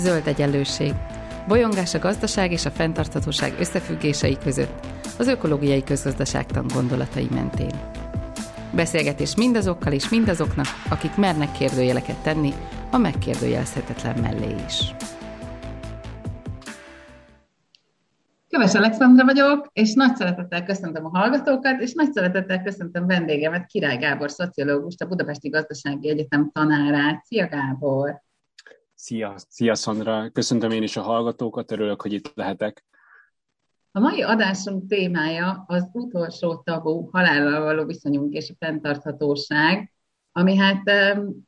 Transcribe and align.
zöld 0.00 0.26
egyenlőség, 0.26 0.94
bolyongás 1.48 1.94
a 1.94 1.98
gazdaság 1.98 2.52
és 2.52 2.64
a 2.64 2.70
fenntarthatóság 2.70 3.54
összefüggései 3.58 4.38
között, 4.42 4.86
az 5.18 5.26
ökológiai 5.26 5.84
közgazdaságtan 5.84 6.66
gondolatai 6.74 7.28
mentén. 7.30 7.72
Beszélgetés 8.74 9.36
mindazokkal 9.36 9.92
és 9.92 10.08
mindazoknak, 10.08 10.66
akik 10.90 11.16
mernek 11.16 11.52
kérdőjeleket 11.52 12.22
tenni 12.22 12.52
a 12.90 12.98
megkérdőjelezhetetlen 12.98 14.18
mellé 14.20 14.54
is. 14.66 14.94
Köves 18.48 18.74
Alexandra 18.74 19.24
vagyok, 19.24 19.68
és 19.72 19.94
nagy 19.94 20.16
szeretettel 20.16 20.64
köszöntöm 20.64 21.04
a 21.04 21.18
hallgatókat, 21.18 21.80
és 21.80 21.92
nagy 21.92 22.12
szeretettel 22.12 22.62
köszöntöm 22.62 23.06
vendégemet, 23.06 23.66
Király 23.66 23.96
Gábor, 23.96 24.30
szociológust, 24.30 25.02
a 25.02 25.06
Budapesti 25.06 25.48
Gazdasági 25.48 26.08
Egyetem 26.08 26.50
tanárát. 26.52 27.24
Szia 27.24 27.48
Gábor! 27.48 28.29
Szia, 29.10 29.34
szia 29.48 29.74
Szandra! 29.74 30.30
Köszöntöm 30.32 30.70
én 30.70 30.82
is 30.82 30.96
a 30.96 31.02
hallgatókat, 31.02 31.70
örülök, 31.70 32.02
hogy 32.02 32.12
itt 32.12 32.32
lehetek. 32.34 32.84
A 33.92 34.00
mai 34.00 34.22
adásunk 34.22 34.88
témája 34.88 35.64
az 35.66 35.88
utolsó 35.92 36.56
tabu 36.56 37.08
halállal 37.12 37.60
való 37.60 37.84
viszonyunk 37.84 38.34
és 38.34 38.50
a 38.50 38.54
fenntarthatóság, 38.58 39.92
ami 40.32 40.56
hát 40.56 40.82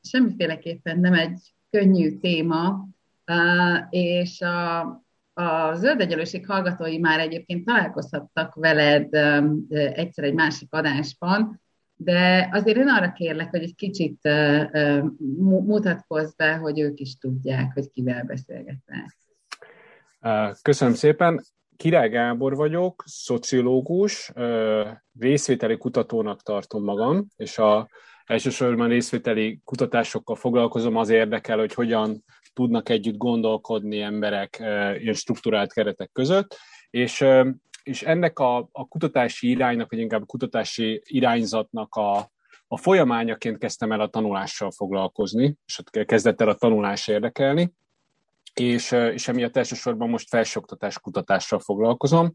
semmiféleképpen 0.03 1.01
nem 1.01 1.12
egy 1.15 1.55
könnyű 1.70 2.19
téma, 2.19 2.89
és 3.91 4.41
a, 4.41 4.81
a 5.33 5.75
zöld 5.75 6.01
egyenlőség 6.01 6.47
hallgatói 6.47 6.98
már 6.98 7.20
egyébként 7.20 7.65
találkozhattak 7.65 8.55
veled 8.55 9.15
egyszer 9.95 10.25
egy 10.25 10.34
másik 10.34 10.73
adásban, 10.73 11.62
de 12.05 12.48
azért 12.52 12.77
én 12.77 12.88
arra 12.88 13.12
kérlek, 13.12 13.51
hogy 13.51 13.62
egy 13.62 13.74
kicsit 13.74 14.29
mutatkozz 15.66 16.34
be, 16.34 16.55
hogy 16.56 16.80
ők 16.80 17.01
is 17.01 17.16
tudják, 17.16 17.73
hogy 17.73 17.91
kivel 17.91 18.25
beszélgetnek. 18.25 19.16
Köszönöm 20.62 20.95
szépen. 20.95 21.45
Király 21.77 22.08
Gábor 22.08 22.56
vagyok, 22.56 23.05
szociológus, 23.06 24.33
részvételi 25.19 25.77
kutatónak 25.77 26.42
tartom 26.42 26.84
magam, 26.84 27.27
és 27.36 27.58
a, 27.58 27.89
elsősorban 28.25 28.89
részvételi 28.89 29.61
kutatásokkal 29.64 30.36
foglalkozom, 30.36 30.97
az 30.97 31.08
érdekel, 31.08 31.58
hogy 31.58 31.75
hogyan 31.75 32.25
tudnak 32.53 32.89
együtt 32.89 33.17
gondolkodni 33.17 34.00
emberek 34.00 34.56
ilyen 34.98 35.14
struktúrált 35.14 35.73
keretek 35.73 36.11
között, 36.12 36.56
és, 36.91 37.25
és 37.83 38.02
ennek 38.02 38.38
a, 38.38 38.56
a 38.72 38.88
kutatási 38.88 39.48
iránynak, 39.48 39.91
vagy 39.91 39.98
inkább 39.98 40.22
a 40.22 40.27
kutatási 40.27 41.02
irányzatnak 41.05 41.94
a, 41.94 42.30
a 42.69 42.77
folyamányaként 42.77 43.58
kezdtem 43.58 43.92
el 43.92 44.00
a 44.00 44.08
tanulással 44.08 44.70
foglalkozni, 44.70 45.56
és 45.66 45.78
ott 45.78 46.05
kezdett 46.06 46.41
el 46.41 46.48
a 46.48 46.55
tanulás 46.55 47.08
érdekelni, 47.08 47.72
és, 48.55 48.92
és 48.92 49.28
emiatt 49.28 49.56
elsősorban 49.56 50.08
most 50.08 50.28
felsőoktatás 50.28 50.98
kutatással 50.98 51.58
foglalkozom, 51.58 52.33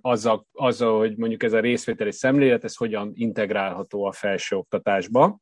azzal, 0.00 0.46
azzal, 0.52 0.98
hogy 0.98 1.16
mondjuk 1.16 1.42
ez 1.42 1.52
a 1.52 1.60
részvételi 1.60 2.12
szemlélet, 2.12 2.64
ez 2.64 2.76
hogyan 2.76 3.10
integrálható 3.14 4.04
a 4.04 4.12
felsőoktatásba, 4.12 5.38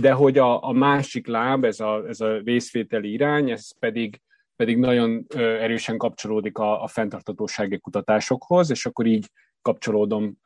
de 0.00 0.12
hogy 0.12 0.38
a, 0.38 0.64
a 0.64 0.72
másik 0.72 1.26
láb, 1.26 1.64
ez 1.64 1.80
a, 1.80 2.08
ez 2.08 2.20
a 2.20 2.38
részvételi 2.44 3.12
irány, 3.12 3.50
ez 3.50 3.78
pedig 3.78 4.20
pedig 4.58 4.78
nagyon 4.78 5.26
erősen 5.36 5.96
kapcsolódik 5.96 6.58
a, 6.58 6.82
a 6.82 6.86
fenntartatósági 6.86 7.78
kutatásokhoz, 7.78 8.70
és 8.70 8.86
akkor 8.86 9.06
így 9.06 9.30
kapcsolódom 9.62 10.38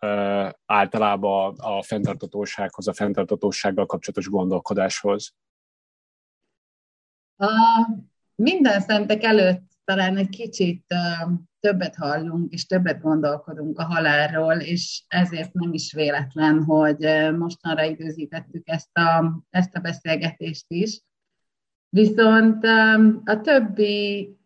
általában 0.66 1.54
a, 1.58 1.76
a 1.76 1.82
fenntartatósághoz, 1.82 2.88
a 2.88 2.92
fenntartatósággal 2.92 3.86
kapcsolatos 3.86 4.28
gondolkodáshoz. 4.28 5.34
Uh, 7.36 7.48
minden 8.34 8.80
szentek 8.80 9.22
előtt 9.22 9.62
talán 9.84 10.16
egy 10.16 10.28
kicsit 10.28 10.84
többet 11.60 11.96
hallunk, 11.96 12.52
és 12.52 12.66
többet 12.66 13.00
gondolkodunk 13.00 13.78
a 13.78 13.84
halálról, 13.84 14.54
és 14.54 15.04
ezért 15.08 15.52
nem 15.52 15.72
is 15.72 15.92
véletlen, 15.92 16.64
hogy 16.64 16.98
mostanra 17.38 17.84
időzítettük 17.84 18.68
ezt 18.68 18.98
a, 18.98 19.42
ezt 19.50 19.74
a 19.74 19.80
beszélgetést 19.80 20.64
is. 20.68 21.00
Viszont 21.94 22.66
um, 22.66 23.22
a 23.24 23.40
többi 23.40 24.36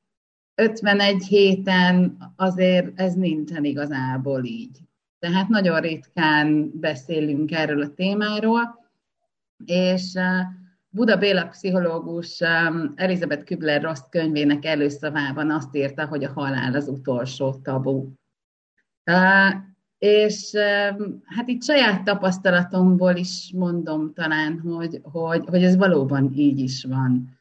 51 0.55 1.23
héten 1.23 2.17
azért 2.37 3.01
ez 3.01 3.15
nincsen 3.15 3.65
igazából 3.65 4.45
így. 4.45 4.79
Tehát 5.19 5.49
nagyon 5.49 5.81
ritkán 5.81 6.71
beszélünk 6.81 7.53
erről 7.53 7.83
a 7.83 7.95
témáról, 7.95 8.91
és 9.65 10.12
uh, 10.15 10.23
Buda 10.89 11.17
Béla 11.17 11.47
pszichológus 11.47 12.41
um, 12.41 12.93
Elizabeth 12.97 13.45
Kübler-Ross 13.45 14.01
könyvének 14.11 14.65
előszavában 14.65 15.51
azt 15.51 15.77
írta, 15.77 16.06
hogy 16.06 16.25
a 16.25 16.33
halál 16.33 16.75
az 16.75 16.89
utolsó 16.89 17.55
tabu. 17.55 18.09
Uh, 19.05 19.55
és 19.99 20.53
um, 20.53 21.23
hát 21.25 21.49
itt 21.49 21.62
saját 21.62 22.05
tapasztalatomból 22.05 23.17
is 23.17 23.53
mondom 23.55 24.12
talán, 24.12 24.61
hogy, 24.61 25.01
hogy, 25.03 25.45
hogy 25.47 25.65
ez 25.65 25.77
valóban 25.77 26.33
így 26.35 26.59
is 26.59 26.85
van. 26.85 27.36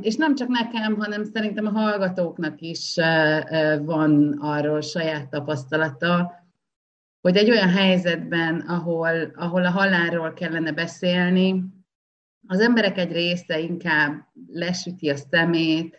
És 0.00 0.16
nem 0.16 0.34
csak 0.34 0.48
nekem, 0.48 0.96
hanem 0.96 1.24
szerintem 1.24 1.66
a 1.66 1.70
hallgatóknak 1.70 2.60
is 2.60 2.94
van 3.80 4.38
arról 4.40 4.80
saját 4.80 5.28
tapasztalata, 5.28 6.32
hogy 7.20 7.36
egy 7.36 7.50
olyan 7.50 7.68
helyzetben, 7.68 8.60
ahol, 8.60 9.30
ahol 9.34 9.64
a 9.64 9.70
halálról 9.70 10.32
kellene 10.32 10.72
beszélni, 10.72 11.64
az 12.46 12.60
emberek 12.60 12.98
egy 12.98 13.12
része 13.12 13.58
inkább 13.58 14.26
lesüti 14.46 15.08
a 15.08 15.16
szemét, 15.16 15.96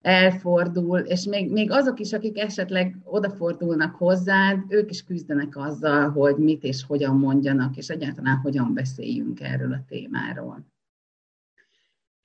elfordul, 0.00 0.98
és 0.98 1.24
még, 1.24 1.52
még 1.52 1.70
azok 1.70 2.00
is, 2.00 2.12
akik 2.12 2.38
esetleg 2.38 2.96
odafordulnak 3.04 3.94
hozzád, 3.94 4.58
ők 4.68 4.90
is 4.90 5.04
küzdenek 5.04 5.56
azzal, 5.56 6.10
hogy 6.10 6.36
mit 6.36 6.62
és 6.62 6.84
hogyan 6.84 7.16
mondjanak, 7.16 7.76
és 7.76 7.88
egyáltalán 7.88 8.36
hogyan 8.36 8.74
beszéljünk 8.74 9.40
erről 9.40 9.72
a 9.72 9.84
témáról. 9.88 10.64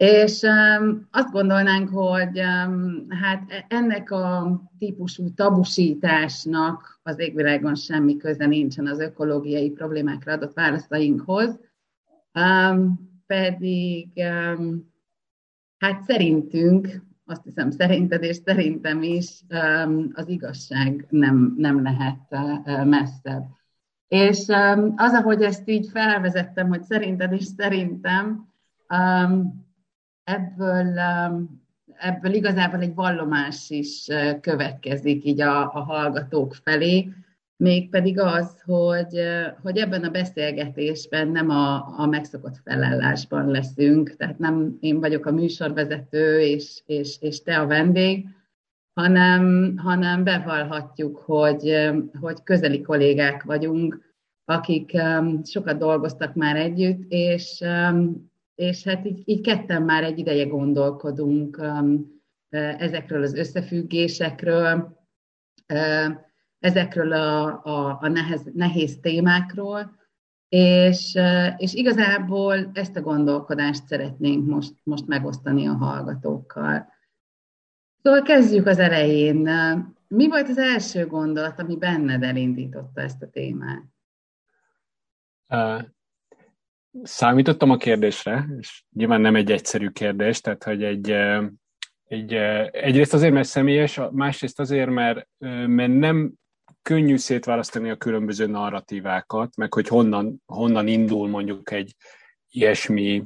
És 0.02 0.42
um, 0.42 1.08
azt 1.12 1.32
gondolnánk, 1.32 1.90
hogy 1.90 2.40
um, 2.40 3.06
hát 3.10 3.52
e, 3.52 3.66
ennek 3.70 4.12
a 4.12 4.62
típusú 4.78 5.34
tabusításnak 5.34 7.00
az 7.04 7.20
égvilágon 7.20 7.76
semmi 7.76 8.18
köze 8.18 8.46
nincsen 8.46 8.88
az 8.88 9.00
ökológiai 9.00 9.70
problémákra 9.70 10.32
adott 10.32 10.54
válaszainkhoz. 10.54 11.60
Um, 12.34 13.10
pedig 13.26 14.22
hát 15.78 16.04
szerintünk, 16.04 16.88
azt 17.26 17.44
hiszem 17.44 17.72
szerinted 17.72 18.24
és 18.24 18.36
szerintem 18.36 19.04
is 19.04 19.42
az 20.14 20.28
igazság 20.28 21.06
nem, 21.10 21.54
nem 21.58 21.84
lehet 21.84 22.36
messzebb. 22.86 23.44
És 24.08 24.40
az, 24.96 25.14
ahogy 25.14 25.42
ezt 25.42 25.70
így 25.70 25.90
felvezettem, 25.90 26.68
hogy 26.68 26.84
szerinted 26.84 27.32
és 27.32 27.46
szerintem, 27.46 28.50
ebből, 30.34 31.00
ebből 31.98 32.34
igazából 32.34 32.80
egy 32.80 32.96
vallomás 32.96 33.70
is 33.70 34.08
következik 34.42 35.26
így 35.26 35.42
a, 35.42 35.62
a 35.62 35.80
hallgatók 35.80 36.54
felé, 36.54 37.10
mégpedig 37.62 38.20
az, 38.20 38.62
hogy, 38.62 39.22
hogy 39.62 39.78
ebben 39.78 40.04
a 40.04 40.10
beszélgetésben 40.10 41.28
nem 41.28 41.50
a, 41.50 42.00
a 42.00 42.06
megszokott 42.06 42.58
felállásban 42.64 43.48
leszünk, 43.48 44.16
tehát 44.16 44.40
nem 44.40 44.78
én 44.80 45.00
vagyok 45.00 45.26
a 45.26 45.32
műsorvezető, 45.32 46.40
és, 46.40 46.82
és, 46.86 47.18
és 47.20 47.44
te 47.44 47.60
a 47.60 47.68
vendég, 47.68 48.26
hanem, 48.94 49.74
hanem 49.78 50.24
bevallhatjuk, 50.24 51.18
hogy, 51.18 51.90
hogy 52.20 52.44
közeli 52.44 52.82
kollégák 52.82 53.44
vagyunk, 53.44 54.10
akik 54.46 54.98
sokat 55.44 55.78
dolgoztak 55.78 56.34
már 56.34 56.56
együtt, 56.56 57.04
és, 57.08 57.64
és 58.62 58.84
hát 58.84 59.06
így, 59.06 59.22
így 59.26 59.42
ketten 59.42 59.82
már 59.82 60.04
egy 60.04 60.20
ideje 60.20 60.46
gondolkodunk 60.46 61.62
ezekről 62.78 63.24
az 63.24 63.34
összefüggésekről, 63.34 65.00
ezekről 66.60 67.14
a, 67.14 67.64
a, 67.64 67.98
a 68.02 68.08
nehez, 68.08 68.42
nehéz 68.54 69.00
témákról, 69.00 70.00
és, 70.50 71.20
és 71.58 71.74
igazából 71.74 72.72
ezt 72.74 72.96
a 72.96 73.02
gondolkodást 73.02 73.86
szeretnénk 73.86 74.48
most, 74.48 74.74
most 74.84 75.08
megosztani 75.08 75.68
a 75.68 75.74
hallgatókkal. 75.74 76.88
Szóval 78.02 78.22
kezdjük 78.22 78.66
az 78.66 78.80
elején. 78.80 79.50
Mi 80.08 80.28
volt 80.28 80.50
az 80.50 80.58
első 80.58 81.06
gondolat, 81.06 81.60
ami 81.60 81.78
benned 81.78 82.24
elindította 82.24 83.02
ezt 83.02 83.22
a 83.22 83.30
témát? 83.30 83.84
Számítottam 87.04 87.70
a 87.70 87.78
kérdésre, 87.78 88.48
és 88.60 88.84
nyilván 88.94 89.22
nem 89.22 89.36
egy 89.36 89.52
egyszerű 89.52 89.90
kérdés, 89.90 90.42
tehát 90.42 90.64
hogy 90.64 90.84
egy, 90.84 91.12
egy, 92.04 92.34
egyrészt 92.72 93.14
azért, 93.14 93.34
mert 93.34 93.48
személyes, 93.48 94.00
másrészt 94.12 94.60
azért, 94.60 94.90
mert, 94.90 95.28
mert 95.68 95.94
nem 95.94 96.34
könnyű 96.82 97.18
szétválasztani 97.18 97.90
a 97.90 97.98
különböző 97.98 98.46
narratívákat, 98.46 99.56
meg 99.56 99.74
hogy 99.74 99.88
honnan, 99.88 100.42
honnan 100.46 100.88
indul 100.88 101.28
mondjuk 101.28 101.72
egy 101.72 101.96
ilyesmi 102.50 103.24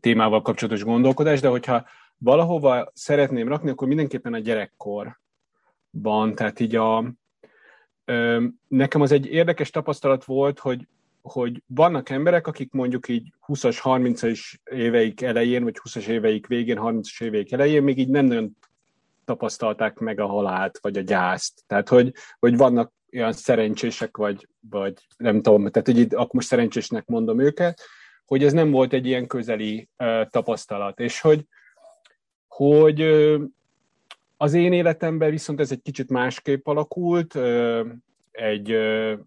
témával 0.00 0.42
kapcsolatos 0.42 0.84
gondolkodás, 0.84 1.40
de 1.40 1.48
hogyha 1.48 1.86
valahova 2.16 2.90
szeretném 2.94 3.48
rakni, 3.48 3.70
akkor 3.70 3.88
mindenképpen 3.88 4.34
a 4.34 4.38
gyerekkorban. 4.38 6.34
Tehát 6.34 6.60
így 6.60 6.76
a, 6.76 7.12
nekem 8.68 9.00
az 9.00 9.12
egy 9.12 9.26
érdekes 9.26 9.70
tapasztalat 9.70 10.24
volt, 10.24 10.58
hogy, 10.58 10.88
hogy 11.22 11.62
vannak 11.66 12.08
emberek, 12.08 12.46
akik 12.46 12.72
mondjuk 12.72 13.08
így 13.08 13.32
20-as, 13.46 13.78
30-as 13.82 14.54
éveik 14.64 15.22
elején, 15.22 15.62
vagy 15.64 15.76
20-as 15.82 16.06
éveik 16.06 16.46
végén, 16.46 16.78
30-as 16.80 17.22
éveik 17.22 17.52
elején 17.52 17.82
még 17.82 17.98
így 17.98 18.08
nem 18.08 18.24
nagyon 18.24 18.56
tapasztalták 19.24 19.98
meg 19.98 20.20
a 20.20 20.26
halált, 20.26 20.78
vagy 20.82 20.98
a 20.98 21.00
gyászt. 21.00 21.62
Tehát, 21.66 21.88
hogy, 21.88 22.12
hogy 22.38 22.56
vannak 22.56 22.92
olyan 23.12 23.32
szerencsések, 23.32 24.16
vagy, 24.16 24.48
vagy 24.70 24.94
nem 25.16 25.42
tudom, 25.42 25.70
tehát 25.70 25.88
hogy 25.88 25.98
itt, 25.98 26.12
akkor 26.12 26.34
most 26.34 26.46
szerencsésnek 26.46 27.06
mondom 27.06 27.40
őket, 27.40 27.80
hogy 28.26 28.44
ez 28.44 28.52
nem 28.52 28.70
volt 28.70 28.92
egy 28.92 29.06
ilyen 29.06 29.26
közeli 29.26 29.88
uh, 29.98 30.26
tapasztalat, 30.28 31.00
és 31.00 31.20
hogy, 31.20 31.46
hogy 32.48 33.02
uh, 33.02 33.42
az 34.36 34.54
én 34.54 34.72
életemben 34.72 35.30
viszont 35.30 35.60
ez 35.60 35.70
egy 35.70 35.82
kicsit 35.82 36.10
másképp 36.10 36.66
alakult, 36.66 37.34
uh, 37.34 37.86
egy, 38.40 38.70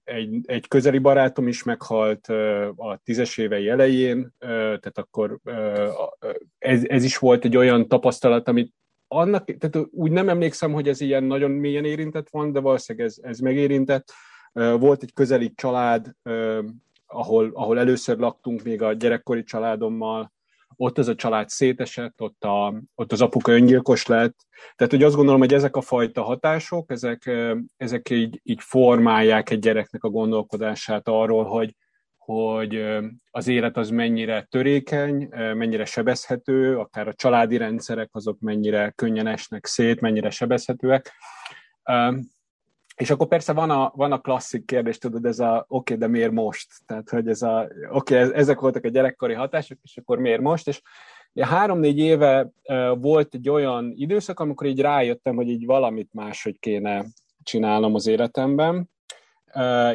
egy, 0.04 0.40
egy 0.44 0.68
közeli 0.68 0.98
barátom 0.98 1.48
is 1.48 1.64
meghalt 1.64 2.28
a 2.76 3.00
tízes 3.04 3.38
évei 3.38 3.70
elején, 3.70 4.34
tehát 4.40 4.98
akkor 4.98 5.40
ez, 6.58 6.84
ez 6.86 7.04
is 7.04 7.18
volt 7.18 7.46
egy 7.46 7.58
olyan 7.58 7.88
tapasztalat, 7.88 8.48
amit 8.48 8.74
annak, 9.08 9.58
tehát 9.58 9.88
úgy 9.92 10.12
nem 10.12 10.30
emlékszem, 10.30 10.72
hogy 10.72 10.88
ez 10.88 11.02
ilyen 11.02 11.24
nagyon 11.24 11.52
mélyen 11.52 11.86
érintett 11.86 12.30
van, 12.30 12.52
de 12.52 12.60
valószínűleg 12.60 13.08
ez, 13.08 13.18
ez 13.22 13.40
megérintett. 13.40 14.12
Volt 14.54 15.04
egy 15.04 15.14
közeli 15.14 15.54
család, 15.56 16.12
ahol, 17.06 17.52
ahol 17.54 17.80
először 17.80 18.18
laktunk 18.18 18.64
még 18.64 18.82
a 18.82 18.94
gyerekkori 18.94 19.44
családommal, 19.44 20.33
ott 20.76 20.98
az 20.98 21.08
a 21.08 21.16
család 21.16 21.50
szétesett, 21.50 22.22
ott, 22.22 22.44
a, 22.44 22.82
ott 22.96 23.12
az 23.12 23.22
apuka 23.22 23.52
öngyilkos 23.52 24.06
lett. 24.06 24.36
Tehát, 24.76 24.94
hogy 24.94 25.04
azt 25.04 25.16
gondolom, 25.16 25.40
hogy 25.40 25.54
ezek 25.54 25.76
a 25.76 25.82
fajta 25.82 26.22
hatások, 26.24 26.92
ezek, 26.92 27.32
ezek 27.78 28.10
így, 28.10 28.40
így 28.44 28.62
formálják 28.62 29.50
egy 29.50 29.60
gyereknek 29.60 30.04
a 30.04 30.10
gondolkodását 30.10 31.08
arról, 31.08 31.44
hogy, 31.44 31.76
hogy 32.18 32.86
az 33.32 33.48
élet 33.48 33.78
az 33.78 33.90
mennyire 33.90 34.48
törékeny, 34.50 35.28
mennyire 35.32 35.86
sebezhető, 35.86 36.78
akár 36.78 37.08
a 37.08 37.14
családi 37.14 37.58
rendszerek 37.58 38.10
azok 38.12 38.40
mennyire 38.40 38.94
könnyen 38.96 39.28
esnek 39.28 39.66
szét, 39.66 40.02
mennyire 40.02 40.30
sebezhetőek. 40.30 41.12
És 42.96 43.10
akkor 43.10 43.28
persze 43.28 43.54
van 43.54 43.70
a, 43.70 43.92
van 43.96 44.12
a 44.12 44.22
klasszik 44.22 44.66
kérdés, 44.66 44.98
tudod, 44.98 45.26
ez 45.26 45.40
a 45.40 45.66
oké, 45.68 45.94
okay, 45.94 45.98
de 45.98 46.08
miért 46.08 46.32
most? 46.32 46.68
Tehát, 46.86 47.10
hogy 47.10 47.28
ez 47.28 47.42
a 47.42 47.68
oké, 47.92 48.24
okay, 48.24 48.36
ezek 48.36 48.60
voltak 48.60 48.84
a 48.84 48.90
gyerekkori 48.90 49.34
hatások, 49.34 49.78
és 49.84 49.98
akkor 49.98 50.18
miért 50.18 50.42
most? 50.42 50.68
És 50.68 50.82
három-négy 51.42 51.98
éve 51.98 52.52
volt 52.96 53.34
egy 53.34 53.50
olyan 53.50 53.94
időszak, 53.96 54.40
amikor 54.40 54.68
így 54.68 54.82
rájöttem, 54.82 55.36
hogy 55.36 55.50
így 55.50 55.66
valamit 55.66 56.14
máshogy 56.14 56.60
kéne 56.60 57.06
csinálnom 57.44 57.96
az 57.96 58.08
életemben. 58.08 58.90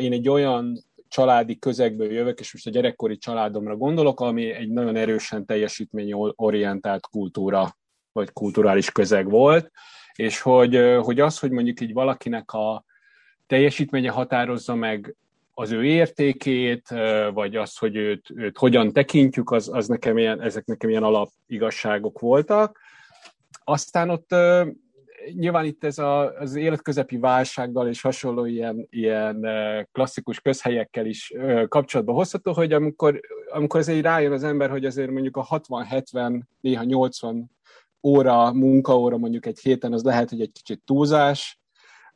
Én 0.01 0.13
egy 0.13 0.29
olyan 0.29 0.85
családi 1.09 1.59
közegből 1.59 2.13
jövök, 2.13 2.41
és 2.41 2.53
most 2.53 2.67
a 2.67 2.71
gyerekkori 2.71 3.19
családomra 3.19 3.77
gondolok, 3.77 4.21
ami 4.21 4.51
egy 4.51 4.71
nagyon 4.71 4.97
erősen 4.97 5.47
teljesítményorientált 5.47 7.07
kultúra, 7.07 7.77
vagy 8.13 8.33
kulturális 8.33 8.91
közeg 8.91 9.31
volt, 9.31 9.71
és 10.15 10.41
hogy, 10.41 10.99
hogy 11.03 11.21
az, 11.21 11.39
hogy 11.39 11.51
mondjuk 11.51 11.81
így 11.81 11.93
valakinek 11.93 12.53
a 12.53 12.85
teljesítménye 13.49 14.11
határozza 14.11 14.75
meg 14.75 15.17
az 15.55 15.73
ő 15.73 15.85
értékét, 15.85 16.89
vagy 17.33 17.57
az, 17.57 17.77
hogy 17.77 17.97
őt, 17.97 18.31
őt 18.35 18.59
hogyan 18.59 18.93
tekintjük, 18.93 19.51
az, 19.51 19.69
az 19.73 19.89
nekem 19.89 20.19
ilyen, 20.19 20.41
ezek 20.41 20.65
nekem 20.65 20.91
ilyen 20.91 21.03
alapigazságok 21.03 22.19
voltak. 22.19 22.79
Aztán 23.65 24.11
ott 24.11 24.35
nyilván 25.35 25.65
itt 25.65 25.85
ez 25.85 25.99
a, 25.99 26.39
az 26.39 26.55
életközepi 26.55 27.17
válsággal 27.17 27.89
és 27.89 28.01
hasonló 28.01 28.45
ilyen, 28.45 28.87
ilyen 28.91 29.47
klasszikus 29.93 30.41
közhelyekkel 30.41 31.07
is 31.07 31.33
kapcsolatba 31.69 32.13
hozható, 32.13 32.53
hogy 32.53 32.73
amikor, 32.73 33.21
amikor 33.51 33.81
azért 33.81 34.03
rájön 34.03 34.33
az 34.33 34.45
ember, 34.45 34.71
hogy 34.71 34.85
azért 34.85 35.11
mondjuk 35.11 35.37
a 35.37 35.47
60-70, 35.47 36.41
néha 36.61 36.83
80 36.83 37.51
óra, 38.03 38.53
munkaóra 38.53 39.17
mondjuk 39.17 39.47
egy 39.47 39.59
héten, 39.59 39.93
az 39.93 40.03
lehet, 40.03 40.31
hogy 40.31 40.41
egy 40.41 40.53
kicsit 40.53 40.83
túlzás, 40.85 41.59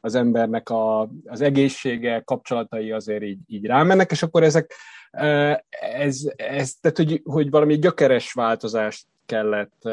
az 0.04 0.14
embernek 0.14 0.68
a, 0.68 1.08
az 1.26 1.40
egészsége, 1.40 2.20
kapcsolatai 2.20 2.92
azért 2.92 3.22
így, 3.22 3.38
így 3.46 3.66
rámennek, 3.66 4.10
és 4.10 4.22
akkor 4.22 4.42
ezek, 4.42 4.72
ez, 5.70 6.20
ez 6.36 6.72
tehát 6.80 6.96
hogy, 6.96 7.20
hogy 7.24 7.50
valami 7.50 7.78
gyökeres 7.78 8.32
változást 8.32 9.06
kellett 9.26 9.88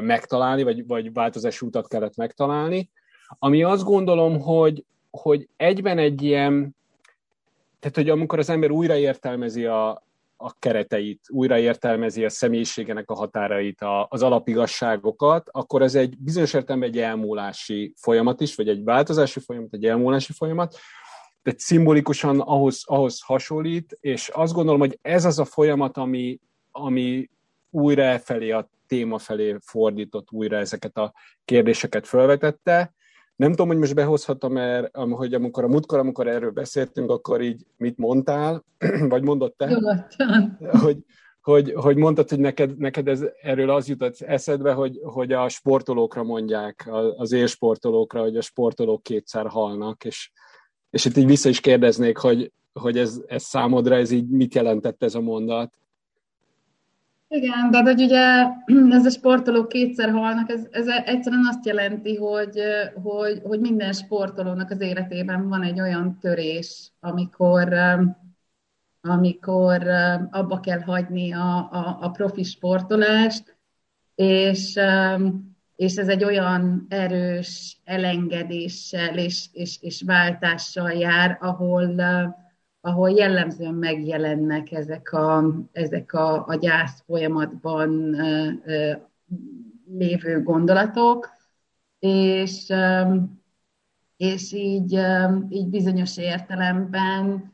megtalálni, 0.00 0.62
vagy, 0.62 0.86
vagy 0.86 1.12
változási 1.12 1.66
utat 1.66 1.88
kellett 1.88 2.16
megtalálni, 2.16 2.90
ami 3.38 3.62
azt 3.62 3.84
gondolom, 3.84 4.40
hogy, 4.40 4.84
hogy 5.10 5.48
egyben 5.56 5.98
egy 5.98 6.22
ilyen, 6.22 6.76
tehát 7.80 7.96
hogy 7.96 8.10
amikor 8.10 8.38
az 8.38 8.50
ember 8.50 8.70
újra 8.70 8.96
értelmezi 8.96 9.64
a, 9.64 10.03
a 10.36 10.58
kereteit, 10.58 11.20
újra 11.28 11.58
értelmezi 11.58 12.24
a 12.24 12.28
személyiségenek 12.28 13.10
a 13.10 13.14
határait, 13.14 13.80
a, 13.80 14.06
az 14.10 14.22
alapigasságokat, 14.22 15.48
akkor 15.52 15.82
ez 15.82 15.94
egy 15.94 16.18
bizonyos 16.18 16.52
értelemben 16.52 16.88
egy 16.88 16.98
elmúlási 16.98 17.92
folyamat 17.96 18.40
is, 18.40 18.54
vagy 18.54 18.68
egy 18.68 18.84
változási 18.84 19.40
folyamat, 19.40 19.74
egy 19.74 19.86
elmúlási 19.86 20.32
folyamat, 20.32 20.76
de 21.42 21.54
szimbolikusan 21.56 22.40
ahhoz, 22.40 22.82
ahhoz 22.84 23.20
hasonlít, 23.20 23.96
és 24.00 24.28
azt 24.28 24.52
gondolom, 24.52 24.80
hogy 24.80 24.98
ez 25.02 25.24
az 25.24 25.38
a 25.38 25.44
folyamat, 25.44 25.96
ami, 25.96 26.40
ami 26.70 27.30
újra 27.70 28.18
felé 28.18 28.50
a 28.50 28.70
téma 28.86 29.18
felé 29.18 29.56
fordított 29.60 30.30
újra 30.30 30.56
ezeket 30.56 30.96
a 30.96 31.12
kérdéseket 31.44 32.06
felvetette, 32.06 32.94
nem 33.36 33.50
tudom, 33.50 33.66
hogy 33.66 33.78
most 33.78 33.94
behozhatom, 33.94 34.52
mert 34.52 34.96
hogy 34.96 35.34
amikor 35.34 35.64
a 35.64 35.68
múltkor, 35.68 35.98
amikor 35.98 36.26
erről 36.26 36.50
beszéltünk, 36.50 37.10
akkor 37.10 37.40
így 37.40 37.66
mit 37.76 37.98
mondtál, 37.98 38.64
vagy 39.08 39.22
mondott 39.22 39.56
te? 39.56 39.66
Hogy, 40.70 40.98
hogy, 41.42 41.72
hogy 41.74 41.96
mondtad, 41.96 42.28
hogy 42.28 42.38
neked, 42.38 42.76
neked 42.78 43.08
ez, 43.08 43.24
erről 43.42 43.70
az 43.70 43.88
jutott 43.88 44.20
eszedbe, 44.20 44.72
hogy, 44.72 45.00
hogy 45.02 45.32
a 45.32 45.48
sportolókra 45.48 46.22
mondják, 46.22 46.88
az 47.16 47.32
élsportolókra, 47.32 48.20
hogy 48.20 48.36
a 48.36 48.40
sportolók 48.40 49.02
kétszer 49.02 49.46
halnak, 49.46 50.04
és, 50.04 50.30
és 50.90 51.04
itt 51.04 51.16
így 51.16 51.26
vissza 51.26 51.48
is 51.48 51.60
kérdeznék, 51.60 52.16
hogy, 52.16 52.52
hogy 52.72 52.98
ez, 52.98 53.20
ez 53.26 53.42
számodra 53.42 53.94
ez 53.94 54.10
így 54.10 54.28
mit 54.28 54.54
jelentett 54.54 55.02
ez 55.02 55.14
a 55.14 55.20
mondat? 55.20 55.78
Igen, 57.34 57.70
de 57.70 57.82
hogy 57.82 58.02
ugye 58.02 58.46
ez 58.98 59.06
a 59.06 59.10
sportolók 59.10 59.68
kétszer 59.68 60.10
halnak, 60.10 60.50
ez, 60.50 60.66
ez 60.70 60.86
egyszerűen 60.86 61.46
azt 61.48 61.66
jelenti, 61.66 62.16
hogy, 62.16 62.60
hogy, 63.02 63.40
hogy 63.42 63.60
minden 63.60 63.92
sportolónak 63.92 64.70
az 64.70 64.80
életében 64.80 65.48
van 65.48 65.62
egy 65.62 65.80
olyan 65.80 66.18
törés, 66.20 66.92
amikor, 67.00 67.74
amikor 69.00 69.88
abba 70.30 70.60
kell 70.60 70.80
hagyni 70.80 71.32
a, 71.32 71.56
a, 71.56 71.98
a 72.00 72.10
profi 72.10 72.42
sportolást, 72.42 73.56
és, 74.14 74.78
és 75.76 75.96
ez 75.96 76.08
egy 76.08 76.24
olyan 76.24 76.86
erős 76.88 77.80
elengedéssel 77.84 79.18
és, 79.18 79.46
és, 79.52 79.78
és 79.80 80.02
váltással 80.06 80.90
jár, 80.92 81.38
ahol, 81.40 81.94
ahol 82.84 83.10
jellemzően 83.10 83.74
megjelennek 83.74 84.72
ezek 84.72 85.12
a, 85.12 85.44
ezek 85.72 86.12
a, 86.12 86.46
a 86.46 86.54
gyász 86.54 87.02
folyamatban 87.06 88.16
lévő 89.88 90.42
gondolatok, 90.42 91.30
és, 91.98 92.72
és 94.16 94.52
így, 94.52 95.00
így 95.48 95.68
bizonyos 95.68 96.16
értelemben 96.18 97.52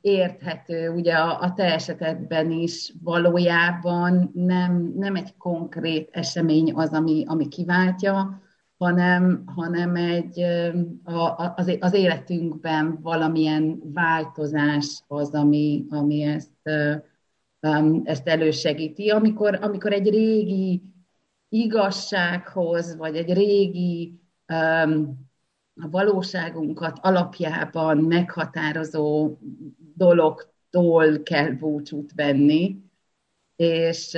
érthető, 0.00 0.90
ugye 0.90 1.14
a, 1.14 1.40
a 1.40 1.52
te 1.52 1.74
esetedben 1.74 2.50
is 2.50 2.92
valójában 3.02 4.30
nem, 4.34 4.92
nem 4.96 5.14
egy 5.14 5.36
konkrét 5.36 6.08
esemény 6.12 6.72
az, 6.72 6.92
ami, 6.92 7.24
ami 7.26 7.48
kiváltja, 7.48 8.42
hanem, 8.78 9.42
hanem 9.46 9.96
egy, 9.96 10.40
az, 11.54 11.76
az 11.80 11.94
életünkben 11.94 12.98
valamilyen 13.02 13.80
változás 13.92 15.02
az, 15.06 15.34
ami, 15.34 15.84
ami 15.90 16.22
ezt, 16.22 16.70
ezt 18.04 18.28
elősegíti. 18.28 19.10
Amikor, 19.10 19.58
amikor 19.62 19.92
egy 19.92 20.10
régi 20.10 20.82
igazsághoz, 21.48 22.96
vagy 22.96 23.16
egy 23.16 23.32
régi 23.32 24.20
a 25.80 25.88
valóságunkat 25.88 26.98
alapjában 27.00 27.98
meghatározó 27.98 29.38
dologtól 29.94 31.22
kell 31.22 31.50
búcsút 31.50 32.12
venni, 32.14 32.82
és 33.56 34.16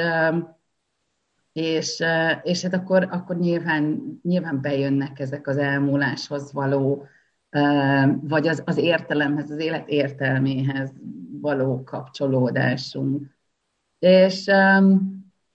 és, 1.60 2.02
és 2.42 2.62
hát 2.62 2.74
akkor, 2.74 3.08
akkor 3.10 3.38
nyilván, 3.38 4.02
nyilván 4.22 4.60
bejönnek 4.60 5.18
ezek 5.18 5.46
az 5.46 5.56
elmúláshoz 5.56 6.52
való, 6.52 7.06
vagy 8.20 8.48
az, 8.48 8.62
az 8.66 8.76
értelemhez, 8.76 9.50
az 9.50 9.58
élet 9.58 9.88
értelméhez 9.88 10.92
való 11.40 11.82
kapcsolódásunk. 11.84 13.38
És, 13.98 14.50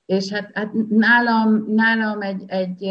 és 0.06 0.32
hát, 0.32 0.52
hát 0.54 0.72
nálam, 0.90 1.66
nálam 1.68 2.22
egy, 2.22 2.44
egy, 2.48 2.84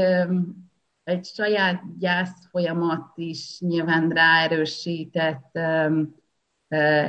egy 1.05 1.25
saját 1.25 1.99
gyász 1.99 2.47
folyamat 2.51 3.13
is 3.15 3.61
nyilván 3.61 4.09
ráerősített 4.09 5.59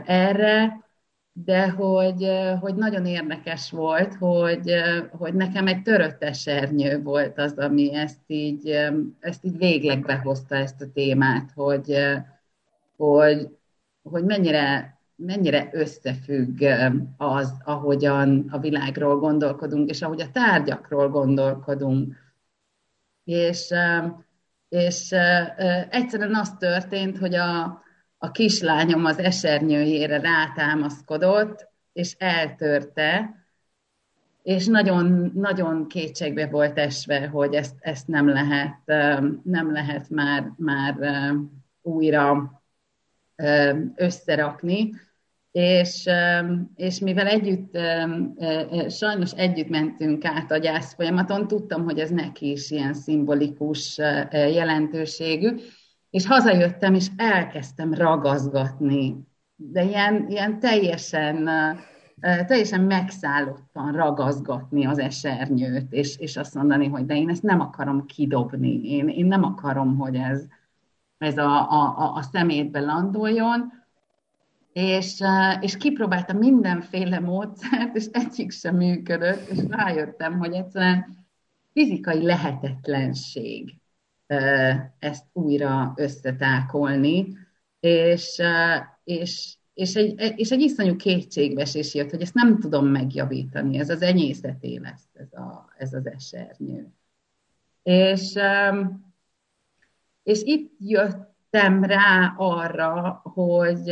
erre, 0.05 0.84
de 1.43 1.69
hogy, 1.69 2.29
hogy 2.59 2.75
nagyon 2.75 3.05
érdekes 3.05 3.71
volt, 3.71 4.13
hogy, 4.13 4.73
hogy 5.11 5.33
nekem 5.33 5.67
egy 5.67 5.81
törött 5.81 6.23
esernyő 6.23 7.01
volt 7.01 7.37
az, 7.37 7.57
ami 7.57 7.95
ezt 7.95 8.21
így, 8.27 8.69
ezt 9.19 9.43
így 9.43 9.57
véglegbe 9.57 10.15
hozta 10.15 10.55
ezt 10.55 10.81
a 10.81 10.91
témát, 10.93 11.51
hogy, 11.55 11.97
hogy, 12.97 13.47
hogy 14.03 14.23
mennyire, 14.23 14.97
mennyire 15.15 15.69
összefügg 15.71 16.63
az, 17.17 17.53
ahogyan 17.63 18.47
a 18.49 18.59
világról 18.59 19.19
gondolkodunk, 19.19 19.89
és 19.89 20.01
ahogy 20.01 20.21
a 20.21 20.31
tárgyakról 20.31 21.09
gondolkodunk. 21.09 22.15
És, 23.23 23.73
és 24.69 25.11
egyszerűen 25.89 26.35
az 26.35 26.57
történt, 26.57 27.17
hogy 27.17 27.35
a, 27.35 27.83
a 28.17 28.31
kislányom 28.31 29.05
az 29.05 29.17
esernyőjére 29.17 30.19
rátámaszkodott, 30.19 31.67
és 31.93 32.15
eltörte, 32.17 33.43
és 34.43 34.65
nagyon, 34.65 35.31
nagyon 35.35 35.87
kétségbe 35.87 36.47
volt 36.47 36.77
esve, 36.77 37.27
hogy 37.27 37.53
ezt, 37.53 37.75
ezt 37.79 38.07
nem 38.07 38.27
lehet, 38.27 38.77
nem 39.43 39.71
lehet 39.71 40.09
már, 40.09 40.51
már 40.57 40.95
újra 41.81 42.61
összerakni. 43.95 44.89
És, 45.51 46.09
és 46.75 46.99
mivel 46.99 47.27
együtt, 47.27 47.77
sajnos 48.89 49.31
együtt 49.31 49.69
mentünk 49.69 50.25
át 50.25 50.51
a 50.51 50.57
gyász 50.57 50.93
folyamaton, 50.93 51.47
tudtam, 51.47 51.83
hogy 51.83 51.99
ez 51.99 52.09
neki 52.09 52.51
is 52.51 52.71
ilyen 52.71 52.93
szimbolikus 52.93 53.97
jelentőségű, 54.31 55.55
és 56.09 56.27
hazajöttem, 56.27 56.93
és 56.93 57.07
elkezdtem 57.15 57.93
ragazgatni, 57.93 59.27
de 59.55 59.83
ilyen, 59.83 60.25
ilyen 60.29 60.59
teljesen, 60.59 61.49
teljesen 62.19 62.81
megszállottan 62.81 63.91
ragazgatni 63.91 64.85
az 64.85 64.99
esernyőt, 64.99 65.93
és, 65.93 66.17
és 66.17 66.37
azt 66.37 66.53
mondani, 66.53 66.87
hogy 66.87 67.05
de 67.05 67.15
én 67.15 67.29
ezt 67.29 67.43
nem 67.43 67.59
akarom 67.59 68.05
kidobni, 68.05 68.89
én, 68.89 69.07
én 69.07 69.25
nem 69.25 69.43
akarom, 69.43 69.97
hogy 69.97 70.15
ez, 70.15 70.45
ez 71.17 71.37
a, 71.37 71.71
a, 71.71 72.13
a 72.15 72.21
szemétbe 72.21 72.79
landoljon, 72.79 73.73
és, 74.73 75.23
és 75.59 75.77
kipróbáltam 75.77 76.37
mindenféle 76.37 77.19
módszert, 77.19 77.95
és 77.95 78.05
egyik 78.11 78.51
sem 78.51 78.75
működött, 78.75 79.47
és 79.49 79.59
rájöttem, 79.69 80.37
hogy 80.37 80.53
egyszerűen 80.53 81.05
fizikai 81.73 82.23
lehetetlenség 82.23 83.75
ezt 84.99 85.25
újra 85.33 85.93
összetákolni, 85.95 87.37
és, 87.79 88.41
és, 89.03 89.55
és, 89.73 89.95
egy, 89.95 90.39
és 90.39 90.51
egy 90.51 90.61
iszonyú 90.61 90.95
kétségvesés 90.95 91.93
jött, 91.93 92.09
hogy 92.09 92.21
ezt 92.21 92.33
nem 92.33 92.59
tudom 92.59 92.87
megjavítani, 92.87 93.77
ez 93.77 93.89
az 93.89 94.01
enyészeté 94.01 94.77
lesz 94.77 95.07
ez, 95.13 95.33
a, 95.33 95.69
ez 95.77 95.93
az 95.93 96.07
esernyő. 96.07 96.87
És, 97.83 98.33
és 100.23 100.41
itt 100.43 100.71
jöttem 100.79 101.83
rá 101.83 102.33
arra, 102.37 103.21
hogy, 103.23 103.91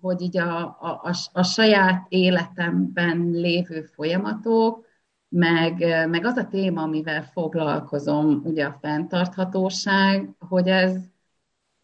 hogy 0.00 0.20
így 0.20 0.38
a, 0.38 0.64
a, 0.64 1.14
a 1.32 1.42
saját 1.42 2.06
életemben 2.08 3.30
lévő 3.30 3.82
folyamatok, 3.82 4.89
meg, 5.32 5.78
meg 6.08 6.24
az 6.24 6.36
a 6.36 6.46
téma, 6.46 6.82
amivel 6.82 7.22
foglalkozom, 7.22 8.40
ugye 8.44 8.64
a 8.64 8.78
fenntarthatóság, 8.80 10.30
hogy 10.38 10.68
ez, 10.68 10.96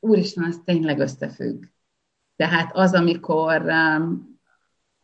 úristen, 0.00 0.44
ez 0.44 0.56
tényleg 0.64 0.98
összefügg. 0.98 1.64
Tehát 2.36 2.70
az, 2.76 2.94
amikor, 2.94 3.62
um, 3.62 4.38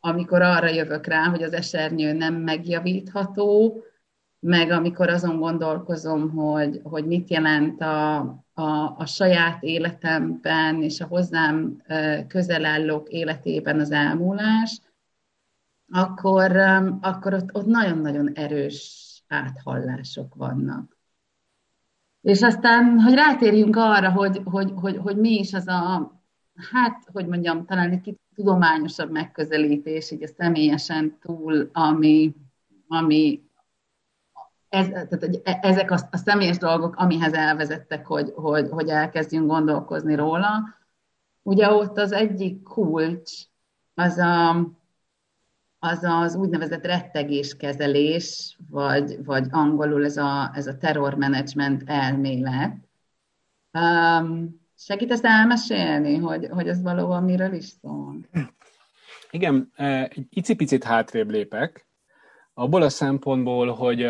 amikor 0.00 0.42
arra 0.42 0.68
jövök 0.68 1.06
rá, 1.06 1.28
hogy 1.28 1.42
az 1.42 1.52
esernyő 1.52 2.12
nem 2.12 2.34
megjavítható, 2.34 3.82
meg 4.38 4.70
amikor 4.70 5.08
azon 5.08 5.38
gondolkozom, 5.38 6.30
hogy, 6.30 6.80
hogy 6.82 7.06
mit 7.06 7.30
jelent 7.30 7.80
a, 7.80 8.16
a, 8.52 8.94
a 8.96 9.06
saját 9.06 9.62
életemben 9.62 10.82
és 10.82 11.00
a 11.00 11.06
hozzám 11.06 11.82
közel 12.28 12.64
állók 12.64 13.08
életében 13.08 13.80
az 13.80 13.90
elmúlás, 13.90 14.80
akkor, 15.92 16.56
akkor 17.00 17.34
ott, 17.34 17.54
ott 17.54 17.66
nagyon-nagyon 17.66 18.32
erős 18.32 19.22
áthallások 19.28 20.34
vannak. 20.34 20.96
És 22.20 22.42
aztán, 22.42 23.00
hogy 23.00 23.14
rátérjünk 23.14 23.76
arra, 23.76 24.10
hogy, 24.10 24.40
hogy, 24.44 24.72
hogy, 24.74 24.96
hogy 24.96 25.16
mi 25.16 25.38
is 25.38 25.52
az 25.52 25.68
a, 25.68 26.12
hát, 26.72 27.08
hogy 27.12 27.26
mondjam, 27.26 27.66
talán 27.66 27.90
egy 27.90 28.16
tudományosabb 28.34 29.10
megközelítés, 29.10 30.10
így 30.10 30.22
a 30.22 30.26
személyesen 30.26 31.18
túl, 31.20 31.70
ami, 31.72 32.34
ami 32.88 33.42
ez, 34.68 34.86
tehát 34.88 35.40
e, 35.42 35.58
ezek 35.62 35.90
a, 35.90 35.98
a 36.10 36.16
személyes 36.16 36.58
dolgok, 36.58 36.96
amihez 36.96 37.32
elvezettek, 37.32 38.06
hogy, 38.06 38.32
hogy, 38.34 38.68
hogy 38.70 38.88
elkezdjünk 38.88 39.46
gondolkozni 39.46 40.14
róla. 40.14 40.78
Ugye 41.42 41.70
ott 41.70 41.98
az 41.98 42.12
egyik 42.12 42.62
kulcs, 42.62 43.32
az 43.94 44.18
a, 44.18 44.66
az 45.84 45.98
az 46.02 46.34
úgynevezett 46.34 46.86
rettegéskezelés, 46.86 48.58
vagy, 48.70 49.24
vagy 49.24 49.46
angolul 49.50 50.04
ez 50.04 50.16
a, 50.16 50.50
ez 50.54 50.66
a 50.66 50.76
terrormanagement 50.76 51.82
elmélet. 51.86 52.76
Um, 53.72 54.60
ezt 54.86 55.24
elmesélni, 55.24 56.16
hogy, 56.16 56.48
hogy 56.50 56.68
ez 56.68 56.82
valóban 56.82 57.22
miről 57.22 57.52
is 57.52 57.64
szól? 57.64 58.16
Igen, 59.30 59.72
egy 60.08 60.26
icipicit 60.30 60.84
hátrébb 60.84 61.30
lépek, 61.30 61.86
abból 62.54 62.82
a 62.82 62.88
szempontból, 62.88 63.72
hogy, 63.72 64.08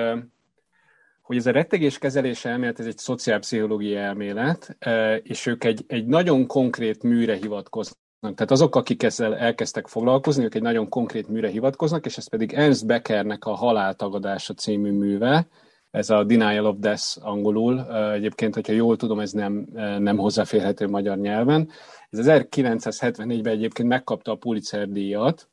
hogy 1.22 1.36
ez 1.36 1.46
a 1.46 1.52
rettegéskezelés 1.52 2.44
elmélet, 2.44 2.80
ez 2.80 2.86
egy 2.86 2.98
szociálpszichológiai 2.98 3.96
elmélet, 3.96 4.76
és 5.22 5.46
ők 5.46 5.64
egy, 5.64 5.84
egy 5.86 6.06
nagyon 6.06 6.46
konkrét 6.46 7.02
műre 7.02 7.36
hivatkoznak 7.36 8.00
tehát 8.22 8.50
azok, 8.50 8.76
akik 8.76 9.02
ezzel 9.02 9.36
elkezdtek 9.36 9.86
foglalkozni, 9.86 10.44
ők 10.44 10.54
egy 10.54 10.62
nagyon 10.62 10.88
konkrét 10.88 11.28
műre 11.28 11.48
hivatkoznak, 11.48 12.06
és 12.06 12.16
ez 12.16 12.28
pedig 12.28 12.52
Ernst 12.52 12.86
Beckernek 12.86 13.44
a 13.44 13.54
Haláltagadása 13.54 14.54
című 14.54 14.90
műve, 14.90 15.46
ez 15.90 16.10
a 16.10 16.24
Denial 16.24 16.66
of 16.66 16.76
Death 16.78 17.18
angolul, 17.20 17.94
egyébként, 18.12 18.54
hogyha 18.54 18.72
jól 18.72 18.96
tudom, 18.96 19.20
ez 19.20 19.32
nem, 19.32 19.66
nem 19.98 20.16
hozzáférhető 20.16 20.88
magyar 20.88 21.18
nyelven. 21.18 21.68
Ez 22.10 22.26
1974-ben 22.28 23.52
egyébként 23.52 23.88
megkapta 23.88 24.32
a 24.32 24.36
Pulitzer 24.36 24.88
díjat, 24.88 25.48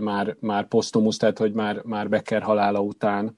már, 0.00 0.36
már 0.40 0.68
posztumusz, 0.68 1.16
tehát 1.16 1.38
hogy 1.38 1.52
már, 1.52 1.80
már 1.82 2.08
Becker 2.08 2.42
halála 2.42 2.80
után. 2.80 3.36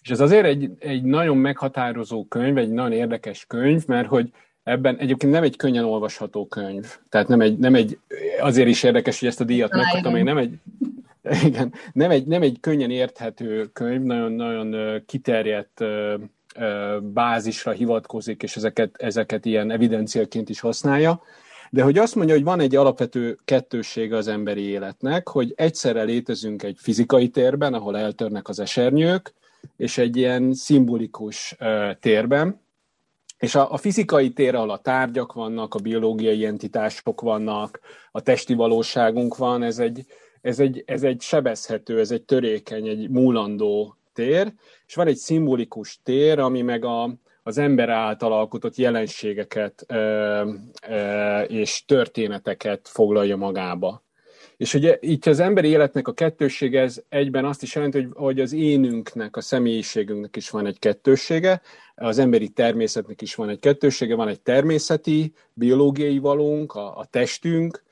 És 0.00 0.10
ez 0.10 0.20
azért 0.20 0.44
egy, 0.44 0.70
egy 0.78 1.02
nagyon 1.02 1.36
meghatározó 1.36 2.24
könyv, 2.24 2.56
egy 2.56 2.70
nagyon 2.70 2.92
érdekes 2.92 3.46
könyv, 3.46 3.86
mert 3.86 4.08
hogy 4.08 4.30
ebben 4.68 4.96
egyébként 4.96 5.32
nem 5.32 5.42
egy 5.42 5.56
könnyen 5.56 5.84
olvasható 5.84 6.46
könyv. 6.46 6.96
Tehát 7.08 7.28
nem 7.28 7.40
egy, 7.40 7.58
nem 7.58 7.74
egy 7.74 7.98
azért 8.40 8.68
is 8.68 8.82
érdekes, 8.82 9.18
hogy 9.18 9.28
ezt 9.28 9.40
a 9.40 9.44
díjat 9.44 9.72
megkaptam, 9.72 10.16
én 10.16 10.24
nem 10.24 10.38
egy, 10.38 10.52
igen, 11.44 11.72
nem 11.92 12.10
egy, 12.10 12.26
nem 12.26 12.42
egy 12.42 12.60
könnyen 12.60 12.90
érthető 12.90 13.70
könyv, 13.72 14.02
nagyon-nagyon 14.02 15.02
kiterjedt 15.06 15.84
bázisra 17.00 17.70
hivatkozik, 17.70 18.42
és 18.42 18.56
ezeket, 18.56 18.96
ezeket 18.96 19.44
ilyen 19.44 19.70
evidenciaként 19.70 20.48
is 20.48 20.60
használja. 20.60 21.22
De 21.70 21.82
hogy 21.82 21.98
azt 21.98 22.14
mondja, 22.14 22.34
hogy 22.34 22.44
van 22.44 22.60
egy 22.60 22.76
alapvető 22.76 23.38
kettőssége 23.44 24.16
az 24.16 24.28
emberi 24.28 24.62
életnek, 24.62 25.28
hogy 25.28 25.52
egyszerre 25.56 26.02
létezünk 26.02 26.62
egy 26.62 26.76
fizikai 26.80 27.28
térben, 27.28 27.74
ahol 27.74 27.98
eltörnek 27.98 28.48
az 28.48 28.60
esernyők, 28.60 29.34
és 29.76 29.98
egy 29.98 30.16
ilyen 30.16 30.54
szimbolikus 30.54 31.56
térben, 32.00 32.60
és 33.38 33.54
a, 33.54 33.72
a 33.72 33.76
fizikai 33.76 34.30
tér, 34.30 34.54
ahol 34.54 34.70
a 34.70 34.78
tárgyak 34.78 35.32
vannak, 35.32 35.74
a 35.74 35.78
biológiai 35.78 36.44
entitások 36.44 37.20
vannak, 37.20 37.80
a 38.10 38.20
testi 38.20 38.54
valóságunk 38.54 39.36
van, 39.36 39.62
ez 39.62 39.78
egy, 39.78 40.06
ez 40.40 40.60
egy, 40.60 40.82
ez 40.86 41.02
egy 41.02 41.20
sebezhető, 41.20 41.98
ez 41.98 42.10
egy 42.10 42.22
törékeny, 42.22 42.88
egy 42.88 43.10
múlandó 43.10 43.96
tér, 44.12 44.52
és 44.86 44.94
van 44.94 45.06
egy 45.06 45.16
szimbolikus 45.16 46.00
tér, 46.02 46.38
ami 46.38 46.62
meg 46.62 46.84
a, 46.84 47.18
az 47.42 47.58
ember 47.58 47.88
által 47.88 48.32
alkotott 48.32 48.76
jelenségeket 48.76 49.84
ö, 49.86 50.52
ö, 50.88 51.40
és 51.40 51.84
történeteket 51.84 52.88
foglalja 52.88 53.36
magába. 53.36 54.06
És 54.58 54.74
ugye 54.74 54.96
itt 55.00 55.26
az 55.26 55.40
emberi 55.40 55.68
életnek 55.68 56.08
a 56.08 56.12
kettőssége, 56.12 56.80
ez 56.80 57.02
egyben 57.08 57.44
azt 57.44 57.62
is 57.62 57.74
jelenti, 57.74 57.98
hogy, 57.98 58.10
hogy 58.14 58.40
az 58.40 58.52
énünknek, 58.52 59.36
a 59.36 59.40
személyiségünknek 59.40 60.36
is 60.36 60.50
van 60.50 60.66
egy 60.66 60.78
kettőssége, 60.78 61.60
az 61.94 62.18
emberi 62.18 62.48
természetnek 62.48 63.22
is 63.22 63.34
van 63.34 63.48
egy 63.48 63.58
kettőssége, 63.58 64.14
van 64.14 64.28
egy 64.28 64.40
természeti, 64.40 65.32
biológiai 65.52 66.18
valónk, 66.18 66.74
a, 66.74 66.98
a 66.98 67.04
testünk, 67.04 67.82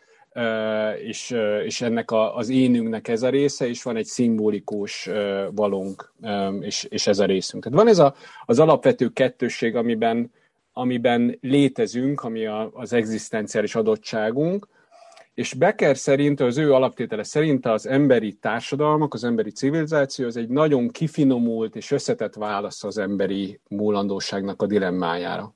és, 1.02 1.36
és 1.64 1.80
ennek 1.80 2.10
a, 2.10 2.36
az 2.36 2.48
énünknek 2.48 3.08
ez 3.08 3.22
a 3.22 3.28
része, 3.28 3.68
és 3.68 3.82
van 3.82 3.96
egy 3.96 4.06
szimbolikus 4.06 5.08
valónk, 5.54 6.12
és, 6.60 6.84
és 6.84 7.06
ez 7.06 7.18
a 7.18 7.24
részünk. 7.24 7.62
Tehát 7.62 7.78
van 7.78 7.88
ez 7.88 7.98
a, 7.98 8.14
az 8.44 8.58
alapvető 8.58 9.08
kettősség, 9.08 9.76
amiben, 9.76 10.32
amiben 10.72 11.38
létezünk, 11.40 12.22
ami 12.22 12.46
a, 12.46 12.70
az 12.72 12.92
egzisztenciális 12.92 13.74
adottságunk, 13.74 14.68
és 15.36 15.54
Becker 15.54 15.96
szerint, 15.96 16.40
az 16.40 16.58
ő 16.58 16.72
alaptétele 16.72 17.22
szerint 17.22 17.66
az 17.66 17.86
emberi 17.86 18.32
társadalmak, 18.32 19.14
az 19.14 19.24
emberi 19.24 19.50
civilizáció 19.50 20.26
az 20.26 20.36
egy 20.36 20.48
nagyon 20.48 20.88
kifinomult 20.88 21.76
és 21.76 21.90
összetett 21.90 22.34
válasz 22.34 22.84
az 22.84 22.98
emberi 22.98 23.60
múlandóságnak 23.68 24.62
a 24.62 24.66
dilemmájára. 24.66 25.54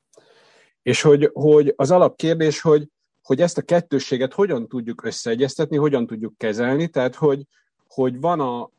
És 0.83 1.03
hogy, 1.03 1.31
hogy 1.33 1.73
az 1.77 1.91
alapkérdés, 1.91 2.61
hogy, 2.61 2.89
hogy 3.23 3.41
ezt 3.41 3.59
a 3.59 3.63
kettősséget 3.63 4.35
hogyan 4.35 4.69
tudjuk 4.69 5.05
összeegyeztetni, 5.05 5.77
hogyan 5.77 6.07
tudjuk 6.07 6.35
kezelni, 6.37 6.89
tehát 6.89 7.15
hogy, 7.15 7.43
hogy 7.89 8.21
van, 8.21 8.41
a, 8.41 8.71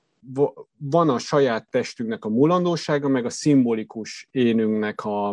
van 0.78 1.10
a 1.10 1.20
saját 1.20 1.68
testünknek 1.70 2.26
a 2.26 2.30
múlandósága, 2.30 3.08
meg 3.08 3.26
a 3.26 3.30
szimbolikus 3.30 4.28
énünknek 4.32 5.06
a, 5.06 5.30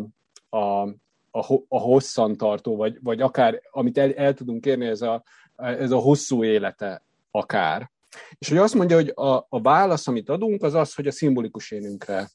a, 0.49 0.89
a, 1.31 1.79
hosszantartó, 1.79 2.77
vagy, 2.77 2.99
vagy 3.03 3.21
akár 3.21 3.61
amit 3.71 3.99
el, 3.99 4.13
el 4.13 4.35
tudunk 4.35 4.67
érni, 4.67 4.87
ez 4.87 5.03
a, 5.03 5.23
ez 5.59 5.91
a 5.91 5.99
hosszú 5.99 6.45
élete 6.45 7.03
akár. 7.31 7.91
És 8.39 8.49
hogy 8.49 8.59
azt 8.59 8.75
mondja, 8.75 8.97
hogy 8.97 9.13
a, 9.15 9.47
a 9.49 9.61
válasz, 9.63 10.07
amit 10.07 10.29
adunk, 10.29 10.63
az 10.63 10.75
az, 10.75 10.95
hogy 10.95 11.07
a 11.07 11.13
szimbolikus 11.13 11.71
énünkre 11.71 12.29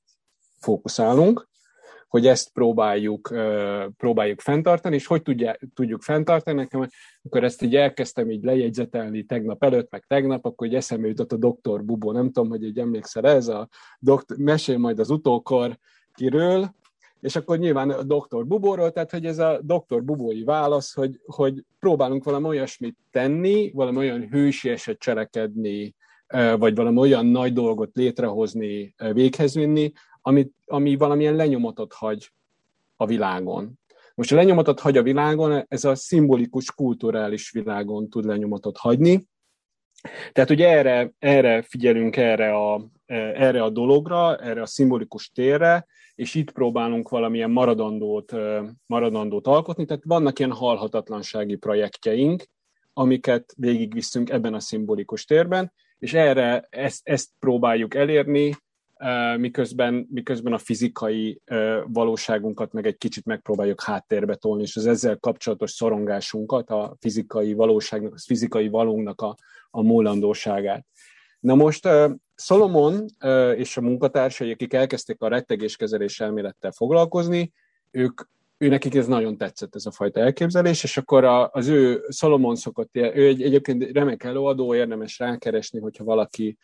fókuszálunk, 0.59 1.51
hogy 2.07 2.27
ezt 2.27 2.51
próbáljuk, 2.51 3.33
próbáljuk 3.97 4.41
fenntartani, 4.41 4.95
és 4.95 5.05
hogy 5.05 5.21
tudja, 5.21 5.57
tudjuk 5.73 6.01
fenntartani 6.01 6.57
nekem, 6.57 6.87
akkor 7.23 7.43
ezt 7.43 7.61
így 7.61 7.75
elkezdtem 7.75 8.31
így 8.31 8.43
lejegyzetelni 8.43 9.23
tegnap 9.23 9.63
előtt, 9.63 9.91
meg 9.91 10.05
tegnap, 10.07 10.45
akkor 10.45 10.67
egy 10.67 10.75
eszembe 10.75 11.07
jutott 11.07 11.31
a 11.31 11.37
doktor 11.37 11.83
Bubó, 11.83 12.11
nem 12.11 12.31
tudom, 12.31 12.49
hogy 12.49 12.63
így 12.63 12.79
emlékszel 12.79 13.27
ez, 13.27 13.47
a 13.47 13.67
doktor, 13.99 14.37
mesél 14.37 14.77
majd 14.77 14.99
az 14.99 15.09
utókor 15.09 15.77
kiről, 16.13 16.75
és 17.23 17.35
akkor 17.35 17.57
nyilván 17.57 17.89
a 17.89 18.03
doktor 18.03 18.45
Bubóról, 18.45 18.91
tehát 18.91 19.11
hogy 19.11 19.25
ez 19.25 19.39
a 19.39 19.59
doktor 19.61 20.03
Bubói 20.03 20.43
válasz, 20.43 20.93
hogy, 20.93 21.19
hogy 21.25 21.63
próbálunk 21.79 22.23
valami 22.23 22.47
olyasmit 22.47 22.97
tenni, 23.11 23.71
valami 23.73 23.97
olyan 23.97 24.27
hősieset 24.27 24.99
cselekedni, 24.99 25.95
vagy 26.57 26.75
valami 26.75 26.97
olyan 26.97 27.25
nagy 27.25 27.53
dolgot 27.53 27.89
létrehozni, 27.93 28.95
véghez 29.13 29.55
vinni, 29.55 29.91
ami, 30.21 30.49
ami 30.65 30.95
valamilyen 30.95 31.35
lenyomatot 31.35 31.93
hagy 31.93 32.31
a 32.95 33.05
világon. 33.05 33.79
Most 34.15 34.31
a 34.31 34.35
lenyomatot 34.35 34.79
hagy 34.79 34.97
a 34.97 35.03
világon, 35.03 35.65
ez 35.67 35.83
a 35.83 35.95
szimbolikus, 35.95 36.71
kulturális 36.71 37.51
világon 37.51 38.09
tud 38.09 38.25
lenyomatot 38.25 38.77
hagyni. 38.77 39.27
Tehát 40.31 40.49
ugye 40.49 40.69
erre, 40.69 41.13
erre 41.19 41.61
figyelünk, 41.61 42.17
erre 42.17 42.55
a, 42.55 42.87
erre 43.05 43.63
a 43.63 43.69
dologra, 43.69 44.37
erre 44.37 44.61
a 44.61 44.65
szimbolikus 44.65 45.29
térre, 45.29 45.85
és 46.15 46.35
itt 46.35 46.51
próbálunk 46.51 47.09
valamilyen 47.09 47.51
maradandót, 47.51 48.33
maradandót 48.85 49.47
alkotni, 49.47 49.85
tehát 49.85 50.03
vannak 50.05 50.39
ilyen 50.39 50.51
halhatatlansági 50.51 51.55
projektjeink, 51.55 52.45
amiket 52.93 53.53
végigviszünk 53.57 54.29
ebben 54.29 54.53
a 54.53 54.59
szimbolikus 54.59 55.25
térben, 55.25 55.73
és 55.99 56.13
erre 56.13 56.67
ezt, 56.69 57.01
ezt 57.03 57.29
próbáljuk 57.39 57.95
elérni, 57.95 58.55
miközben, 59.37 60.07
miközben 60.09 60.53
a 60.53 60.57
fizikai 60.57 61.41
valóságunkat 61.87 62.73
meg 62.73 62.85
egy 62.85 62.97
kicsit 62.97 63.25
megpróbáljuk 63.25 63.81
háttérbe 63.81 64.35
tolni, 64.35 64.61
és 64.61 64.75
az 64.75 64.85
ezzel 64.85 65.17
kapcsolatos 65.17 65.71
szorongásunkat, 65.71 66.69
a 66.69 66.95
fizikai 66.99 67.53
valóságnak, 67.53 68.13
a 68.13 68.19
fizikai 68.25 68.67
valónknak 68.67 69.21
a, 69.21 69.35
a 69.69 69.81
múlandóságát. 69.81 70.85
Na 71.43 71.55
most 71.55 71.87
Solomon 72.35 73.05
és 73.55 73.77
a 73.77 73.81
munkatársai, 73.81 74.51
akik 74.51 74.73
elkezdték 74.73 75.21
a 75.21 75.27
rettegéskezelés 75.27 76.19
elmélettel 76.19 76.71
foglalkozni, 76.71 77.51
ők, 77.91 78.21
ő 78.57 78.67
nekik 78.67 78.95
ez 78.95 79.07
nagyon 79.07 79.37
tetszett 79.37 79.75
ez 79.75 79.85
a 79.85 79.91
fajta 79.91 80.19
elképzelés, 80.19 80.83
és 80.83 80.97
akkor 80.97 81.23
az 81.51 81.67
ő 81.67 82.05
Solomon 82.09 82.55
szokott, 82.55 82.95
ő 82.95 83.27
egy, 83.27 83.41
egyébként 83.41 83.91
remek 83.91 84.23
előadó, 84.23 84.75
érdemes 84.75 85.19
rákeresni, 85.19 85.79
hogyha 85.79 86.03
valaki 86.03 86.57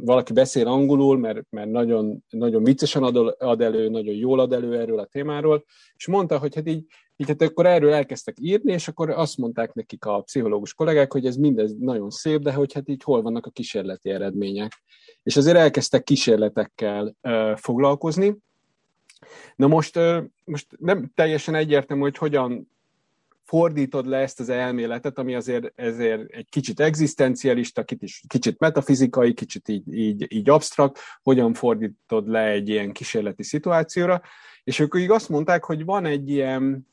valaki 0.00 0.32
beszél 0.32 0.66
angolul, 0.66 1.18
mert, 1.18 1.40
mert 1.50 1.70
nagyon, 1.70 2.24
nagyon 2.30 2.64
viccesen 2.64 3.02
ad, 3.02 3.34
ad 3.38 3.60
elő, 3.60 3.88
nagyon 3.88 4.14
jól 4.14 4.40
ad 4.40 4.52
elő 4.52 4.78
erről 4.78 4.98
a 4.98 5.04
témáról, 5.06 5.64
és 5.96 6.06
mondta, 6.06 6.38
hogy 6.38 6.54
hát 6.54 6.68
így, 6.68 6.84
így 7.20 7.28
hát 7.28 7.42
akkor 7.42 7.66
erről 7.66 7.92
elkezdtek 7.92 8.36
írni, 8.40 8.72
és 8.72 8.88
akkor 8.88 9.10
azt 9.10 9.36
mondták 9.36 9.74
nekik 9.74 10.04
a 10.04 10.20
pszichológus 10.20 10.74
kollégák, 10.74 11.12
hogy 11.12 11.26
ez 11.26 11.36
mindez 11.36 11.74
nagyon 11.78 12.10
szép, 12.10 12.40
de 12.40 12.52
hogy 12.52 12.72
hát 12.72 12.88
így 12.88 13.02
hol 13.02 13.22
vannak 13.22 13.46
a 13.46 13.50
kísérleti 13.50 14.10
eredmények. 14.10 14.82
És 15.22 15.36
azért 15.36 15.56
elkezdtek 15.56 16.04
kísérletekkel 16.04 17.16
uh, 17.22 17.56
foglalkozni. 17.56 18.36
Na 19.56 19.66
most, 19.66 19.96
uh, 19.96 20.24
most 20.44 20.66
nem 20.78 21.10
teljesen 21.14 21.54
egyértelmű, 21.54 22.02
hogy 22.02 22.16
hogyan 22.16 22.70
fordítod 23.44 24.06
le 24.06 24.18
ezt 24.18 24.40
az 24.40 24.48
elméletet, 24.48 25.18
ami 25.18 25.34
azért 25.34 25.72
ezért 25.74 26.30
egy 26.30 26.48
kicsit 26.48 26.80
egzisztencialista, 26.80 27.84
kicsit 28.26 28.58
metafizikai, 28.58 29.34
kicsit 29.34 29.68
így, 29.68 29.94
így, 29.94 30.26
így 30.34 30.50
absztrakt, 30.50 30.98
hogyan 31.22 31.54
fordítod 31.54 32.28
le 32.28 32.46
egy 32.46 32.68
ilyen 32.68 32.92
kísérleti 32.92 33.42
szituációra, 33.42 34.22
és 34.64 34.78
ők 34.78 34.94
így 34.98 35.10
azt 35.10 35.28
mondták, 35.28 35.64
hogy 35.64 35.84
van 35.84 36.04
egy 36.04 36.30
ilyen 36.30 36.86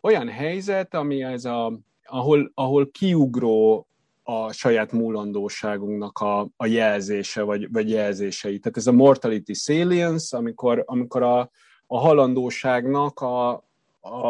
olyan 0.00 0.28
helyzet, 0.28 0.94
ami 0.94 1.22
ez 1.22 1.44
a, 1.44 1.78
ahol, 2.04 2.50
ahol 2.54 2.90
kiugró 2.90 3.86
a 4.22 4.52
saját 4.52 4.92
múlandóságunknak 4.92 6.18
a, 6.18 6.48
a 6.56 6.66
jelzése, 6.66 7.42
vagy, 7.42 7.72
vagy 7.72 7.90
jelzései. 7.90 8.58
Tehát 8.58 8.76
ez 8.76 8.86
a 8.86 8.92
mortality 8.92 9.52
salience, 9.52 10.36
amikor, 10.36 10.82
amikor 10.86 11.22
a, 11.22 11.50
a 11.86 11.98
halandóságnak 11.98 13.20
a, 13.20 13.64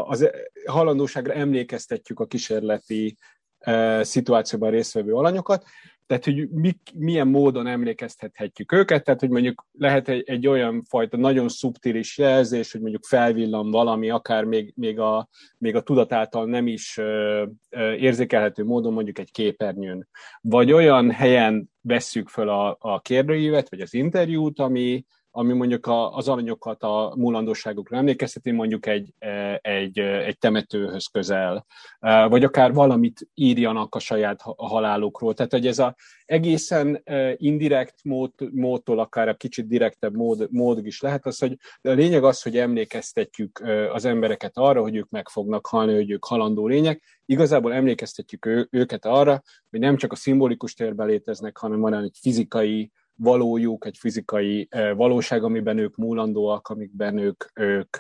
az 0.07 0.31
halandóságra 0.67 1.33
emlékeztetjük 1.33 2.21
a 2.21 2.27
kísérleti 2.27 3.17
e, 3.59 4.03
szituációban 4.05 4.71
résztvevő 4.71 5.15
alanyokat, 5.15 5.65
tehát 6.11 6.25
hogy 6.25 6.49
mi, 6.49 6.73
milyen 6.95 7.29
módon 7.29 7.67
emlékeztethetjük 7.67 8.73
őket, 8.73 9.05
tehát 9.05 9.21
hogy 9.21 9.31
mondjuk 9.31 9.67
lehet 9.79 10.09
egy, 10.09 10.23
egy 10.27 10.47
olyan 10.47 10.83
fajta 10.83 11.17
nagyon 11.17 11.49
szubtilis 11.49 12.19
jelzés, 12.19 12.73
hogy 12.73 12.81
mondjuk 12.81 13.05
felvillan 13.05 13.71
valami, 13.71 14.11
akár 14.11 14.45
még, 14.45 14.73
még, 14.77 14.99
a, 14.99 15.29
még 15.59 15.75
a 15.75 15.83
tudat 15.83 16.13
által 16.13 16.47
nem 16.47 16.67
is 16.67 16.99
ö, 16.99 17.45
ö, 17.69 17.93
érzékelhető 17.93 18.65
módon 18.65 18.93
mondjuk 18.93 19.19
egy 19.19 19.31
képernyőn. 19.31 20.09
Vagy 20.41 20.73
olyan 20.73 21.11
helyen 21.11 21.71
vesszük 21.81 22.29
föl 22.29 22.49
a, 22.49 22.77
a 22.81 23.01
kérdőívet, 23.01 23.71
vagy 23.71 23.81
az 23.81 23.95
interjút, 23.95 24.59
ami, 24.59 25.05
ami 25.31 25.53
mondjuk 25.53 25.87
a, 25.87 26.15
az 26.15 26.29
alanyokat 26.29 26.83
a 26.83 27.13
múlandóságukra 27.17 27.97
emlékezteti, 27.97 28.51
mondjuk 28.51 28.87
egy, 28.87 29.13
e, 29.19 29.59
egy, 29.63 29.99
e, 29.99 30.25
egy 30.25 30.39
temetőhöz 30.39 31.07
közel, 31.07 31.67
e, 31.99 32.27
vagy 32.27 32.45
akár 32.45 32.73
valamit 32.73 33.29
írjanak 33.35 33.95
a 33.95 33.99
saját 33.99 34.41
halálukról. 34.57 35.35
Tehát, 35.35 35.53
hogy 35.53 35.67
ez 35.67 35.79
a 35.79 35.97
egészen 36.25 37.03
indirekt 37.37 37.95
mód, 38.05 38.33
módtól 38.53 38.99
akár 38.99 39.29
a 39.29 39.35
kicsit 39.35 39.67
direktebb 39.67 40.15
mód, 40.15 40.47
mód 40.51 40.87
is 40.87 41.01
lehet 41.01 41.27
az, 41.27 41.39
hogy 41.39 41.57
a 41.83 41.91
lényeg 41.91 42.25
az, 42.25 42.43
hogy 42.43 42.57
emlékeztetjük 42.57 43.63
az 43.93 44.05
embereket 44.05 44.53
arra, 44.55 44.81
hogy 44.81 44.97
ők 44.97 45.09
meg 45.09 45.29
fognak 45.29 45.67
halni, 45.67 45.95
hogy 45.95 46.11
ők 46.11 46.25
halandó 46.25 46.67
lények. 46.67 47.03
Igazából 47.25 47.73
emlékeztetjük 47.73 48.47
ő, 48.47 48.69
őket 48.71 49.05
arra, 49.05 49.43
hogy 49.71 49.81
nem 49.81 49.97
csak 49.97 50.13
a 50.13 50.17
szimbolikus 50.17 50.75
térben 50.75 51.07
léteznek, 51.07 51.57
hanem 51.57 51.81
van 51.81 51.95
egy 51.95 52.17
fizikai 52.21 52.91
valójuk, 53.23 53.87
egy 53.87 53.97
fizikai 53.99 54.69
valóság, 54.97 55.45
amiben 55.45 55.79
ők 55.79 55.97
múlandóak, 55.97 56.69
amikben 56.69 57.19
ők, 57.19 57.45
ők 57.55 57.97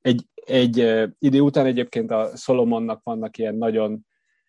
egy, 0.00 0.24
egy 0.34 0.76
idő 1.18 1.40
után 1.40 1.66
egyébként 1.66 2.10
a 2.10 2.30
Solomonnak 2.36 3.00
vannak 3.02 3.38
ilyen 3.38 3.54
nagyon 3.54 4.06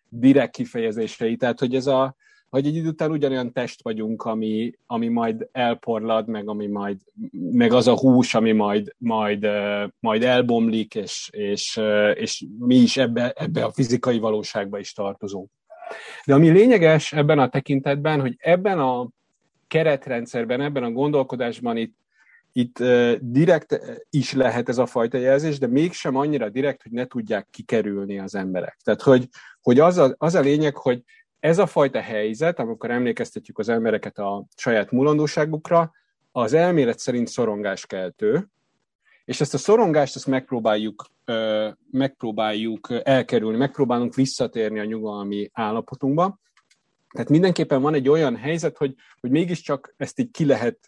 direkt 0.08 0.52
kifejezései, 0.52 1.36
tehát 1.36 1.58
hogy 1.58 1.74
ez 1.74 1.86
a, 1.86 2.16
hogy 2.48 2.66
egy 2.66 2.76
idő 2.76 2.88
után 2.88 3.10
ugyanolyan 3.10 3.52
test 3.52 3.82
vagyunk, 3.82 4.22
ami, 4.22 4.72
ami 4.86 5.08
majd 5.08 5.48
elporlad, 5.52 6.28
meg, 6.28 6.48
ami 6.48 6.66
majd, 6.66 6.96
meg 7.32 7.72
az 7.72 7.86
a 7.86 7.98
hús, 7.98 8.34
ami 8.34 8.52
majd, 8.52 8.94
majd, 8.98 9.46
majd 10.00 10.22
elbomlik, 10.22 10.94
és, 10.94 11.28
és, 11.32 11.80
és 12.14 12.44
mi 12.58 12.74
is 12.74 12.96
ebbe, 12.96 13.30
ebbe 13.30 13.64
a 13.64 13.72
fizikai 13.72 14.18
valóságba 14.18 14.78
is 14.78 14.92
tartozunk. 14.92 15.50
De 16.24 16.34
ami 16.34 16.50
lényeges 16.50 17.12
ebben 17.12 17.38
a 17.38 17.48
tekintetben, 17.48 18.20
hogy 18.20 18.36
ebben 18.38 18.78
a 18.78 19.08
keretrendszerben, 19.72 20.60
ebben 20.60 20.82
a 20.82 20.90
gondolkodásban 20.90 21.76
itt, 21.76 21.96
itt 22.52 22.78
direkt 23.20 23.80
is 24.10 24.32
lehet 24.32 24.68
ez 24.68 24.78
a 24.78 24.86
fajta 24.86 25.18
jelzés, 25.18 25.58
de 25.58 25.66
mégsem 25.66 26.16
annyira 26.16 26.48
direkt, 26.48 26.82
hogy 26.82 26.92
ne 26.92 27.06
tudják 27.06 27.46
kikerülni 27.50 28.18
az 28.18 28.34
emberek. 28.34 28.76
Tehát, 28.84 29.02
hogy, 29.02 29.28
hogy 29.62 29.80
az, 29.80 29.98
a, 29.98 30.14
az 30.18 30.34
a 30.34 30.40
lényeg, 30.40 30.76
hogy 30.76 31.02
ez 31.40 31.58
a 31.58 31.66
fajta 31.66 32.00
helyzet, 32.00 32.58
amikor 32.58 32.90
emlékeztetjük 32.90 33.58
az 33.58 33.68
embereket 33.68 34.18
a 34.18 34.44
saját 34.56 34.90
mulandóságukra, 34.90 35.92
az 36.32 36.52
elmélet 36.52 36.98
szerint 36.98 37.28
szorongáskeltő, 37.28 38.48
és 39.24 39.40
ezt 39.40 39.54
a 39.54 39.58
szorongást 39.58 40.16
ezt 40.16 40.26
megpróbáljuk, 40.26 41.06
megpróbáljuk 41.90 42.88
elkerülni, 43.02 43.56
megpróbálunk 43.56 44.14
visszatérni 44.14 44.78
a 44.78 44.84
nyugalmi 44.84 45.50
állapotunkba. 45.52 46.40
Tehát 47.12 47.28
mindenképpen 47.28 47.82
van 47.82 47.94
egy 47.94 48.08
olyan 48.08 48.36
helyzet, 48.36 48.76
hogy, 48.76 48.94
hogy 49.20 49.30
mégiscsak 49.30 49.94
ezt 49.96 50.18
így 50.18 50.30
ki 50.30 50.44
lehet, 50.44 50.78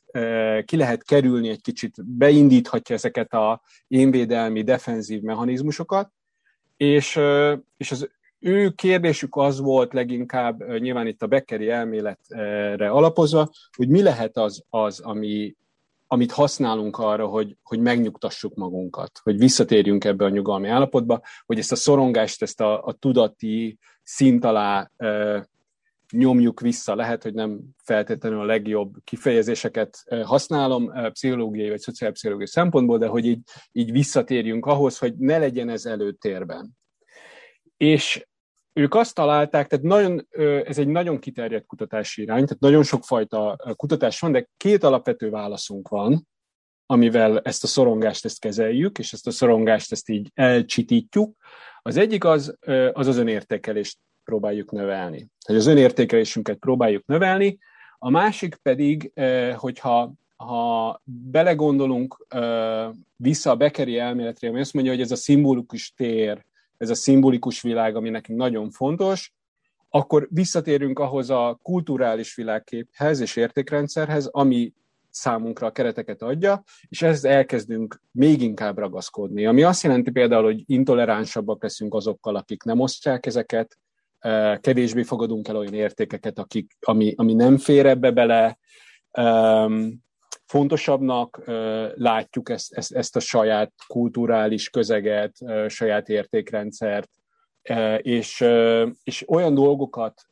ki 0.64 0.76
lehet 0.76 1.04
kerülni 1.04 1.48
egy 1.48 1.60
kicsit, 1.60 2.04
beindíthatja 2.04 2.94
ezeket 2.94 3.32
a 3.32 3.62
énvédelmi, 3.88 4.62
defenzív 4.62 5.20
mechanizmusokat, 5.20 6.10
és, 6.76 7.20
és 7.76 7.90
az 7.90 8.08
ő 8.38 8.70
kérdésük 8.70 9.36
az 9.36 9.60
volt 9.60 9.92
leginkább, 9.92 10.78
nyilván 10.78 11.06
itt 11.06 11.22
a 11.22 11.26
Beckeri 11.26 11.68
elméletre 11.70 12.88
alapozva, 12.88 13.50
hogy 13.76 13.88
mi 13.88 14.02
lehet 14.02 14.36
az, 14.36 14.64
az 14.68 15.00
ami, 15.00 15.54
amit 16.06 16.32
használunk 16.32 16.98
arra, 16.98 17.26
hogy, 17.26 17.56
hogy 17.62 17.80
megnyugtassuk 17.80 18.54
magunkat, 18.54 19.20
hogy 19.22 19.38
visszatérjünk 19.38 20.04
ebbe 20.04 20.24
a 20.24 20.28
nyugalmi 20.28 20.68
állapotba, 20.68 21.20
hogy 21.46 21.58
ezt 21.58 21.72
a 21.72 21.76
szorongást, 21.76 22.42
ezt 22.42 22.60
a, 22.60 22.84
a 22.84 22.92
tudati 22.92 23.78
szint 24.02 24.44
alá 24.44 24.90
nyomjuk 26.16 26.60
vissza. 26.60 26.94
Lehet, 26.94 27.22
hogy 27.22 27.34
nem 27.34 27.60
feltétlenül 27.82 28.40
a 28.40 28.44
legjobb 28.44 28.94
kifejezéseket 29.04 30.04
használom 30.22 30.92
pszichológiai 31.12 31.68
vagy 31.68 31.80
szociálpszichológiai 31.80 32.48
szempontból, 32.48 32.98
de 32.98 33.06
hogy 33.06 33.26
így, 33.26 33.40
így 33.72 33.92
visszatérjünk 33.92 34.66
ahhoz, 34.66 34.98
hogy 34.98 35.14
ne 35.16 35.38
legyen 35.38 35.68
ez 35.68 35.86
előtérben. 35.86 36.70
És 37.76 38.26
ők 38.72 38.94
azt 38.94 39.14
találták, 39.14 39.66
tehát 39.66 39.84
nagyon, 39.84 40.26
ez 40.64 40.78
egy 40.78 40.88
nagyon 40.88 41.18
kiterjedt 41.18 41.66
kutatási 41.66 42.22
irány, 42.22 42.44
tehát 42.44 42.60
nagyon 42.60 42.82
sokfajta 42.82 43.56
kutatás 43.76 44.20
van, 44.20 44.32
de 44.32 44.48
két 44.56 44.84
alapvető 44.84 45.30
válaszunk 45.30 45.88
van, 45.88 46.28
amivel 46.86 47.40
ezt 47.40 47.64
a 47.64 47.66
szorongást 47.66 48.24
ezt 48.24 48.40
kezeljük, 48.40 48.98
és 48.98 49.12
ezt 49.12 49.26
a 49.26 49.30
szorongást 49.30 49.92
ezt 49.92 50.08
így 50.08 50.30
elcsitítjuk. 50.34 51.36
Az 51.82 51.96
egyik 51.96 52.24
az 52.24 52.56
az, 52.92 53.08
az 53.08 53.16
önértékelést 53.16 53.98
próbáljuk 54.24 54.70
növelni. 54.70 55.28
Tehát 55.44 55.62
az 55.62 55.68
önértékelésünket 55.68 56.56
próbáljuk 56.56 57.06
növelni, 57.06 57.58
a 57.98 58.10
másik 58.10 58.54
pedig, 58.54 59.12
hogyha 59.56 60.12
ha 60.36 61.00
belegondolunk 61.04 62.26
vissza 63.16 63.50
a 63.50 63.56
Beckeri 63.56 63.98
elméletre, 63.98 64.48
ami 64.48 64.60
azt 64.60 64.72
mondja, 64.72 64.92
hogy 64.92 65.00
ez 65.00 65.10
a 65.10 65.16
szimbolikus 65.16 65.92
tér, 65.96 66.44
ez 66.76 66.90
a 66.90 66.94
szimbolikus 66.94 67.62
világ, 67.62 67.96
ami 67.96 68.10
nekünk 68.10 68.38
nagyon 68.38 68.70
fontos, 68.70 69.32
akkor 69.88 70.28
visszatérünk 70.30 70.98
ahhoz 70.98 71.30
a 71.30 71.58
kulturális 71.62 72.34
világképhez 72.34 73.20
és 73.20 73.36
értékrendszerhez, 73.36 74.26
ami 74.26 74.72
számunkra 75.10 75.66
a 75.66 75.72
kereteket 75.72 76.22
adja, 76.22 76.62
és 76.88 77.02
ehhez 77.02 77.24
elkezdünk 77.24 78.00
még 78.10 78.42
inkább 78.42 78.78
ragaszkodni. 78.78 79.46
Ami 79.46 79.62
azt 79.62 79.82
jelenti 79.82 80.10
például, 80.10 80.44
hogy 80.44 80.62
intoleránsabbak 80.66 81.62
leszünk 81.62 81.94
azokkal, 81.94 82.36
akik 82.36 82.62
nem 82.62 82.80
osztják 82.80 83.26
ezeket, 83.26 83.78
eh, 83.78 83.82
kevésbé 84.60 85.02
fogadunk 85.02 85.48
el 85.48 85.56
olyan 85.56 85.74
értékeket, 85.74 86.38
akik, 86.38 86.76
ami, 86.80 87.12
ami 87.16 87.34
nem 87.34 87.56
fér 87.56 87.86
ebbe 87.86 88.10
bele, 88.10 88.58
fontosabbnak 90.46 91.42
látjuk 91.94 92.48
ezt, 92.48 92.72
ezt, 92.72 92.92
ezt 92.92 93.16
a 93.16 93.20
saját 93.20 93.72
kulturális 93.86 94.70
közeget, 94.70 95.36
saját 95.68 96.08
értékrendszert, 96.08 97.10
és, 97.98 98.44
és 99.04 99.28
olyan 99.28 99.54
dolgokat, 99.54 100.22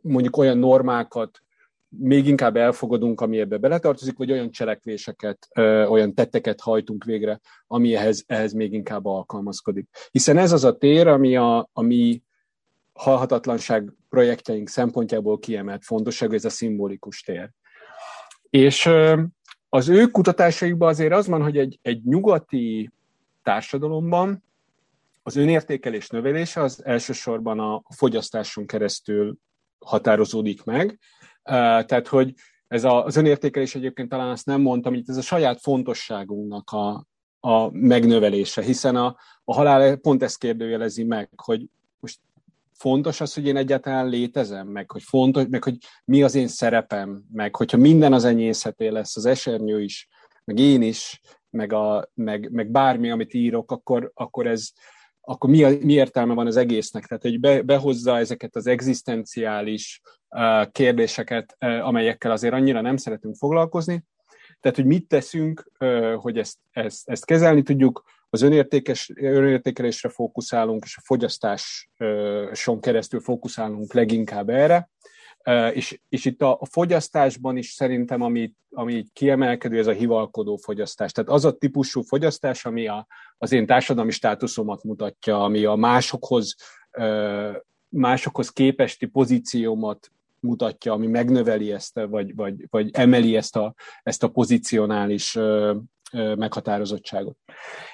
mondjuk 0.00 0.36
olyan 0.36 0.58
normákat 0.58 1.42
még 1.88 2.26
inkább 2.26 2.56
elfogadunk, 2.56 3.20
ami 3.20 3.38
ebbe 3.38 3.56
beletartozik, 3.56 4.18
vagy 4.18 4.32
olyan 4.32 4.50
cselekvéseket, 4.50 5.48
olyan 5.88 6.14
tetteket 6.14 6.60
hajtunk 6.60 7.04
végre, 7.04 7.40
ami 7.66 7.94
ehhez, 7.94 8.24
ehhez 8.26 8.52
még 8.52 8.72
inkább 8.72 9.06
alkalmazkodik. 9.06 9.88
Hiszen 10.10 10.38
ez 10.38 10.52
az 10.52 10.64
a 10.64 10.76
tér, 10.76 11.06
ami 11.06 11.36
a, 11.36 11.68
a 11.72 11.82
mi 11.82 12.22
halhatatlanság 12.98 13.92
projektjeink 14.08 14.68
szempontjából 14.68 15.38
kiemelt 15.38 15.84
fontosság, 15.84 16.34
ez 16.34 16.44
a 16.44 16.50
szimbolikus 16.50 17.22
tér. 17.22 17.50
És 18.50 18.90
az 19.68 19.88
ő 19.88 20.06
kutatásaikban 20.06 20.88
azért 20.88 21.12
az 21.12 21.26
van, 21.26 21.42
hogy 21.42 21.58
egy, 21.58 21.78
egy 21.82 22.04
nyugati 22.04 22.90
társadalomban 23.42 24.42
az 25.22 25.36
önértékelés 25.36 26.08
növelése 26.08 26.62
az 26.62 26.84
elsősorban 26.84 27.60
a 27.60 27.82
fogyasztáson 27.88 28.66
keresztül 28.66 29.36
határozódik 29.78 30.64
meg. 30.64 30.98
Tehát, 31.42 32.08
hogy 32.08 32.34
ez 32.68 32.84
a, 32.84 33.04
az 33.04 33.16
önértékelés 33.16 33.74
egyébként 33.74 34.08
talán 34.08 34.28
azt 34.28 34.46
nem 34.46 34.60
mondtam, 34.60 34.92
hogy 34.92 35.04
ez 35.06 35.16
a 35.16 35.22
saját 35.22 35.60
fontosságunknak 35.60 36.70
a, 36.70 37.06
a 37.40 37.70
megnövelése, 37.70 38.62
hiszen 38.62 38.96
a, 38.96 39.16
a 39.44 39.54
halál 39.54 39.96
pont 39.96 40.22
ezt 40.22 40.38
kérdőjelezi 40.38 41.04
meg, 41.04 41.30
hogy 41.36 41.66
fontos 42.78 43.20
az, 43.20 43.34
hogy 43.34 43.46
én 43.46 43.56
egyáltalán 43.56 44.08
létezem, 44.08 44.66
meg 44.66 44.90
hogy 44.90 45.02
fontos, 45.02 45.44
meg 45.50 45.64
hogy 45.64 45.76
mi 46.04 46.22
az 46.22 46.34
én 46.34 46.48
szerepem, 46.48 47.22
meg 47.32 47.56
hogyha 47.56 47.76
minden 47.76 48.12
az 48.12 48.24
enyészeté 48.24 48.88
lesz, 48.88 49.16
az 49.16 49.26
esernyő 49.26 49.82
is, 49.82 50.08
meg 50.44 50.58
én 50.58 50.82
is, 50.82 51.20
meg, 51.50 51.72
a, 51.72 52.10
meg, 52.14 52.50
meg 52.50 52.70
bármi, 52.70 53.10
amit 53.10 53.34
írok, 53.34 53.70
akkor, 53.70 54.10
akkor 54.14 54.46
ez, 54.46 54.68
akkor 55.20 55.50
mi, 55.50 55.64
a, 55.64 55.70
mi 55.80 55.92
értelme 55.92 56.34
van 56.34 56.46
az 56.46 56.56
egésznek? 56.56 57.06
Tehát, 57.06 57.22
hogy 57.22 57.40
be, 57.40 57.62
behozza 57.62 58.18
ezeket 58.18 58.56
az 58.56 58.66
egzisztenciális 58.66 60.00
uh, 60.28 60.70
kérdéseket, 60.70 61.56
uh, 61.60 61.86
amelyekkel 61.86 62.30
azért 62.30 62.54
annyira 62.54 62.80
nem 62.80 62.96
szeretünk 62.96 63.36
foglalkozni. 63.36 64.04
Tehát, 64.60 64.76
hogy 64.76 64.86
mit 64.86 65.08
teszünk, 65.08 65.70
uh, 65.80 66.14
hogy 66.14 66.38
ezt, 66.38 66.56
ezt, 66.70 67.08
ezt 67.08 67.24
kezelni 67.24 67.62
tudjuk, 67.62 68.02
az 68.30 68.42
önértékes, 68.42 69.12
önértékelésre 69.14 70.08
fókuszálunk, 70.08 70.84
és 70.84 70.96
a 70.96 71.02
fogyasztáson 71.04 72.80
keresztül 72.80 73.20
fókuszálunk 73.20 73.92
leginkább 73.92 74.48
erre. 74.48 74.90
És, 75.72 76.00
és 76.08 76.24
itt 76.24 76.42
a, 76.42 76.60
fogyasztásban 76.70 77.56
is 77.56 77.70
szerintem, 77.70 78.22
ami, 78.22 78.52
ami 78.70 79.06
kiemelkedő, 79.12 79.78
ez 79.78 79.86
a 79.86 79.92
hivalkodó 79.92 80.56
fogyasztás. 80.56 81.12
Tehát 81.12 81.30
az 81.30 81.44
a 81.44 81.52
típusú 81.52 82.02
fogyasztás, 82.02 82.64
ami 82.64 82.86
a, 82.86 83.06
az 83.38 83.52
én 83.52 83.66
társadalmi 83.66 84.10
státuszomat 84.10 84.82
mutatja, 84.82 85.42
ami 85.42 85.64
a 85.64 85.74
másokhoz, 85.74 86.54
másokhoz 87.88 88.50
képesti 88.50 89.06
pozíciómat 89.06 90.10
mutatja, 90.40 90.92
ami 90.92 91.06
megnöveli 91.06 91.72
ezt, 91.72 92.00
vagy, 92.08 92.34
vagy, 92.34 92.66
vagy 92.70 92.90
emeli 92.92 93.36
ezt 93.36 93.56
a, 93.56 93.74
ezt 94.02 94.22
a 94.22 94.28
pozicionális 94.28 95.38
meghatározottságot. 96.12 97.36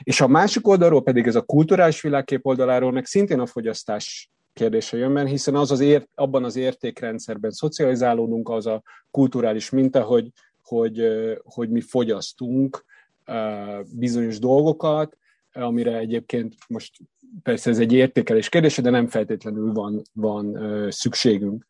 És 0.02 0.20
a 0.20 0.26
másik 0.26 0.68
oldalról 0.68 1.02
pedig 1.02 1.26
ez 1.26 1.34
a 1.34 1.42
kulturális 1.42 2.00
világkép 2.00 2.46
oldaláról 2.46 2.92
meg 2.92 3.04
szintén 3.04 3.40
a 3.40 3.46
fogyasztás 3.46 4.30
kérdése 4.52 4.96
jön 4.96 5.14
benne, 5.14 5.28
hiszen 5.28 5.54
az 5.54 5.70
az 5.70 5.80
ért, 5.80 6.08
abban 6.14 6.44
az 6.44 6.56
értékrendszerben 6.56 7.50
szocializálódunk, 7.50 8.48
az 8.48 8.66
a 8.66 8.82
kulturális 9.10 9.70
minta, 9.70 10.02
hogy, 10.02 10.30
hogy, 10.62 11.02
hogy 11.42 11.70
mi 11.70 11.80
fogyasztunk 11.80 12.84
bizonyos 13.90 14.38
dolgokat, 14.38 15.16
amire 15.52 15.96
egyébként 15.96 16.54
most 16.68 16.96
persze 17.42 17.70
ez 17.70 17.78
egy 17.78 17.92
értékelés 17.92 18.48
kérdése, 18.48 18.82
de 18.82 18.90
nem 18.90 19.06
feltétlenül 19.06 19.72
van, 19.72 20.02
van 20.12 20.56
szükségünk. 20.90 21.66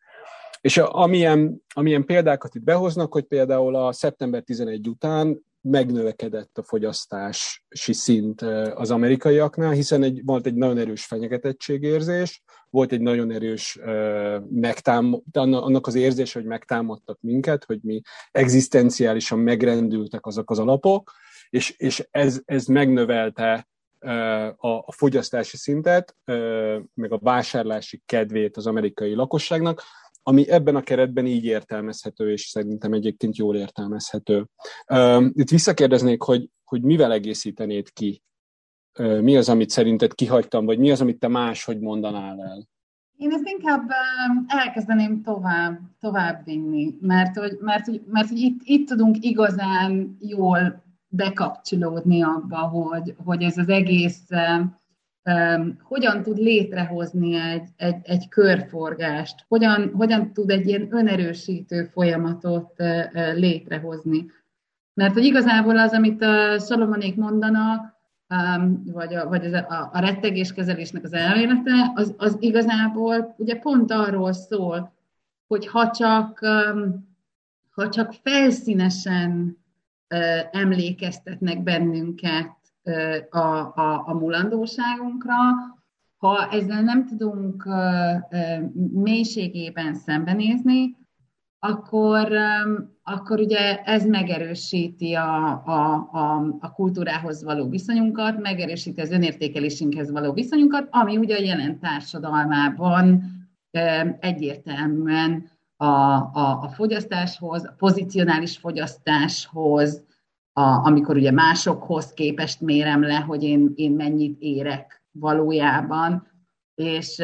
És 0.60 0.76
amilyen, 0.78 1.62
amilyen 1.68 2.04
példákat 2.04 2.54
itt 2.54 2.62
behoznak, 2.62 3.12
hogy 3.12 3.24
például 3.24 3.74
a 3.74 3.92
szeptember 3.92 4.42
11 4.42 4.88
után 4.88 5.44
megnövekedett 5.64 6.58
a 6.58 6.62
fogyasztási 6.62 7.92
szint 7.92 8.42
az 8.74 8.90
amerikaiaknál, 8.90 9.70
hiszen 9.70 10.02
egy, 10.02 10.20
volt 10.24 10.46
egy 10.46 10.54
nagyon 10.54 10.78
erős 10.78 11.04
fenyegetettségérzés, 11.04 12.42
volt 12.70 12.92
egy 12.92 13.00
nagyon 13.00 13.30
erős 13.30 13.78
megtám, 14.50 15.22
annak 15.32 15.86
az 15.86 15.94
érzés, 15.94 16.32
hogy 16.32 16.44
megtámadtak 16.44 17.18
minket, 17.20 17.64
hogy 17.64 17.78
mi 17.82 18.00
egzisztenciálisan 18.30 19.38
megrendültek 19.38 20.26
azok 20.26 20.50
az 20.50 20.58
alapok, 20.58 21.12
és, 21.50 21.74
és 21.76 22.06
ez, 22.10 22.40
ez 22.44 22.66
megnövelte 22.66 23.68
a, 24.56 24.68
a 24.68 24.92
fogyasztási 24.92 25.56
szintet, 25.56 26.16
meg 26.94 27.12
a 27.12 27.18
vásárlási 27.18 28.02
kedvét 28.06 28.56
az 28.56 28.66
amerikai 28.66 29.14
lakosságnak, 29.14 29.82
ami 30.26 30.48
ebben 30.50 30.76
a 30.76 30.80
keretben 30.80 31.26
így 31.26 31.44
értelmezhető, 31.44 32.30
és 32.32 32.42
szerintem 32.42 32.92
egyébként 32.92 33.36
jól 33.36 33.56
értelmezhető. 33.56 34.46
Itt 35.32 35.50
visszakérdeznék, 35.50 36.22
hogy, 36.22 36.48
hogy 36.64 36.82
mivel 36.82 37.12
egészítenéd 37.12 37.92
ki? 37.92 38.22
Mi 38.98 39.36
az, 39.36 39.48
amit 39.48 39.70
szerinted 39.70 40.14
kihagytam, 40.14 40.64
vagy 40.64 40.78
mi 40.78 40.90
az, 40.90 41.00
amit 41.00 41.18
te 41.18 41.28
máshogy 41.28 41.80
mondanál 41.80 42.40
el? 42.42 42.68
Én 43.16 43.32
ezt 43.32 43.46
inkább 43.46 43.90
elkezdeném 44.46 45.22
tovább, 45.22 45.80
tovább 46.00 46.44
vinni, 46.44 46.94
mert 47.00 47.36
hogy, 47.36 47.58
mert, 47.60 47.84
hogy, 47.84 48.02
mert 48.06 48.28
hogy 48.28 48.38
itt, 48.38 48.60
itt 48.64 48.86
tudunk 48.86 49.16
igazán 49.20 50.16
jól 50.20 50.82
bekapcsolódni 51.08 52.22
abba, 52.22 52.58
hogy, 52.58 53.14
hogy 53.24 53.42
ez 53.42 53.58
az 53.58 53.68
egész 53.68 54.28
hogyan 55.82 56.22
tud 56.22 56.38
létrehozni 56.38 57.34
egy, 57.34 57.68
egy, 57.76 57.96
egy 58.02 58.28
körforgást, 58.28 59.44
hogyan, 59.48 59.90
hogyan 59.94 60.32
tud 60.32 60.50
egy 60.50 60.66
ilyen 60.66 60.88
önerősítő 60.90 61.84
folyamatot 61.84 62.72
létrehozni. 63.34 64.26
Mert 64.94 65.12
hogy 65.12 65.24
igazából 65.24 65.78
az, 65.78 65.92
amit 65.92 66.22
a 66.22 66.58
Szalomonék 66.58 67.16
mondanak, 67.16 67.94
vagy, 68.84 69.14
a, 69.14 69.28
vagy 69.28 69.44
az 69.44 69.52
a, 69.52 69.90
a 69.92 69.98
rettegéskezelésnek 69.98 71.04
az 71.04 71.12
elmélete, 71.12 71.92
az, 71.94 72.14
az 72.16 72.36
igazából 72.40 73.34
ugye 73.38 73.56
pont 73.56 73.90
arról 73.90 74.32
szól, 74.32 74.92
hogy 75.46 75.66
ha 75.66 75.90
csak, 75.90 76.38
ha 77.70 77.88
csak 77.88 78.12
felszínesen 78.22 79.58
emlékeztetnek 80.50 81.62
bennünket 81.62 82.63
a, 83.30 83.38
a, 83.38 84.02
a 84.06 84.14
mulandóságunkra, 84.14 85.34
ha 86.16 86.48
ezzel 86.50 86.82
nem 86.82 87.06
tudunk 87.06 87.68
mélységében 88.92 89.94
szembenézni, 89.94 90.96
akkor, 91.58 92.32
akkor 93.02 93.40
ugye 93.40 93.82
ez 93.82 94.06
megerősíti 94.06 95.14
a, 95.14 95.62
a, 95.64 96.08
a, 96.12 96.56
a 96.60 96.72
kultúrához 96.72 97.44
való 97.44 97.68
viszonyunkat, 97.68 98.40
megerősíti 98.40 99.00
az 99.00 99.10
önértékelésünkhez 99.10 100.10
való 100.10 100.32
viszonyunkat, 100.32 100.88
ami 100.90 101.16
ugye 101.16 101.36
a 101.36 101.42
jelen 101.42 101.78
társadalmában 101.78 103.22
egyértelműen 104.20 105.50
a, 105.76 105.84
a, 105.86 106.58
a 106.62 106.68
fogyasztáshoz, 106.68 107.64
a 107.64 107.74
pozicionális 107.78 108.56
fogyasztáshoz, 108.56 110.03
a, 110.56 110.86
amikor 110.86 111.16
ugye 111.16 111.30
másokhoz 111.30 112.12
képest 112.12 112.60
mérem 112.60 113.02
le, 113.02 113.16
hogy 113.16 113.42
én, 113.42 113.72
én 113.74 113.92
mennyit 113.92 114.40
érek 114.40 115.02
valójában, 115.10 116.26
és, 116.74 117.22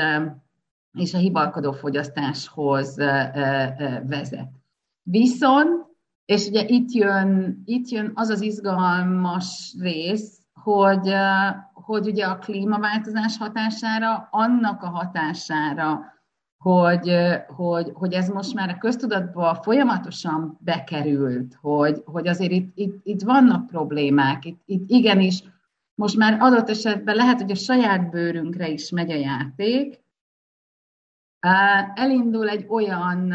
és 0.98 1.14
a 1.14 1.18
hibalkodó 1.18 1.72
fogyasztáshoz 1.72 2.96
vezet. 4.06 4.50
Viszont, 5.02 5.86
és 6.24 6.46
ugye 6.46 6.64
itt 6.66 6.92
jön, 6.92 7.62
itt 7.64 7.88
jön 7.88 8.10
az 8.14 8.28
az 8.28 8.40
izgalmas 8.40 9.74
rész, 9.78 10.38
hogy, 10.52 11.14
hogy 11.72 12.06
ugye 12.06 12.26
a 12.26 12.38
klímaváltozás 12.38 13.36
hatására, 13.36 14.28
annak 14.30 14.82
a 14.82 14.88
hatására, 14.88 16.00
hogy, 16.62 17.16
hogy, 17.46 17.90
hogy 17.94 18.12
ez 18.12 18.28
most 18.28 18.54
már 18.54 18.68
a 18.68 18.78
köztudatba 18.78 19.54
folyamatosan 19.62 20.58
bekerült, 20.60 21.58
hogy, 21.60 22.02
hogy 22.04 22.28
azért 22.28 22.52
itt, 22.52 22.72
itt, 22.74 23.00
itt 23.02 23.22
vannak 23.22 23.66
problémák, 23.66 24.44
itt, 24.44 24.62
itt 24.64 24.90
igenis 24.90 25.42
most 25.94 26.16
már 26.16 26.36
adott 26.40 26.68
esetben 26.68 27.14
lehet, 27.14 27.40
hogy 27.40 27.50
a 27.50 27.54
saját 27.54 28.10
bőrünkre 28.10 28.68
is 28.68 28.90
megy 28.90 29.10
a 29.10 29.14
játék, 29.14 30.00
elindul 31.94 32.48
egy 32.48 32.66
olyan, 32.68 33.34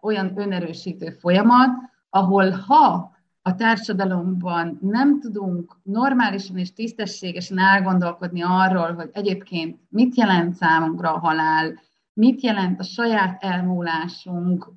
olyan 0.00 0.38
önerősítő 0.38 1.10
folyamat, 1.10 1.70
ahol 2.10 2.50
ha 2.50 3.16
a 3.42 3.54
társadalomban 3.54 4.78
nem 4.80 5.20
tudunk 5.20 5.76
normálisan 5.82 6.58
és 6.58 6.72
tisztességesen 6.72 7.58
elgondolkodni 7.58 8.42
arról, 8.42 8.92
hogy 8.92 9.10
egyébként 9.12 9.78
mit 9.88 10.14
jelent 10.16 10.54
számunkra 10.54 11.14
a 11.14 11.18
halál, 11.18 11.80
mit 12.12 12.42
jelent 12.42 12.80
a 12.80 12.82
saját 12.82 13.42
elmúlásunk, 13.42 14.72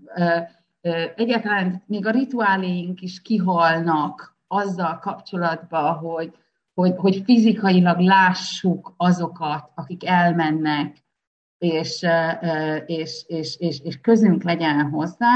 egyáltalán 1.16 1.84
még 1.86 2.06
a 2.06 2.12
rituáléink 2.12 3.02
is 3.02 3.22
kihalnak 3.22 4.38
azzal 4.48 5.00
kapcsolatban, 5.00 5.94
hogy, 5.94 6.34
hogy, 6.74 6.94
hogy 6.98 7.22
fizikailag 7.26 8.00
lássuk 8.00 8.94
azokat, 8.98 9.72
akik 9.76 10.06
elmennek, 10.06 11.04
és, 11.58 12.06
és, 12.86 13.24
és, 13.28 13.56
és, 13.58 13.80
és 13.80 14.02
közünk 14.02 14.44
legyen 14.44 14.90
hozzá, 14.90 15.32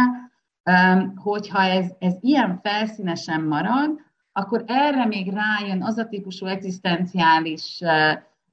hogyha 1.15 1.61
ez, 1.61 1.91
ez 1.99 2.13
ilyen 2.19 2.59
felszínesen 2.63 3.41
marad, 3.41 4.05
akkor 4.31 4.63
erre 4.67 5.05
még 5.05 5.33
rájön 5.33 5.83
az 5.83 5.97
a 5.97 6.07
típusú 6.07 6.45
egzisztenciális 6.45 7.81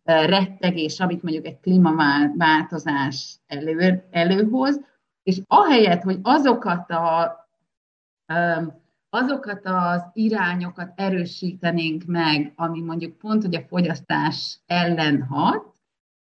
rettegés, 0.05 1.01
amit 1.01 1.23
mondjuk 1.23 1.47
egy 1.47 1.61
klímaváltozás 1.61 3.38
elő, 3.47 4.05
előhoz, 4.11 4.81
és 5.23 5.40
ahelyett, 5.47 6.03
hogy 6.03 6.19
azokat 6.23 6.90
a 6.90 7.43
azokat 9.11 9.61
az 9.64 10.03
irányokat 10.12 10.93
erősítenénk 10.95 12.05
meg, 12.07 12.53
ami 12.57 12.81
mondjuk 12.81 13.17
pont, 13.17 13.43
hogy 13.43 13.55
a 13.55 13.67
fogyasztás 13.69 14.59
ellen 14.67 15.23
hat, 15.23 15.75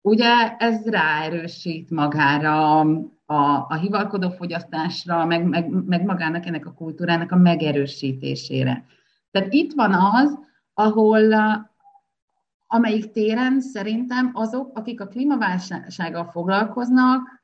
ugye 0.01 0.55
ez 0.57 0.85
ráerősít 0.85 1.89
magára 1.89 2.79
a, 3.25 3.65
a 3.67 3.75
hivalkodó 3.75 4.29
fogyasztásra, 4.29 5.25
meg, 5.25 5.43
meg, 5.43 5.69
meg 5.69 6.03
magának 6.05 6.45
ennek 6.45 6.65
a 6.65 6.73
kultúrának 6.73 7.31
a 7.31 7.35
megerősítésére. 7.35 8.85
Tehát 9.31 9.53
itt 9.53 9.73
van 9.73 9.93
az, 9.93 10.39
ahol 10.73 11.33
amelyik 12.75 13.11
téren 13.11 13.61
szerintem 13.61 14.29
azok, 14.33 14.77
akik 14.77 15.01
a 15.01 15.07
klímaválsággal 15.07 16.25
foglalkoznak, 16.31 17.43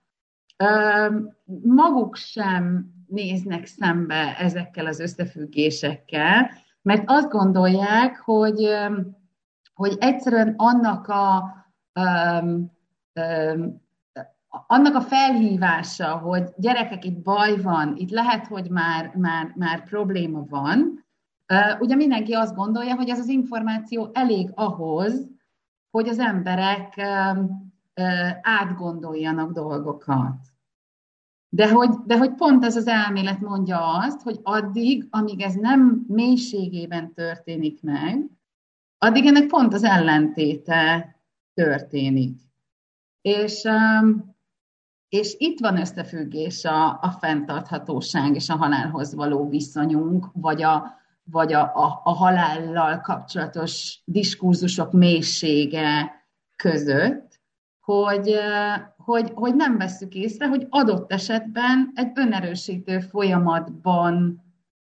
maguk 1.64 2.16
sem 2.16 2.86
néznek 3.08 3.66
szembe 3.66 4.38
ezekkel 4.38 4.86
az 4.86 5.00
összefüggésekkel, 5.00 6.52
mert 6.82 7.04
azt 7.06 7.30
gondolják, 7.30 8.20
hogy, 8.20 8.70
hogy 9.74 9.96
egyszerűen 10.00 10.54
annak 10.58 11.08
a, 11.08 11.54
annak 14.68 14.96
a 14.96 15.02
felhívása, 15.02 16.18
hogy 16.18 16.44
gyerekek, 16.58 17.06
itt 17.06 17.22
baj 17.22 17.62
van, 17.62 17.96
itt 17.98 18.10
lehet, 18.10 18.48
hogy 18.48 18.70
már, 18.70 19.12
már, 19.16 19.54
már 19.56 19.84
probléma 19.84 20.46
van, 20.50 21.06
ugye 21.80 21.96
mindenki 21.96 22.34
azt 22.34 22.56
gondolja, 22.56 22.96
hogy 22.96 23.10
ez 23.10 23.20
az 23.20 23.28
információ 23.28 24.10
elég 24.14 24.52
ahhoz, 24.54 25.30
hogy 25.92 26.08
az 26.08 26.20
emberek 26.20 27.02
átgondoljanak 28.42 29.52
dolgokat. 29.52 30.38
De 31.50 31.72
hogy, 31.72 31.90
de 32.06 32.18
hogy 32.18 32.34
pont 32.36 32.66
ez 32.66 32.76
az 32.76 32.88
elmélet 32.88 33.40
mondja 33.40 33.98
azt, 33.98 34.22
hogy 34.22 34.40
addig, 34.44 35.08
amíg 35.10 35.42
ez 35.42 35.54
nem 35.54 36.06
mélységében 36.08 37.14
történik 37.14 37.82
meg, 37.82 38.30
addig 38.98 39.26
ennek 39.26 39.48
pont 39.48 39.74
az 39.74 39.84
ellentéte 39.84 41.16
történik. 41.54 42.40
És, 43.22 43.68
és 45.10 45.36
itt 45.38 45.60
van 45.60 45.78
összefüggés 45.78 46.66
a, 46.66 47.00
a 47.02 47.16
fenntarthatóság 47.20 48.36
és 48.36 48.50
a 48.50 48.56
halálhoz 48.56 49.16
való 49.16 49.50
viszonyunk, 49.50 50.28
vagy 50.34 50.62
a, 50.62 51.01
vagy 51.32 51.54
a, 51.54 51.62
a, 51.62 52.02
a 52.04 52.12
halállal 52.12 53.02
kapcsolatos 53.02 54.02
diskurzusok 54.06 54.92
mélysége 54.92 56.12
között, 56.56 57.40
hogy, 57.80 58.36
hogy, 58.98 59.32
hogy 59.34 59.56
nem 59.56 59.78
veszük 59.78 60.14
észre, 60.14 60.48
hogy 60.48 60.68
adott 60.70 61.12
esetben 61.12 61.92
egy 61.96 62.12
önerősítő 62.14 63.00
folyamatban 63.00 64.44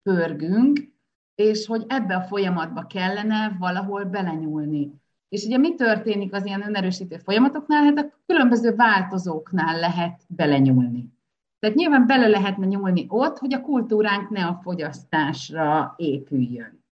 pörgünk, 0.02 0.90
és 1.34 1.66
hogy 1.66 1.84
ebbe 1.88 2.14
a 2.16 2.22
folyamatba 2.22 2.86
kellene 2.86 3.56
valahol 3.58 4.04
belenyúlni. 4.04 5.00
És 5.28 5.44
ugye 5.44 5.58
mi 5.58 5.74
történik 5.74 6.34
az 6.34 6.46
ilyen 6.46 6.66
önerősítő 6.66 7.16
folyamatoknál? 7.16 7.82
Hát 7.82 7.98
a 7.98 8.12
különböző 8.26 8.74
változóknál 8.74 9.78
lehet 9.78 10.20
belenyúlni. 10.28 11.12
Tehát 11.62 11.76
nyilván 11.76 12.06
bele 12.06 12.28
lehetne 12.28 12.66
nyúlni 12.66 13.06
ott, 13.08 13.38
hogy 13.38 13.54
a 13.54 13.60
kultúránk 13.60 14.28
ne 14.28 14.46
a 14.46 14.60
fogyasztásra 14.62 15.94
épüljön. 15.96 16.84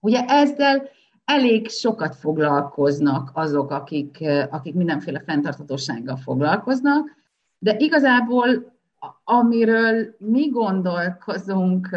Ugye 0.00 0.24
ezzel 0.26 0.88
elég 1.24 1.68
sokat 1.68 2.14
foglalkoznak 2.14 3.30
azok, 3.34 3.70
akik, 3.70 4.24
akik 4.50 4.74
mindenféle 4.74 5.20
fenntarthatósággal 5.20 6.16
foglalkoznak, 6.16 7.16
de 7.58 7.76
igazából 7.78 8.76
amiről 9.24 10.14
mi 10.18 10.48
gondolkozunk 10.48 11.90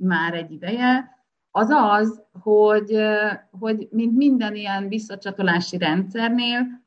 már 0.00 0.34
egy 0.34 0.52
ideje, 0.52 1.18
az 1.50 1.68
az, 1.70 2.22
hogy, 2.42 2.96
hogy 3.58 3.88
mint 3.90 4.16
minden 4.16 4.54
ilyen 4.54 4.88
visszacsatolási 4.88 5.78
rendszernél, 5.78 6.79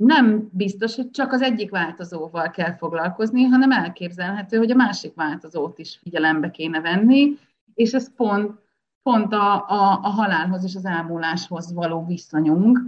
nem 0.00 0.48
biztos, 0.52 0.96
hogy 0.96 1.10
csak 1.10 1.32
az 1.32 1.42
egyik 1.42 1.70
változóval 1.70 2.50
kell 2.50 2.76
foglalkozni, 2.76 3.42
hanem 3.42 3.72
elképzelhető, 3.72 4.58
hogy 4.58 4.70
a 4.70 4.76
másik 4.76 5.14
változót 5.14 5.78
is 5.78 5.98
figyelembe 6.02 6.50
kéne 6.50 6.80
venni, 6.80 7.38
és 7.74 7.92
ez 7.92 8.14
pont, 8.14 8.58
pont 9.02 9.32
a, 9.32 9.54
a, 9.54 9.98
a 10.02 10.08
halálhoz 10.08 10.64
és 10.64 10.74
az 10.74 10.84
elmúláshoz 10.84 11.72
való 11.72 12.04
viszonyunk, 12.06 12.80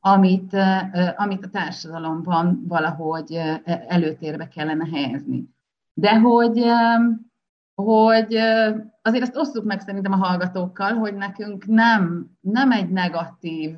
amit, 0.00 0.56
amit 1.16 1.44
a 1.44 1.50
társadalomban 1.50 2.64
valahogy 2.66 3.40
előtérbe 3.88 4.48
kellene 4.48 4.88
helyezni. 4.92 5.48
De 5.94 6.18
hogy, 6.18 6.64
hogy 7.74 8.34
azért 9.02 9.22
ezt 9.22 9.36
osszuk 9.36 9.64
meg 9.64 9.80
szerintem 9.80 10.12
a 10.12 10.26
hallgatókkal, 10.26 10.92
hogy 10.94 11.14
nekünk 11.14 11.66
nem, 11.66 12.30
nem 12.40 12.70
egy 12.70 12.88
negatív 12.88 13.76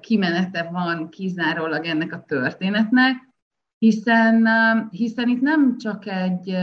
kimenete 0.00 0.62
van 0.62 1.08
kizárólag 1.08 1.84
ennek 1.84 2.12
a 2.12 2.24
történetnek, 2.26 3.16
hiszen, 3.78 4.48
hiszen 4.90 5.28
itt 5.28 5.40
nem 5.40 5.78
csak 5.78 6.06
egy, 6.06 6.56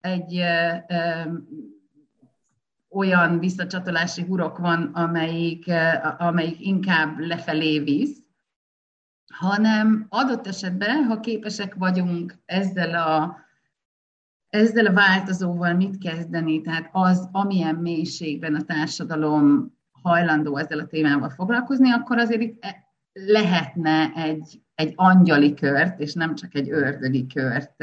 egy 0.00 0.42
olyan 2.90 3.38
visszacsatolási 3.38 4.22
hurok 4.22 4.58
van, 4.58 4.82
amelyik, 4.82 5.70
amelyik 6.18 6.60
inkább 6.60 7.18
lefelé 7.18 7.78
visz, 7.78 8.20
hanem 9.32 10.06
adott 10.08 10.46
esetben, 10.46 11.04
ha 11.04 11.20
képesek 11.20 11.74
vagyunk 11.74 12.34
ezzel 12.44 12.94
a, 12.94 13.36
ezzel 14.48 14.86
a 14.86 14.92
változóval 14.92 15.74
mit 15.74 15.98
kezdeni, 15.98 16.60
tehát 16.60 16.88
az, 16.92 17.28
amilyen 17.32 17.74
mélységben 17.74 18.54
a 18.54 18.62
társadalom 18.62 19.80
hajlandó 20.02 20.56
ezzel 20.56 20.78
a 20.78 20.86
témával 20.86 21.28
foglalkozni, 21.28 21.90
akkor 21.90 22.18
azért 22.18 22.40
itt 22.40 22.64
e, 22.64 22.90
lehetne 23.12 24.12
egy, 24.14 24.60
egy 24.74 24.92
angyali 24.96 25.54
kört, 25.54 26.00
és 26.00 26.14
nem 26.14 26.34
csak 26.34 26.54
egy 26.54 26.70
ördögi 26.70 27.26
kört 27.26 27.74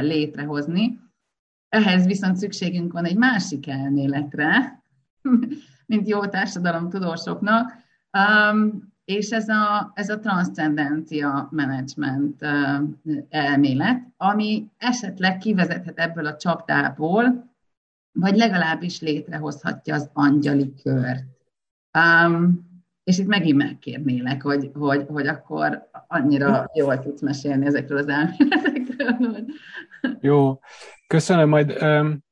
létrehozni. 0.00 0.98
Ehhez 1.68 2.06
viszont 2.06 2.36
szükségünk 2.36 2.92
van 2.92 3.04
egy 3.04 3.16
másik 3.16 3.68
elméletre, 3.68 4.82
mint 5.86 6.08
jó 6.08 6.26
társadalom 6.26 6.88
tudósoknak, 6.88 7.72
um, 8.52 8.92
és 9.04 9.30
ez 9.30 9.48
a, 9.48 9.92
ez 9.94 10.08
a 10.08 10.18
transzcendencia 10.18 11.48
management 11.50 12.42
uh, 12.42 13.16
elmélet, 13.28 14.02
ami 14.16 14.70
esetleg 14.76 15.38
kivezethet 15.38 15.98
ebből 15.98 16.26
a 16.26 16.36
csapdából, 16.36 17.52
vagy 18.12 18.36
legalábbis 18.36 19.00
létrehozhatja 19.00 19.94
az 19.94 20.10
angyali 20.12 20.74
kört. 20.82 21.33
Um, 21.98 22.72
és 23.04 23.18
itt 23.18 23.26
megint 23.26 23.56
megkérnélek, 23.56 24.42
hogy, 24.42 24.70
hogy, 24.74 25.04
hogy 25.08 25.26
akkor 25.26 25.88
annyira 26.06 26.70
jól 26.74 26.98
tudsz 26.98 27.20
mesélni 27.20 27.66
ezekről 27.66 27.98
az 27.98 28.08
elméletekről. 28.08 29.44
Jó, 30.20 30.60
köszönöm, 31.06 31.48
majd 31.48 31.70
um, 31.70 32.24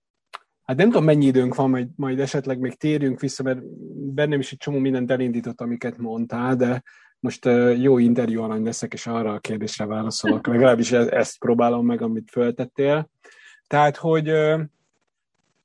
hát 0.62 0.77
nem 0.77 0.87
tudom 0.87 1.05
mennyi 1.05 1.27
időnk 1.27 1.55
van, 1.55 1.70
majd, 1.70 1.88
majd 1.96 2.20
esetleg 2.20 2.59
még 2.59 2.75
térjünk 2.75 3.20
vissza, 3.20 3.42
mert 3.42 3.59
bennem 4.14 4.38
is 4.38 4.53
egy 4.53 4.59
csomó 4.59 4.79
mindent 4.79 5.11
elindított, 5.11 5.61
amiket 5.61 5.98
mondtál, 5.98 6.57
de 6.57 6.83
most 7.20 7.46
uh, 7.46 7.81
jó 7.81 7.98
interjú 7.98 8.42
alany 8.42 8.62
leszek, 8.62 8.92
és 8.92 9.07
arra 9.07 9.33
a 9.33 9.38
kérdésre 9.38 9.87
válaszolok. 9.87 10.46
Legalábbis 10.46 10.92
e-, 10.92 11.16
ezt 11.16 11.38
próbálom 11.38 11.87
meg, 11.87 12.03
amit 12.03 12.31
föltettél. 12.31 13.11
Tehát, 13.66 13.96
hogy 13.96 14.31
uh, 14.31 14.61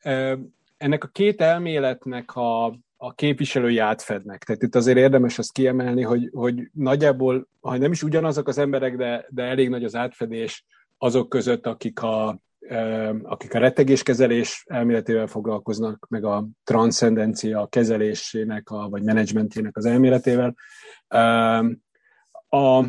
uh, 0.03 0.39
ennek 0.77 1.03
a 1.03 1.07
két 1.07 1.41
elméletnek 1.41 2.35
a, 2.35 2.77
a 2.97 3.13
képviselői 3.13 3.77
átfednek. 3.77 4.43
Tehát 4.43 4.63
itt 4.63 4.75
azért 4.75 4.97
érdemes 4.97 5.37
azt 5.37 5.51
kiemelni, 5.51 6.01
hogy, 6.01 6.29
hogy 6.33 6.69
nagyjából, 6.73 7.47
ha 7.59 7.77
nem 7.77 7.91
is 7.91 8.03
ugyanazok 8.03 8.47
az 8.47 8.57
emberek, 8.57 8.95
de, 8.95 9.25
de 9.29 9.43
elég 9.43 9.69
nagy 9.69 9.83
az 9.83 9.95
átfedés 9.95 10.65
azok 10.97 11.29
között, 11.29 11.65
akik 11.65 12.01
a, 12.01 12.39
akik 13.23 13.53
a 13.53 13.59
rettegéskezelés 13.59 14.63
elméletével 14.67 15.27
foglalkoznak, 15.27 16.07
meg 16.09 16.23
a 16.23 16.47
transzcendencia 16.63 17.67
kezelésének, 17.67 18.69
a, 18.69 18.89
vagy 18.89 19.03
menedzsmentjének 19.03 19.77
az 19.77 19.85
elméletével. 19.85 20.55
A, 22.49 22.83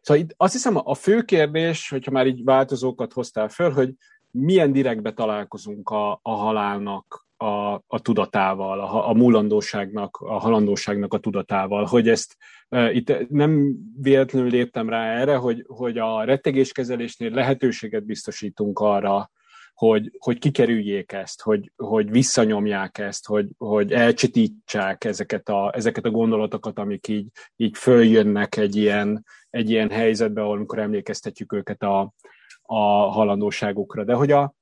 szóval 0.00 0.22
itt 0.22 0.34
azt 0.36 0.52
hiszem 0.52 0.76
a 0.76 0.94
fő 0.94 1.22
kérdés, 1.22 1.88
hogyha 1.88 2.10
már 2.10 2.26
így 2.26 2.44
változókat 2.44 3.12
hoztál 3.12 3.48
föl, 3.48 3.70
hogy 3.70 3.94
milyen 4.30 4.72
direktbe 4.72 5.12
találkozunk 5.12 5.88
a, 5.88 6.18
a 6.22 6.30
halálnak 6.30 7.26
a, 7.42 7.82
a 7.86 8.00
tudatával, 8.00 8.80
a, 8.80 9.08
a 9.08 9.12
múlandóságnak, 9.12 10.16
a 10.16 10.38
halandóságnak 10.38 11.14
a 11.14 11.18
tudatával, 11.18 11.84
hogy 11.84 12.08
ezt 12.08 12.36
e, 12.68 12.92
itt 12.92 13.28
nem 13.28 13.74
véletlenül 14.00 14.50
léptem 14.50 14.88
rá 14.88 15.20
erre, 15.20 15.36
hogy, 15.36 15.64
hogy 15.66 15.98
a 15.98 16.24
rettegéskezelésnél 16.24 17.30
lehetőséget 17.30 18.04
biztosítunk 18.04 18.78
arra, 18.78 19.30
hogy, 19.74 20.10
hogy 20.18 20.38
kikerüljék 20.38 21.12
ezt, 21.12 21.42
hogy, 21.42 21.72
hogy 21.76 22.10
visszanyomják 22.10 22.98
ezt, 22.98 23.26
hogy, 23.26 23.48
hogy 23.58 23.92
elcsitítsák 23.92 25.04
ezeket 25.04 25.48
a, 25.48 25.72
ezeket 25.74 26.04
a 26.04 26.10
gondolatokat, 26.10 26.78
amik 26.78 27.08
így, 27.08 27.26
így 27.56 27.76
följönnek 27.76 28.56
egy 28.56 28.76
ilyen, 28.76 29.24
egy 29.50 29.70
ilyen 29.70 29.90
helyzetbe, 29.90 30.42
ahol 30.42 30.56
amikor 30.56 30.78
emlékeztetjük 30.78 31.52
őket 31.52 31.82
a, 31.82 32.14
a 32.62 32.82
halandóságukra. 33.10 34.04
De 34.04 34.14
hogy 34.14 34.30
a, 34.30 34.54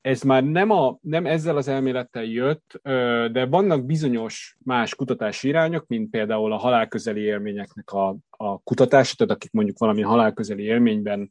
ez 0.00 0.22
már 0.22 0.44
nem, 0.44 0.70
a, 0.70 0.98
nem 1.00 1.26
ezzel 1.26 1.56
az 1.56 1.68
elmélettel 1.68 2.24
jött, 2.24 2.80
de 3.32 3.46
vannak 3.46 3.84
bizonyos 3.84 4.56
más 4.64 4.94
kutatási 4.94 5.48
irányok, 5.48 5.86
mint 5.86 6.10
például 6.10 6.52
a 6.52 6.56
halálközeli 6.56 7.20
élményeknek 7.20 7.92
a, 7.92 8.16
a 8.30 8.58
kutatása, 8.58 9.16
tehát 9.16 9.32
akik 9.32 9.52
mondjuk 9.52 9.78
valami 9.78 10.02
halálközeli 10.02 10.62
élményben, 10.62 11.30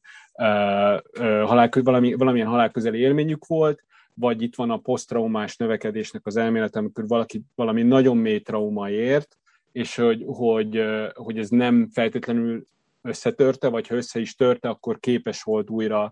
halál, 1.43 1.69
valami, 1.83 2.13
valamilyen 2.13 2.47
halálközeli 2.47 2.99
élményük 2.99 3.45
volt, 3.45 3.83
vagy 4.13 4.41
itt 4.41 4.55
van 4.55 4.69
a 4.69 4.77
posztraumás 4.77 5.57
növekedésnek 5.57 6.25
az 6.25 6.35
elmélet, 6.35 6.75
amikor 6.75 7.07
valaki 7.07 7.41
valami 7.55 7.83
nagyon 7.83 8.17
mély 8.17 8.39
trauma 8.39 8.89
ért, 8.89 9.37
és 9.71 9.95
hogy, 9.95 10.23
hogy, 10.27 10.83
hogy 11.13 11.37
ez 11.37 11.49
nem 11.49 11.89
feltétlenül 11.91 12.67
összetörte, 13.01 13.67
vagy 13.67 13.87
ha 13.87 13.95
össze 13.95 14.19
is 14.19 14.35
törte, 14.35 14.69
akkor 14.69 14.99
képes 14.99 15.43
volt 15.43 15.69
újra 15.69 16.11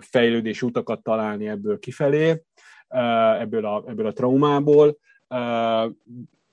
fejlődés 0.00 0.62
utakat 0.62 1.02
találni 1.02 1.48
ebből 1.48 1.78
kifelé, 1.78 2.42
ebből 3.38 3.64
a, 3.64 3.84
ebből 3.86 4.06
a 4.06 4.12
traumából. 4.12 4.98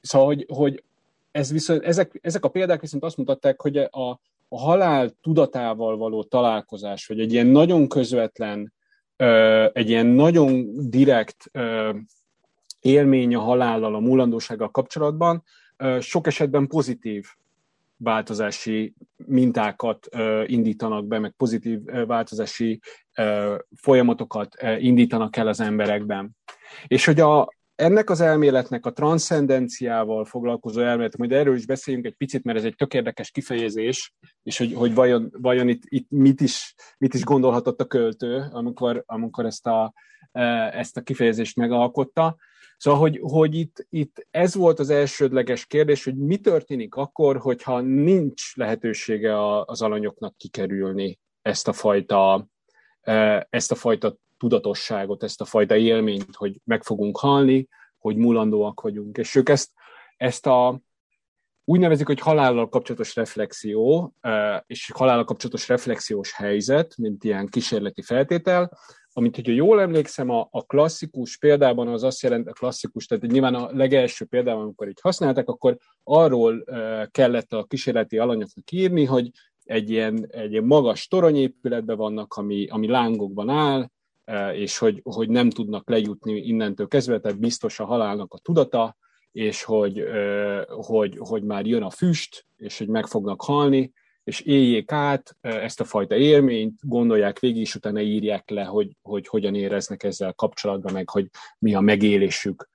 Szóval, 0.01 0.27
hogy, 0.27 0.45
hogy 0.47 0.83
ez 1.31 1.51
viszont, 1.51 1.83
ezek, 1.83 2.19
ezek 2.21 2.45
a 2.45 2.49
példák 2.49 2.81
viszont 2.81 3.03
azt 3.03 3.17
mutatták, 3.17 3.61
hogy 3.61 3.77
a, 3.77 4.19
a 4.49 4.59
halál 4.59 5.09
tudatával 5.21 5.97
való 5.97 6.23
találkozás, 6.23 7.07
vagy 7.07 7.19
egy 7.19 7.33
ilyen 7.33 7.47
nagyon 7.47 7.87
közvetlen, 7.87 8.73
egy 9.73 9.89
ilyen 9.89 10.05
nagyon 10.05 10.69
direkt 10.89 11.51
élmény 12.81 13.35
a 13.35 13.39
halállal, 13.39 13.95
a 13.95 13.99
múlandósággal 13.99 14.71
kapcsolatban 14.71 15.43
sok 15.99 16.27
esetben 16.27 16.67
pozitív 16.67 17.27
változási 18.03 18.93
mintákat 19.15 20.07
indítanak 20.45 21.05
be, 21.05 21.19
meg 21.19 21.33
pozitív 21.37 21.79
változási 21.83 22.79
folyamatokat 23.75 24.55
indítanak 24.77 25.35
el 25.35 25.47
az 25.47 25.59
emberekben. 25.59 26.37
És 26.87 27.05
hogy 27.05 27.19
a, 27.19 27.47
ennek 27.81 28.09
az 28.09 28.21
elméletnek 28.21 28.85
a 28.85 28.91
transzcendenciával 28.91 30.25
foglalkozó 30.25 30.81
elmélet, 30.81 31.17
majd 31.17 31.31
erről 31.31 31.55
is 31.55 31.65
beszéljünk 31.65 32.05
egy 32.05 32.15
picit, 32.15 32.43
mert 32.43 32.57
ez 32.57 32.63
egy 32.63 32.75
tök 32.75 32.93
érdekes 32.93 33.31
kifejezés, 33.31 34.13
és 34.43 34.57
hogy, 34.57 34.73
hogy 34.73 34.93
vajon, 34.93 35.29
vajon 35.37 35.67
itt, 35.67 35.81
itt 35.85 36.09
mit, 36.09 36.41
is, 36.41 36.73
mit 36.97 37.13
is 37.13 37.23
gondolhatott 37.23 37.81
a 37.81 37.85
költő, 37.85 38.49
amikor, 38.51 39.03
amikor 39.05 39.45
ezt, 39.45 39.67
a, 39.67 39.93
ezt 40.71 40.97
a 40.97 41.01
kifejezést 41.01 41.55
megalkotta. 41.55 42.35
Szóval, 42.77 42.99
hogy, 42.99 43.19
hogy 43.21 43.55
itt, 43.55 43.85
itt 43.89 44.27
ez 44.31 44.55
volt 44.55 44.79
az 44.79 44.89
elsődleges 44.89 45.65
kérdés, 45.65 46.03
hogy 46.03 46.15
mi 46.15 46.37
történik 46.37 46.95
akkor, 46.95 47.37
hogyha 47.37 47.79
nincs 47.81 48.55
lehetősége 48.55 49.61
az 49.61 49.81
alanyoknak 49.81 50.37
kikerülni 50.37 51.19
ezt 51.41 51.67
a 51.67 51.73
fajta, 51.73 52.47
e, 53.01 53.47
ezt 53.49 53.71
a 53.71 53.75
fajta 53.75 54.17
tudatosságot, 54.41 55.23
ezt 55.23 55.41
a 55.41 55.45
fajta 55.45 55.75
élményt, 55.75 56.35
hogy 56.35 56.59
meg 56.63 56.83
fogunk 56.83 57.17
halni, 57.17 57.67
hogy 57.97 58.15
mulandóak 58.15 58.81
vagyunk. 58.81 59.17
És 59.17 59.35
ők 59.35 59.49
ezt, 59.49 59.71
ezt 60.17 60.47
a, 60.47 60.81
úgy 61.65 61.79
nevezik, 61.79 62.07
hogy 62.07 62.19
halállal 62.19 62.69
kapcsolatos 62.69 63.15
reflexió, 63.15 64.13
és 64.65 64.91
halállal 64.93 65.23
kapcsolatos 65.23 65.67
reflexiós 65.67 66.33
helyzet, 66.33 66.97
mint 66.97 67.23
ilyen 67.23 67.47
kísérleti 67.47 68.01
feltétel, 68.01 68.77
amit, 69.13 69.35
hogyha 69.35 69.51
jól 69.51 69.81
emlékszem, 69.81 70.29
a, 70.29 70.47
a 70.51 70.65
klasszikus 70.65 71.37
példában 71.37 71.87
az 71.87 72.03
azt 72.03 72.21
jelent, 72.21 72.47
a 72.47 72.51
klasszikus, 72.51 73.05
tehát 73.05 73.23
nyilván 73.23 73.55
a 73.55 73.69
legelső 73.71 74.25
példában, 74.25 74.63
amikor 74.63 74.87
így 74.87 75.01
használták, 75.01 75.49
akkor 75.49 75.77
arról 76.03 76.63
kellett 77.11 77.53
a 77.53 77.63
kísérleti 77.63 78.17
alanyoknak 78.17 78.71
írni, 78.71 79.05
hogy 79.05 79.29
egy 79.63 79.89
ilyen, 79.89 80.27
egy 80.29 80.51
ilyen 80.51 80.63
magas 80.63 81.07
toronyépületben 81.07 81.97
vannak, 81.97 82.33
ami, 82.33 82.67
ami 82.67 82.87
lángokban 82.87 83.49
áll, 83.49 83.89
és 84.53 84.77
hogy, 84.77 84.99
hogy 85.03 85.29
nem 85.29 85.49
tudnak 85.49 85.89
lejutni 85.89 86.33
innentől 86.33 86.87
kezdve, 86.87 87.19
tehát 87.19 87.39
biztos 87.39 87.79
a 87.79 87.85
halálnak 87.85 88.33
a 88.33 88.37
tudata, 88.37 88.97
és 89.31 89.63
hogy, 89.63 90.01
uh, 90.01 90.61
hogy, 90.67 91.17
hogy 91.19 91.43
már 91.43 91.65
jön 91.65 91.83
a 91.83 91.89
füst, 91.89 92.45
és 92.57 92.77
hogy 92.77 92.87
meg 92.87 93.07
fognak 93.07 93.41
halni, 93.41 93.93
és 94.23 94.39
éljék 94.39 94.91
át 94.91 95.37
ezt 95.41 95.79
a 95.79 95.83
fajta 95.83 96.15
élményt, 96.15 96.79
gondolják 96.81 97.39
végig, 97.39 97.61
és 97.61 97.75
utána 97.75 98.01
írják 98.01 98.49
le, 98.49 98.63
hogy, 98.63 98.97
hogy 99.01 99.27
hogyan 99.27 99.55
éreznek 99.55 100.03
ezzel 100.03 100.33
kapcsolatban, 100.33 100.93
meg 100.93 101.09
hogy 101.09 101.27
mi 101.59 101.73
a 101.75 101.79
megélésük 101.79 102.69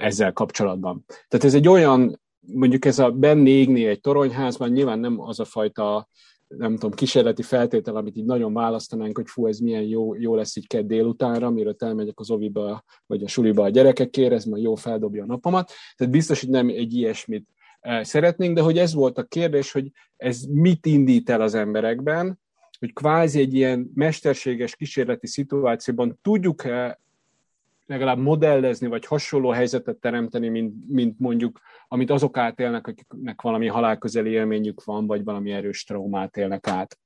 ezzel 0.00 0.32
kapcsolatban. 0.32 1.04
Tehát 1.06 1.44
ez 1.44 1.54
egy 1.54 1.68
olyan, 1.68 2.20
mondjuk 2.40 2.84
ez 2.84 2.98
a 2.98 3.14
égni 3.44 3.86
egy 3.86 4.00
toronyházban, 4.00 4.70
nyilván 4.70 4.98
nem 4.98 5.20
az 5.20 5.40
a 5.40 5.44
fajta 5.44 6.08
nem 6.48 6.72
tudom, 6.74 6.90
kísérleti 6.90 7.42
feltétel, 7.42 7.96
amit 7.96 8.16
így 8.16 8.24
nagyon 8.24 8.52
választanánk, 8.52 9.16
hogy 9.16 9.28
fú, 9.28 9.46
ez 9.46 9.58
milyen 9.58 9.82
jó, 9.82 10.14
jó 10.14 10.34
lesz 10.34 10.56
így 10.56 10.66
kedd 10.66 10.86
délutánra, 10.86 11.50
mire 11.50 11.74
elmegyek 11.78 12.20
az 12.20 12.30
oviba, 12.30 12.84
vagy 13.06 13.22
a 13.22 13.28
suliba 13.28 13.62
a 13.62 13.68
gyerekekért, 13.68 14.32
ez 14.32 14.44
majd 14.44 14.62
jó 14.62 14.74
feldobja 14.74 15.22
a 15.22 15.26
napomat. 15.26 15.72
Tehát 15.96 16.12
biztos, 16.12 16.40
hogy 16.40 16.50
nem 16.50 16.68
egy 16.68 16.94
ilyesmit 16.94 17.48
szeretnénk, 18.00 18.54
de 18.54 18.60
hogy 18.60 18.78
ez 18.78 18.94
volt 18.94 19.18
a 19.18 19.22
kérdés, 19.22 19.72
hogy 19.72 19.90
ez 20.16 20.42
mit 20.42 20.86
indít 20.86 21.30
el 21.30 21.40
az 21.40 21.54
emberekben, 21.54 22.40
hogy 22.78 22.92
kvázi 22.92 23.40
egy 23.40 23.54
ilyen 23.54 23.90
mesterséges 23.94 24.76
kísérleti 24.76 25.26
szituációban 25.26 26.18
tudjuk-e 26.22 27.00
legalább 27.88 28.18
modellezni, 28.18 28.86
vagy 28.86 29.06
hasonló 29.06 29.50
helyzetet 29.50 29.96
teremteni, 29.96 30.48
mint, 30.48 30.74
mint 30.88 31.18
mondjuk, 31.18 31.60
amit 31.88 32.10
azok 32.10 32.36
átélnek, 32.36 32.86
akiknek 32.86 33.42
valami 33.42 33.66
halálközeli 33.66 34.30
élményük 34.30 34.84
van, 34.84 35.06
vagy 35.06 35.24
valami 35.24 35.50
erős 35.52 35.84
traumát 35.84 36.36
élnek 36.36 36.66
át. 36.66 36.98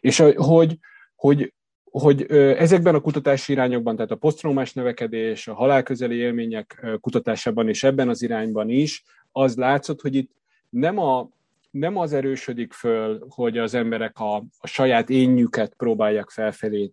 És 0.00 0.18
hogy, 0.36 0.78
hogy, 1.14 1.52
hogy 1.84 2.22
ezekben 2.32 2.94
a 2.94 3.00
kutatási 3.00 3.52
irányokban, 3.52 3.96
tehát 3.96 4.10
a 4.10 4.16
posztraumás 4.16 4.72
növekedés, 4.72 5.48
a 5.48 5.54
halálközeli 5.54 6.16
élmények 6.16 6.86
kutatásában 7.00 7.68
és 7.68 7.84
ebben 7.84 8.08
az 8.08 8.22
irányban 8.22 8.68
is, 8.68 9.04
az 9.32 9.56
látszott, 9.56 10.00
hogy 10.00 10.14
itt 10.14 10.30
nem 10.68 10.98
a 10.98 11.28
nem 11.70 11.96
az 11.96 12.12
erősödik 12.12 12.72
föl, 12.72 13.26
hogy 13.28 13.58
az 13.58 13.74
emberek 13.74 14.18
a, 14.18 14.36
a 14.36 14.66
saját 14.66 15.10
énjüket 15.10 15.74
próbálják 15.74 16.30
felfelé 16.30 16.92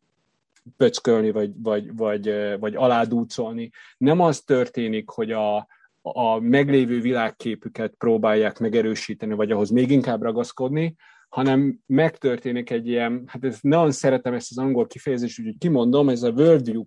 pöckölni, 0.77 1.31
vagy, 1.31 1.51
vagy, 1.57 1.95
vagy, 1.95 2.55
vagy 2.59 2.75
aládúcolni. 2.75 3.71
Nem 3.97 4.19
az 4.19 4.41
történik, 4.41 5.09
hogy 5.09 5.31
a, 5.31 5.67
a 6.01 6.39
meglévő 6.39 7.01
világképüket 7.01 7.93
próbálják 7.97 8.59
megerősíteni, 8.59 9.33
vagy 9.33 9.51
ahhoz 9.51 9.69
még 9.69 9.91
inkább 9.91 10.21
ragaszkodni, 10.21 10.95
hanem 11.29 11.79
megtörténik 11.85 12.69
egy 12.69 12.87
ilyen, 12.87 13.23
hát 13.27 13.43
ez 13.43 13.57
nagyon 13.61 13.91
szeretem 13.91 14.33
ezt 14.33 14.51
az 14.51 14.57
angol 14.57 14.87
kifejezést, 14.87 15.39
úgyhogy 15.39 15.57
kimondom, 15.57 16.09
ez 16.09 16.23
a 16.23 16.31
worldview 16.31 16.83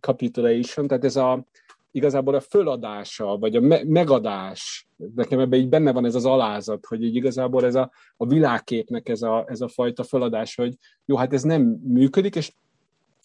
capitulation, 0.00 0.86
tehát 0.86 1.04
ez 1.04 1.16
a, 1.16 1.44
igazából 1.90 2.34
a 2.34 2.40
föladása, 2.40 3.36
vagy 3.36 3.56
a 3.56 3.60
me- 3.60 3.84
megadás, 3.84 4.88
nekem 5.14 5.38
ebben 5.38 5.60
így 5.60 5.68
benne 5.68 5.92
van 5.92 6.04
ez 6.04 6.14
az 6.14 6.24
alázat, 6.24 6.86
hogy 6.86 7.04
így 7.04 7.14
igazából 7.14 7.64
ez 7.64 7.74
a, 7.74 7.90
a 8.16 8.26
világképnek 8.26 9.08
ez 9.08 9.22
a, 9.22 9.44
ez 9.48 9.60
a 9.60 9.68
fajta 9.68 10.02
föladás, 10.02 10.54
hogy 10.54 10.74
jó, 11.04 11.16
hát 11.16 11.32
ez 11.32 11.42
nem 11.42 11.62
működik, 11.82 12.36
és 12.36 12.52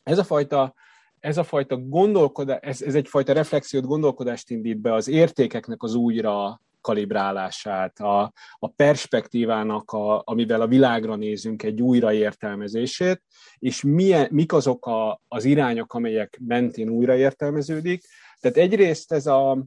ez 0.05 0.17
a 0.17 0.23
fajta, 0.23 0.73
ez 1.19 1.37
a 1.37 1.43
fajta 1.43 1.77
gondolkodás, 1.77 2.59
ez, 2.61 2.81
ez 2.81 2.95
egyfajta 2.95 3.33
reflexiót, 3.33 3.85
gondolkodást 3.85 4.49
indít 4.49 4.77
be 4.77 4.93
az 4.93 5.07
értékeknek 5.07 5.83
az 5.83 5.95
újra 5.95 6.61
kalibrálását, 6.81 7.99
a, 7.99 8.33
a 8.59 8.67
perspektívának, 8.67 9.91
a, 9.91 10.21
amivel 10.25 10.61
a 10.61 10.67
világra 10.67 11.15
nézünk, 11.15 11.63
egy 11.63 11.81
újraértelmezését, 11.81 13.21
és 13.59 13.83
milyen, 13.83 14.27
mik 14.31 14.53
azok 14.53 14.85
a, 14.85 15.21
az 15.27 15.45
irányok, 15.45 15.93
amelyek 15.93 16.39
mentén 16.47 16.89
újraértelmeződik. 16.89 18.03
Tehát 18.39 18.57
egyrészt 18.57 19.11
ez 19.11 19.25
a, 19.25 19.65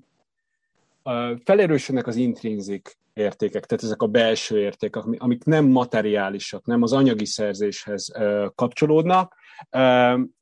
felerősödnek 1.45 2.07
az 2.07 2.17
intrinzik 2.17 2.99
értékek, 3.13 3.67
tehát 3.67 3.85
ezek 3.85 4.03
a 4.03 4.07
belső 4.07 4.59
értékek, 4.59 5.05
amik 5.17 5.45
nem 5.45 5.67
materiálisak, 5.67 6.67
nem 6.67 6.83
az 6.83 6.93
anyagi 6.93 7.27
szerzéshez 7.27 8.13
kapcsolódnak, 8.55 9.35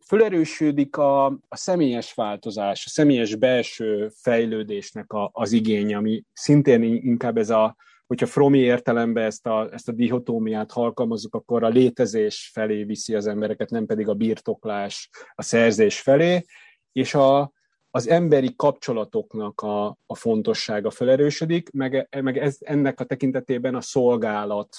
Fölerősödik 0.07 0.97
a, 0.97 1.27
a 1.27 1.57
személyes 1.57 2.15
változás, 2.15 2.87
a 2.87 2.89
személyes 2.89 3.35
belső 3.35 4.09
fejlődésnek 4.09 5.13
a, 5.13 5.31
az 5.33 5.53
igény, 5.53 5.95
ami 5.95 6.23
szintén 6.33 6.83
inkább 6.83 7.37
ez 7.37 7.51
a, 7.51 7.77
hogyha 8.07 8.27
fromi 8.27 8.59
értelemben 8.59 9.25
ezt 9.25 9.47
a, 9.47 9.69
ezt 9.73 9.89
a 9.89 9.93
dihotómiát 9.93 10.73
alkalmazzuk, 10.73 11.35
akkor 11.35 11.65
a 11.65 11.69
létezés 11.69 12.51
felé 12.53 12.85
viszi 12.85 13.15
az 13.15 13.27
embereket, 13.27 13.71
nem 13.71 13.87
pedig 13.87 14.09
a 14.09 14.15
birtoklás, 14.15 15.09
a 15.35 15.43
szerzés 15.43 16.01
felé, 16.01 16.45
és 16.93 17.15
a, 17.15 17.53
az 17.97 18.09
emberi 18.09 18.55
kapcsolatoknak 18.57 19.61
a, 19.61 19.87
a 20.07 20.15
fontossága 20.15 20.91
felerősödik, 20.91 21.71
meg, 21.71 22.09
meg 22.21 22.39
ez, 22.39 22.57
ennek 22.61 23.01
a 23.01 23.05
tekintetében 23.05 23.75
a 23.75 23.81
szolgálat 23.81 24.77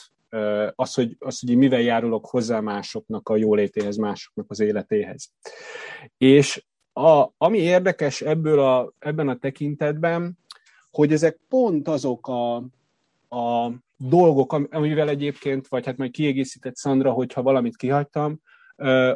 az, 0.75 0.93
hogy, 0.93 1.15
az, 1.19 1.39
hogy 1.39 1.57
mivel 1.57 1.81
járulok 1.81 2.25
hozzá 2.25 2.59
másoknak 2.59 3.29
a 3.29 3.35
jólétéhez, 3.35 3.95
másoknak 3.95 4.45
az 4.49 4.59
életéhez. 4.59 5.31
És 6.17 6.65
a, 6.93 7.27
ami 7.37 7.57
érdekes 7.57 8.21
ebből 8.21 8.59
a, 8.59 8.93
ebben 8.99 9.27
a 9.29 9.37
tekintetben, 9.37 10.37
hogy 10.91 11.11
ezek 11.11 11.39
pont 11.49 11.87
azok 11.87 12.27
a, 12.27 12.55
a 13.35 13.71
dolgok, 13.97 14.53
amivel 14.53 15.09
egyébként, 15.09 15.67
vagy 15.67 15.85
hát 15.85 15.97
majd 15.97 16.11
kiegészített 16.11 16.75
Szandra, 16.75 17.11
hogyha 17.11 17.41
valamit 17.41 17.75
kihagytam, 17.75 18.41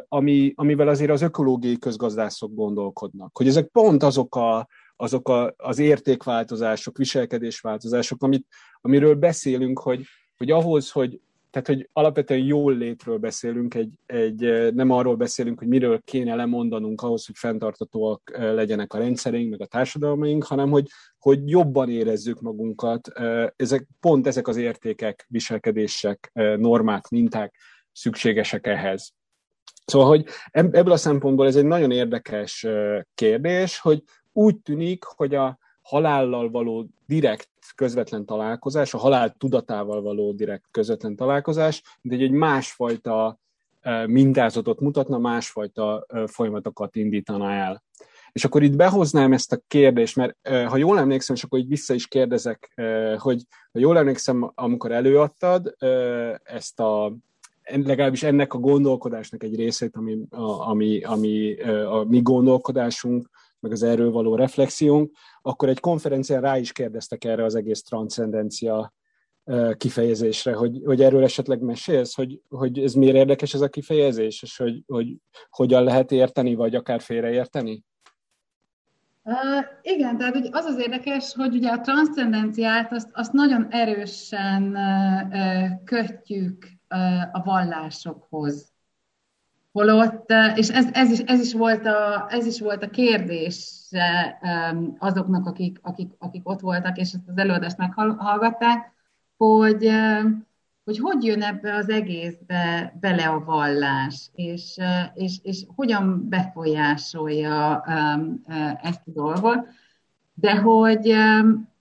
ami, 0.08 0.52
amivel 0.54 0.88
azért 0.88 1.10
az 1.10 1.22
ökológiai 1.22 1.78
közgazdászok 1.78 2.54
gondolkodnak. 2.54 3.36
Hogy 3.36 3.46
ezek 3.46 3.66
pont 3.66 4.02
azok, 4.02 4.36
a, 4.36 4.68
azok 4.96 5.28
a, 5.28 5.54
az 5.56 5.78
értékváltozások, 5.78 6.96
viselkedésváltozások, 6.96 8.22
amit, 8.22 8.46
amiről 8.80 9.14
beszélünk, 9.14 9.78
hogy, 9.78 10.04
hogy 10.36 10.50
ahhoz, 10.50 10.90
hogy 10.90 11.20
tehát, 11.52 11.66
hogy 11.66 11.88
alapvetően 11.92 12.40
jól 12.40 12.76
létről 12.76 13.18
beszélünk, 13.18 13.74
egy, 13.74 13.98
egy, 14.06 14.72
nem 14.74 14.90
arról 14.90 15.16
beszélünk, 15.16 15.58
hogy 15.58 15.68
miről 15.68 16.00
kéne 16.04 16.34
lemondanunk 16.34 17.02
ahhoz, 17.02 17.26
hogy 17.26 17.34
fenntartatóak 17.38 18.30
legyenek 18.38 18.92
a 18.92 18.98
rendszereink, 18.98 19.50
meg 19.50 19.60
a 19.60 19.66
társadalmaink, 19.66 20.44
hanem 20.44 20.70
hogy, 20.70 20.86
hogy 21.18 21.50
jobban 21.50 21.90
érezzük 21.90 22.40
magunkat. 22.40 23.08
Ezek, 23.56 23.86
pont 24.00 24.26
ezek 24.26 24.48
az 24.48 24.56
értékek, 24.56 25.26
viselkedések, 25.28 26.30
normák, 26.56 27.08
minták 27.08 27.54
szükségesek 27.92 28.66
ehhez. 28.66 29.12
Szóval, 29.84 30.08
hogy 30.08 30.26
ebből 30.50 30.92
a 30.92 30.96
szempontból 30.96 31.46
ez 31.46 31.56
egy 31.56 31.64
nagyon 31.64 31.90
érdekes 31.90 32.66
kérdés, 33.14 33.78
hogy 33.78 34.02
úgy 34.32 34.56
tűnik, 34.56 35.04
hogy 35.04 35.34
a 35.34 35.58
halállal 35.82 36.50
való 36.50 36.86
direkt 37.06 37.48
közvetlen 37.74 38.24
találkozás, 38.24 38.94
a 38.94 38.98
halál 38.98 39.34
tudatával 39.38 40.02
való 40.02 40.32
direkt 40.32 40.64
közvetlen 40.70 41.16
találkozás, 41.16 41.82
de 42.00 42.16
egy, 42.16 42.30
másfajta 42.30 43.40
mintázatot 44.06 44.80
mutatna, 44.80 45.18
másfajta 45.18 46.06
folyamatokat 46.26 46.96
indítana 46.96 47.52
el. 47.52 47.82
És 48.32 48.44
akkor 48.44 48.62
itt 48.62 48.76
behoznám 48.76 49.32
ezt 49.32 49.52
a 49.52 49.60
kérdést, 49.68 50.16
mert 50.16 50.48
ha 50.68 50.76
jól 50.76 50.98
emlékszem, 50.98 51.36
és 51.36 51.42
akkor 51.42 51.58
így 51.58 51.68
vissza 51.68 51.94
is 51.94 52.06
kérdezek, 52.06 52.72
hogy 53.18 53.42
ha 53.72 53.78
jól 53.78 53.98
emlékszem, 53.98 54.52
amikor 54.54 54.92
előadtad 54.92 55.74
ezt 56.42 56.80
a 56.80 57.16
legalábbis 57.64 58.22
ennek 58.22 58.54
a 58.54 58.58
gondolkodásnak 58.58 59.42
egy 59.42 59.56
részét, 59.56 59.96
ami, 59.96 60.18
a, 60.30 60.68
ami, 60.68 61.02
ami 61.02 61.60
a 61.84 62.04
mi 62.08 62.22
gondolkodásunk, 62.22 63.30
meg 63.60 63.72
az 63.72 63.82
erről 63.82 64.10
való 64.10 64.34
reflexiónk, 64.34 65.10
akkor 65.42 65.68
egy 65.68 65.80
konferencián 65.80 66.40
rá 66.40 66.58
is 66.58 66.72
kérdeztek 66.72 67.24
erre 67.24 67.44
az 67.44 67.54
egész 67.54 67.82
transzcendencia 67.82 68.92
kifejezésre, 69.76 70.54
hogy, 70.54 70.80
hogy 70.84 71.02
erről 71.02 71.22
esetleg 71.22 71.60
mesélsz, 71.60 72.14
hogy, 72.14 72.40
hogy 72.48 72.78
ez 72.78 72.92
miért 72.92 73.16
érdekes 73.16 73.54
ez 73.54 73.60
a 73.60 73.68
kifejezés, 73.68 74.42
és 74.42 74.56
hogy, 74.56 74.82
hogy 74.86 75.16
hogyan 75.50 75.84
lehet 75.84 76.12
érteni, 76.12 76.54
vagy 76.54 76.74
akár 76.74 77.00
félreérteni? 77.00 77.84
Uh, 79.24 79.34
igen, 79.82 80.18
tehát 80.18 80.34
hogy 80.34 80.48
az 80.50 80.64
az 80.64 80.78
érdekes, 80.78 81.34
hogy 81.34 81.54
ugye 81.54 81.68
a 81.68 81.80
transzcendenciát 81.80 82.92
azt, 82.92 83.08
azt 83.12 83.32
nagyon 83.32 83.66
erősen 83.70 84.62
uh, 84.62 85.84
kötjük 85.84 86.66
a 87.32 87.42
vallásokhoz. 87.44 88.72
Holott, 89.72 90.32
és 90.54 90.68
ez, 90.68 90.86
ez, 90.92 91.10
is, 91.10 91.18
ez, 91.18 91.40
is 91.40 91.52
volt 91.52 91.86
a, 91.86 92.26
ez 92.28 92.46
is 92.46 92.60
volt 92.60 92.82
a 92.82 92.90
kérdés 92.90 93.88
azoknak, 94.98 95.46
akik, 95.46 95.78
akik, 95.82 96.12
akik 96.18 96.48
ott 96.48 96.60
voltak, 96.60 96.98
és 96.98 97.12
ezt 97.12 97.28
az 97.28 97.38
előadást 97.38 97.76
meghallgatták, 97.76 98.92
hogy, 99.36 99.90
hogy 100.84 100.98
hogy 100.98 101.24
jön 101.24 101.42
ebbe 101.42 101.74
az 101.74 101.88
egészbe 101.88 102.94
bele 103.00 103.28
a 103.28 103.44
vallás, 103.44 104.30
és, 104.34 104.78
és, 105.14 105.38
és 105.42 105.64
hogyan 105.74 106.28
befolyásolja 106.28 107.84
ezt 108.82 109.02
a 109.06 109.10
dolgot, 109.10 109.66
de 110.34 110.56
hogy, 110.56 111.14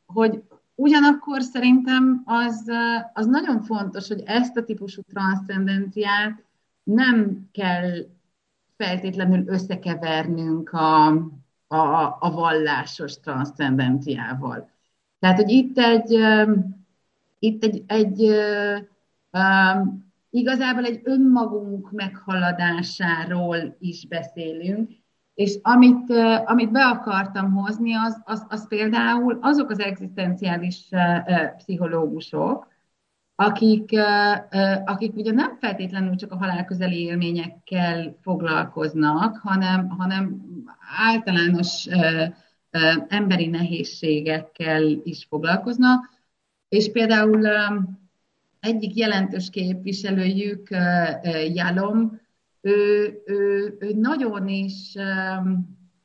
hogy 0.06 0.44
ugyanakkor 0.82 1.42
szerintem 1.42 2.22
az, 2.26 2.72
az 3.14 3.26
nagyon 3.26 3.62
fontos, 3.62 4.08
hogy 4.08 4.24
ezt 4.26 4.58
a 4.58 4.64
típusú 4.64 5.02
transzcendenciát 5.02 6.44
nem 6.84 7.50
kell 7.52 7.92
feltétlenül 8.78 9.48
összekevernünk 9.48 10.70
a, 10.70 11.08
a, 11.68 12.18
a 12.20 12.32
vallásos 12.32 13.20
transzcendenciával. 13.20 14.70
Tehát, 15.20 15.38
hogy 15.38 15.50
itt 15.50 15.78
egy, 15.78 16.18
itt 17.40 17.64
egy, 17.64 17.84
egy 17.88 18.22
um, 19.32 20.12
igazából 20.30 20.84
egy 20.84 21.02
önmagunk 21.04 21.92
meghaladásáról 21.92 23.76
is 23.80 24.08
beszélünk, 24.08 24.92
és 25.34 25.58
amit, 25.62 26.12
amit 26.46 26.72
be 26.72 26.86
akartam 26.86 27.54
hozni, 27.54 27.94
az, 27.94 28.22
az, 28.24 28.46
az 28.50 28.68
például 28.68 29.38
azok 29.42 29.70
az 29.70 29.80
egzisztenciális 29.80 30.90
pszichológusok, 31.58 32.70
akik, 33.36 34.00
akik 34.86 35.16
ugye 35.16 35.32
nem 35.32 35.58
feltétlenül 35.60 36.16
csak 36.16 36.32
a 36.32 36.38
halálközeli 36.38 37.02
élményekkel 37.02 38.18
foglalkoznak, 38.22 39.38
hanem, 39.38 39.90
hanem 39.90 40.42
általános 40.98 41.88
emberi 43.08 43.48
nehézségekkel 43.48 44.84
is 45.04 45.26
foglalkoznak, 45.30 46.10
és 46.70 46.92
például 46.92 47.48
egyik 48.60 48.96
jelentős 48.96 49.50
képviselőjük, 49.50 50.70
Jalom, 51.54 52.21
ő, 52.62 53.22
ő, 53.26 53.76
ő 53.80 53.94
nagyon 53.94 54.48
is 54.48 54.96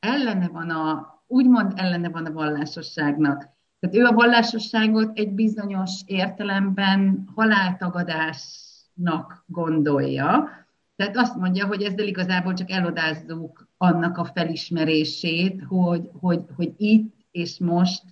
ellene 0.01 0.49
van 0.49 0.71
a, 0.71 1.15
úgymond 1.27 1.73
ellene 1.77 2.09
van 2.09 2.27
a 2.27 2.33
vallásosságnak. 2.33 3.49
Tehát 3.81 3.97
ő 3.97 4.05
a 4.05 4.13
vallásosságot 4.13 5.19
egy 5.19 5.33
bizonyos 5.33 6.03
értelemben 6.07 7.29
haláltagadásnak 7.35 9.45
gondolja. 9.47 10.49
Tehát 10.97 11.17
azt 11.17 11.37
mondja, 11.37 11.67
hogy 11.67 11.83
ezzel 11.83 12.07
igazából 12.07 12.55
csak 12.55 12.71
elodázzuk 12.71 13.69
annak 13.77 14.19
a 14.19 14.25
felismerését, 14.25 15.63
hogy, 15.63 16.11
hogy, 16.21 16.41
hogy 16.57 16.75
itt 16.77 17.15
és 17.31 17.59
most 17.59 18.03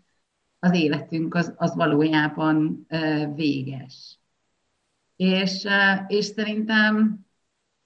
az 0.58 0.74
életünk 0.74 1.34
az, 1.34 1.54
az 1.56 1.74
valójában 1.74 2.86
véges. 3.34 4.18
És, 5.16 5.66
és 6.06 6.24
szerintem, 6.24 7.23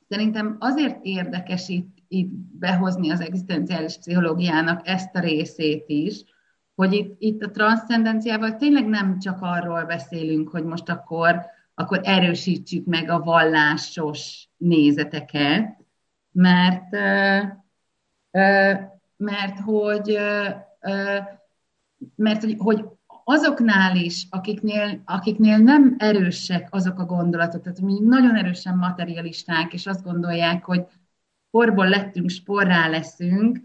szerintem 0.08 0.56
azért 0.58 0.98
érdekes 1.02 1.68
itt, 1.68 1.96
itt 2.08 2.30
behozni 2.58 3.10
az 3.10 3.20
egzisztenciális 3.20 3.96
pszichológiának 3.98 4.88
ezt 4.88 5.14
a 5.14 5.20
részét 5.20 5.84
is, 5.86 6.24
hogy 6.74 6.92
itt, 6.92 7.16
itt 7.18 7.42
a 7.42 7.50
transzcendenciával 7.50 8.56
tényleg 8.56 8.86
nem 8.86 9.18
csak 9.18 9.38
arról 9.40 9.84
beszélünk, 9.84 10.48
hogy 10.48 10.64
most 10.64 10.88
akkor, 10.88 11.40
akkor 11.74 12.00
erősítsük 12.02 12.86
meg 12.86 13.10
a 13.10 13.18
vallásos 13.18 14.48
nézeteket, 14.56 15.76
mert, 16.32 16.90
mert 19.16 19.58
hogy, 19.64 20.18
mert 22.14 22.42
hogy, 22.42 22.54
hogy 22.58 22.84
azoknál 23.30 23.96
is, 23.96 24.26
akiknél, 24.30 25.02
akiknél 25.04 25.58
nem 25.58 25.94
erősek 25.98 26.68
azok 26.70 26.98
a 26.98 27.04
gondolatok, 27.04 27.62
tehát 27.62 27.80
mi 27.80 27.98
nagyon 28.00 28.36
erősen 28.36 28.76
materialisták, 28.76 29.72
és 29.72 29.86
azt 29.86 30.02
gondolják, 30.02 30.64
hogy 30.64 30.84
porból 31.50 31.88
lettünk, 31.88 32.28
sporrá 32.28 32.88
leszünk, 32.88 33.60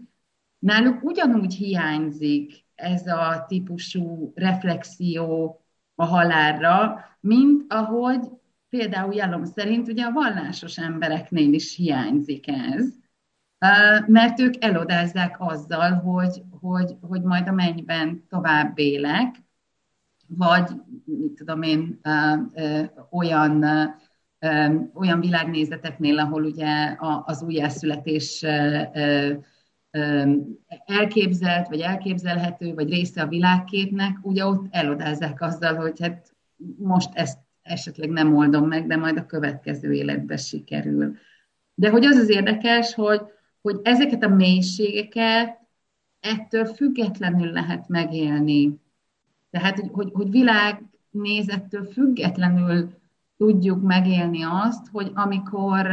náluk 0.58 1.02
ugyanúgy 1.02 1.54
hiányzik 1.54 2.64
ez 2.74 3.06
a 3.06 3.44
típusú 3.48 4.32
reflexió 4.34 5.60
a 5.94 6.04
halálra, 6.04 7.04
mint 7.20 7.72
ahogy 7.72 8.20
például 8.68 9.14
Jalom 9.14 9.44
szerint 9.44 9.88
ugye 9.88 10.04
a 10.04 10.12
vallásos 10.12 10.78
embereknél 10.78 11.52
is 11.52 11.76
hiányzik 11.76 12.48
ez, 12.48 12.86
mert 14.06 14.40
ők 14.40 14.64
elodázzák 14.64 15.36
azzal, 15.38 15.92
hogy, 15.92 16.42
hogy, 16.60 16.96
hogy 17.00 17.22
majd 17.22 17.48
a 17.48 17.52
mennyben 17.52 18.24
tovább 18.28 18.78
élek, 18.78 19.42
vagy, 20.36 20.70
mit 21.04 21.32
tudom 21.32 21.62
én, 21.62 22.00
olyan, 23.10 23.64
olyan 24.94 25.20
világnézeteknél, 25.20 26.18
ahol 26.18 26.44
ugye 26.44 26.96
az 27.24 27.42
újjászületés 27.42 28.44
elképzelt, 30.86 31.68
vagy 31.68 31.80
elképzelhető, 31.80 32.74
vagy 32.74 32.90
része 32.90 33.22
a 33.22 33.28
világképnek, 33.28 34.18
ugye 34.22 34.46
ott 34.46 34.66
elodázzák 34.70 35.40
azzal, 35.40 35.74
hogy 35.74 36.00
hát 36.00 36.34
most 36.76 37.10
ezt 37.14 37.38
esetleg 37.62 38.08
nem 38.08 38.36
oldom 38.36 38.68
meg, 38.68 38.86
de 38.86 38.96
majd 38.96 39.16
a 39.16 39.26
következő 39.26 39.92
életben 39.92 40.36
sikerül. 40.36 41.16
De 41.74 41.90
hogy 41.90 42.04
az 42.04 42.16
az 42.16 42.28
érdekes, 42.28 42.94
hogy, 42.94 43.20
hogy 43.60 43.80
ezeket 43.82 44.22
a 44.22 44.28
mélységeket 44.28 45.58
ettől 46.20 46.64
függetlenül 46.64 47.52
lehet 47.52 47.88
megélni. 47.88 48.80
Tehát, 49.54 49.78
hogy, 49.78 49.90
hogy, 49.92 50.10
hogy 50.12 50.30
világnézettől 50.30 51.84
függetlenül 51.84 52.94
tudjuk 53.36 53.82
megélni 53.82 54.42
azt, 54.42 54.86
hogy 54.92 55.10
amikor 55.14 55.86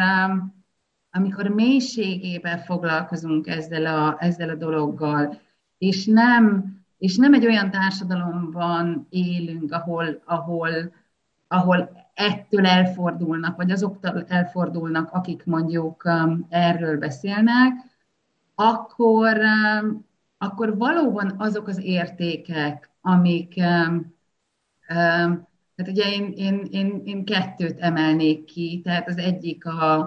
amikor 1.11 1.47
mélységében 1.47 2.57
foglalkozunk 2.57 3.47
ezzel 3.47 3.85
a, 3.85 4.15
ezzel 4.19 4.49
a 4.49 4.55
dologgal, 4.55 5.39
és 5.77 6.05
nem, 6.05 6.75
és 6.97 7.15
nem 7.15 7.33
egy 7.33 7.45
olyan 7.45 7.71
társadalomban 7.71 9.07
élünk, 9.09 9.71
ahol, 9.71 10.21
ahol, 10.25 10.69
ahol 11.47 12.09
ettől 12.13 12.65
elfordulnak, 12.65 13.55
vagy 13.55 13.71
azoktól 13.71 14.25
elfordulnak, 14.27 15.11
akik 15.11 15.45
mondjuk 15.45 16.03
um, 16.05 16.45
erről 16.49 16.97
beszélnek, 16.97 17.73
akkor, 18.55 19.37
um, 19.37 20.05
akkor 20.37 20.77
valóban 20.77 21.35
azok 21.37 21.67
az 21.67 21.83
értékek, 21.83 22.90
amik, 23.01 23.59
hát 25.75 25.87
ugye 25.87 26.11
én, 26.11 26.31
én, 26.31 26.67
én, 26.71 27.01
én 27.05 27.25
kettőt 27.25 27.79
emelnék 27.79 28.43
ki, 28.43 28.81
tehát 28.83 29.07
az 29.07 29.17
egyik 29.17 29.65
a, 29.65 29.99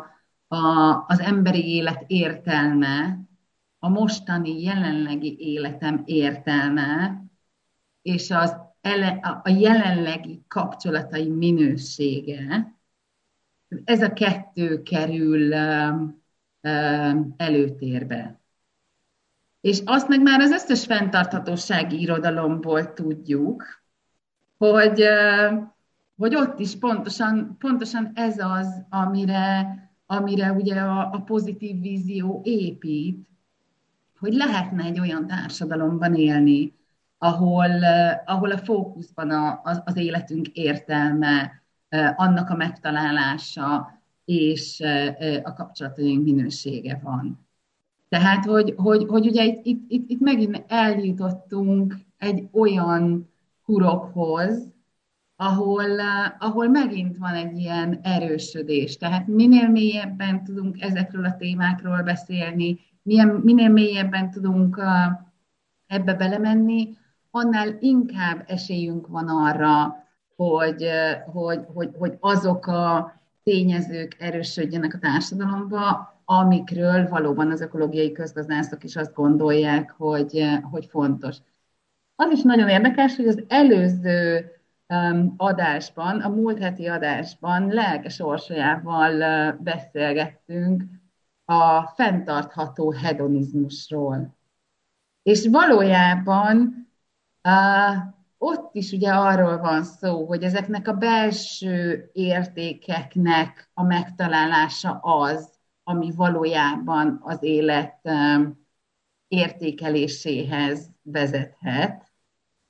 a, 0.47 1.05
az 1.07 1.21
emberi 1.21 1.75
élet 1.75 2.05
értelme, 2.07 3.19
a 3.79 3.89
mostani 3.89 4.63
jelenlegi 4.63 5.37
életem 5.39 6.03
értelme, 6.05 7.23
és 8.03 8.31
az 8.31 8.57
ele, 8.81 9.09
a 9.43 9.49
jelenlegi 9.49 10.45
kapcsolatai 10.49 11.29
minősége, 11.29 12.75
ez 13.85 14.03
a 14.03 14.13
kettő 14.13 14.83
kerül 14.83 15.55
előtérbe. 17.37 18.44
És 19.65 19.83
azt 19.85 20.09
meg 20.09 20.23
már 20.23 20.41
az 20.41 20.51
összes 20.51 20.85
fenntarthatósági 20.85 22.01
irodalomból 22.01 22.93
tudjuk, 22.93 23.65
hogy, 24.59 25.05
hogy 26.17 26.35
ott 26.35 26.59
is 26.59 26.79
pontosan, 26.79 27.57
pontosan 27.59 28.11
ez 28.15 28.39
az, 28.39 28.85
amire 28.91 29.83
amire 30.07 30.53
ugye 30.53 30.81
a, 30.81 31.11
a 31.13 31.21
pozitív 31.21 31.81
vízió 31.81 32.41
épít, 32.45 33.29
hogy 34.19 34.33
lehetne 34.35 34.85
egy 34.85 35.01
olyan 35.01 35.27
társadalomban 35.27 36.15
élni, 36.15 36.75
ahol, 37.19 37.71
ahol 38.25 38.51
a 38.51 38.59
fókuszban 38.59 39.31
a, 39.31 39.61
az, 39.63 39.83
az 39.85 39.97
életünk 39.97 40.49
értelme, 40.49 41.63
annak 42.17 42.51
a 42.51 42.57
megtalálása 42.57 44.01
és 44.25 44.83
a 45.43 45.53
kapcsolataink 45.53 46.25
minősége 46.25 47.01
van. 47.03 47.44
Tehát, 48.15 48.45
hogy, 48.45 48.75
hogy, 48.77 49.07
hogy 49.09 49.27
ugye 49.27 49.45
itt, 49.45 49.65
itt, 49.65 49.85
itt, 49.89 50.11
itt 50.11 50.21
megint 50.21 50.65
eljutottunk 50.69 51.95
egy 52.19 52.49
olyan 52.53 53.33
hurokhoz, 53.65 54.73
ahol, 55.37 56.01
ahol 56.39 56.69
megint 56.69 57.17
van 57.17 57.35
egy 57.35 57.59
ilyen 57.59 57.99
erősödés. 58.03 58.97
Tehát 58.97 59.27
minél 59.27 59.69
mélyebben 59.69 60.45
tudunk 60.45 60.81
ezekről 60.81 61.25
a 61.25 61.37
témákról 61.37 62.03
beszélni, 62.03 62.79
milyen, 63.03 63.29
minél 63.29 63.69
mélyebben 63.69 64.31
tudunk 64.31 64.81
ebbe 65.87 66.15
belemenni, 66.15 66.89
annál 67.31 67.77
inkább 67.81 68.45
esélyünk 68.47 69.07
van 69.07 69.29
arra, 69.29 69.97
hogy, 70.37 70.89
hogy, 71.33 71.61
hogy, 71.75 71.91
hogy 71.99 72.17
azok 72.21 72.67
a 72.67 73.13
tényezők 73.45 74.17
erősödjenek 74.19 74.95
a 74.95 74.99
társadalomba, 74.99 76.15
amikről 76.25 77.09
valóban 77.09 77.51
az 77.51 77.61
ökológiai 77.61 78.13
közgazdászok 78.13 78.85
is 78.85 78.97
azt 78.97 79.15
gondolják, 79.15 79.91
hogy, 79.91 80.45
hogy 80.71 80.87
fontos. 80.87 81.37
Az 82.17 82.31
is 82.31 82.43
nagyon 82.43 82.69
érdekes, 82.69 83.17
hogy 83.17 83.27
az 83.27 83.45
előző 83.49 84.51
adásban, 85.37 86.21
a 86.21 86.29
múlt 86.29 86.59
heti 86.59 86.87
adásban 86.87 87.69
lelkes 87.69 88.21
orsolyával 88.21 89.53
beszélgettünk 89.53 90.83
a 91.45 91.87
fenntartható 91.87 92.91
hedonizmusról. 92.91 94.37
És 95.23 95.49
valójában 95.51 96.89
uh, 97.49 98.15
ott 98.45 98.75
is 98.75 98.93
ugye 98.93 99.13
arról 99.13 99.59
van 99.59 99.83
szó, 99.83 100.27
hogy 100.27 100.43
ezeknek 100.43 100.89
a 100.89 100.93
belső 100.93 102.11
értékeknek 102.13 103.71
a 103.75 103.83
megtalálása 103.83 104.99
az, 105.03 105.53
ami 105.83 106.13
valójában 106.17 107.21
az 107.23 107.39
élet 107.41 108.09
értékeléséhez 109.29 110.91
vezethet. 111.03 112.13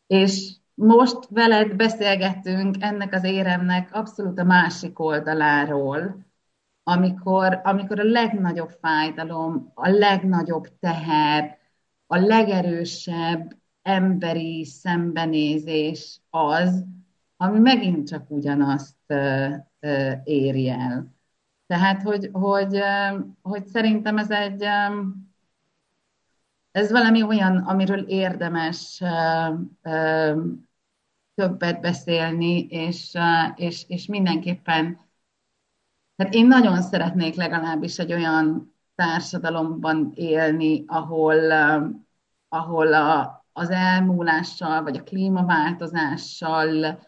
És 0.06 0.52
most 0.74 1.18
veled 1.28 1.76
beszélgetünk 1.76 2.76
ennek 2.80 3.12
az 3.14 3.24
éremnek 3.24 3.88
abszolút 3.92 4.38
a 4.38 4.44
másik 4.44 4.98
oldaláról, 4.98 6.26
amikor, 6.82 7.60
amikor 7.64 8.00
a 8.00 8.04
legnagyobb 8.04 8.70
fájdalom, 8.80 9.70
a 9.74 9.88
legnagyobb 9.88 10.78
teher, 10.78 11.58
a 12.06 12.16
legerősebb 12.16 13.62
emberi 13.84 14.64
szembenézés 14.64 16.20
az, 16.30 16.84
ami 17.36 17.58
megint 17.58 18.08
csak 18.08 18.30
ugyanazt 18.30 18.96
éri 20.24 20.68
el. 20.68 21.12
Tehát, 21.66 22.02
hogy, 22.02 22.28
hogy, 22.32 22.80
hogy 23.42 23.66
szerintem 23.66 24.18
ez 24.18 24.30
egy, 24.30 24.62
ez 26.70 26.90
valami 26.90 27.22
olyan, 27.22 27.56
amiről 27.56 28.00
érdemes 28.00 29.02
többet 31.34 31.80
beszélni, 31.80 32.66
és, 32.66 33.18
és, 33.54 33.84
és 33.88 34.06
mindenképpen, 34.06 35.00
hát 36.16 36.34
én 36.34 36.46
nagyon 36.46 36.82
szeretnék 36.82 37.34
legalábbis 37.34 37.98
egy 37.98 38.12
olyan 38.12 38.74
társadalomban 38.94 40.12
élni, 40.14 40.84
ahol, 40.86 41.52
ahol 42.48 42.94
a, 42.94 43.43
az 43.56 43.70
elmúlással, 43.70 44.82
vagy 44.82 44.96
a 44.96 45.02
klímaváltozással, 45.02 46.98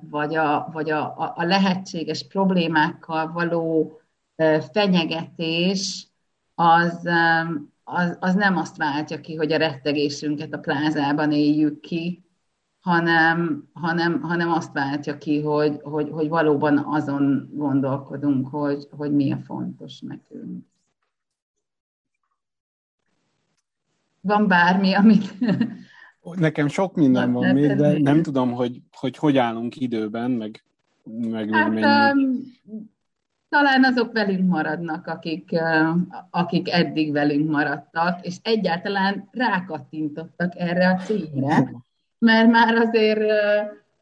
vagy 0.00 0.34
a, 0.34 0.68
vagy 0.72 0.90
a, 0.90 1.32
a 1.36 1.44
lehetséges 1.44 2.26
problémákkal 2.26 3.32
való 3.32 4.00
fenyegetés 4.72 6.08
az, 6.54 7.08
az, 7.84 8.16
az 8.20 8.34
nem 8.34 8.56
azt 8.56 8.76
váltja 8.76 9.20
ki, 9.20 9.34
hogy 9.34 9.52
a 9.52 9.56
rettegésünket 9.56 10.52
a 10.52 10.58
plázában 10.58 11.32
éljük 11.32 11.80
ki, 11.80 12.24
hanem, 12.80 13.68
hanem, 13.72 14.20
hanem 14.20 14.50
azt 14.50 14.72
váltja 14.72 15.18
ki, 15.18 15.42
hogy, 15.42 15.80
hogy, 15.82 16.10
hogy 16.10 16.28
valóban 16.28 16.78
azon 16.78 17.50
gondolkodunk, 17.52 18.48
hogy, 18.48 18.88
hogy 18.90 19.12
mi 19.12 19.32
a 19.32 19.38
fontos 19.38 20.00
nekünk. 20.00 20.66
Van 24.24 24.48
bármi, 24.48 24.94
amit... 24.94 25.34
Nekem 26.34 26.68
sok 26.68 26.94
minden 26.94 27.32
van 27.32 27.54
még, 27.54 27.74
de 27.74 27.98
nem 27.98 28.22
tudom, 28.22 28.52
hogy 28.52 28.80
hogy, 28.92 29.16
hogy 29.16 29.36
állunk 29.36 29.76
időben, 29.76 30.30
meg, 30.30 30.64
meg 31.04 31.50
hát, 31.50 31.68
mennyi. 31.68 32.36
talán 33.48 33.84
azok 33.84 34.12
velünk 34.12 34.48
maradnak, 34.48 35.06
akik, 35.06 35.50
akik 36.30 36.72
eddig 36.72 37.12
velünk 37.12 37.50
maradtak, 37.50 38.26
és 38.26 38.36
egyáltalán 38.42 39.28
rákattintottak 39.32 40.52
erre 40.56 40.88
a 40.88 40.96
címre, 40.96 41.72
mert 42.18 42.50
már 42.50 42.74
azért 42.74 43.20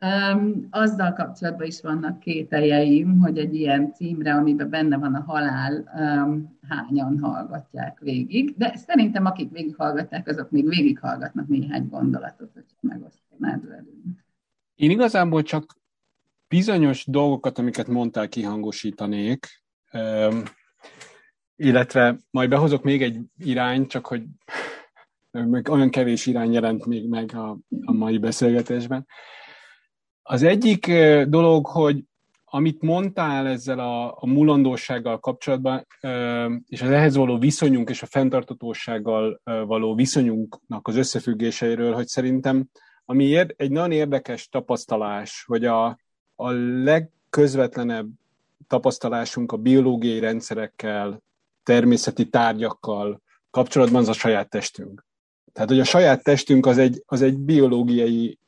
um, 0.03 0.67
azzal 0.71 1.13
kapcsolatban 1.13 1.67
is 1.67 1.81
vannak 1.81 2.19
kételjeim, 2.19 3.19
hogy 3.21 3.39
egy 3.39 3.55
ilyen 3.55 3.93
címre, 3.95 4.35
amiben 4.35 4.71
benne 4.71 4.97
van 4.97 5.15
a 5.15 5.23
halál, 5.27 5.85
hányan 6.69 7.19
hallgatják 7.19 7.99
végig, 8.01 8.55
de 8.57 8.77
szerintem 8.77 9.25
akik 9.27 9.51
végighallgatják, 9.51 10.29
azok 10.29 10.51
még 10.51 10.69
végighallgatnak 10.69 11.49
néhány 11.49 11.89
gondolatot, 11.89 12.51
hogyha 12.53 12.77
megosztanád 12.81 13.69
velünk. 13.69 14.25
Én 14.75 14.91
igazából 14.91 15.43
csak 15.43 15.77
bizonyos 16.49 17.07
dolgokat, 17.07 17.59
amiket 17.59 17.87
mondtál, 17.87 18.29
kihangosítanék, 18.29 19.47
um, 19.93 20.43
illetve 21.57 22.17
majd 22.31 22.49
behozok 22.49 22.83
még 22.83 23.03
egy 23.03 23.21
irány, 23.39 23.87
csak 23.87 24.07
hogy 24.07 24.25
meg 25.31 25.69
olyan 25.69 25.91
kevés 25.91 26.27
irány 26.27 26.53
jelent 26.53 26.87
még 26.87 27.09
meg 27.09 27.35
a, 27.35 27.59
a 27.85 27.93
mai 27.93 28.19
beszélgetésben. 28.19 29.07
Az 30.23 30.43
egyik 30.43 30.93
dolog, 31.25 31.67
hogy 31.67 32.05
amit 32.45 32.83
mondtál 32.83 33.47
ezzel 33.47 33.79
a, 33.79 34.07
a 34.07 34.27
mulandósággal 34.27 35.19
kapcsolatban, 35.19 35.87
és 36.69 36.83
az 36.83 36.91
ehhez 36.91 37.17
való 37.17 37.39
viszonyunk 37.39 37.91
és 37.91 38.03
a 38.03 38.07
fenntartatósággal 38.07 39.41
való 39.45 39.95
viszonyunknak 39.95 40.89
az 40.89 40.97
összefüggéseiről, 40.97 41.95
hogy 41.95 42.07
szerintem 42.07 42.69
ami 43.05 43.25
ér, 43.25 43.55
egy 43.57 43.71
nagyon 43.71 43.93
érdekes 43.93 44.49
tapasztalás, 44.49 45.45
hogy 45.47 45.65
a, 45.65 45.99
a 46.35 46.51
legközvetlenebb 46.83 48.09
tapasztalásunk 48.67 49.53
a 49.53 49.57
biológiai 49.57 50.19
rendszerekkel, 50.19 51.23
természeti 51.63 52.29
tárgyakkal 52.29 53.21
kapcsolatban 53.51 54.01
az 54.01 54.09
a 54.09 54.13
saját 54.13 54.49
testünk. 54.49 55.05
Tehát, 55.53 55.69
hogy 55.69 55.81
a 55.81 55.85
saját 55.85 56.23
testünk 56.23 56.67
az 56.67 56.79
egy, 56.79 57.03
az 57.07 57.23
egy 57.23 57.39
biológiai 57.39 58.39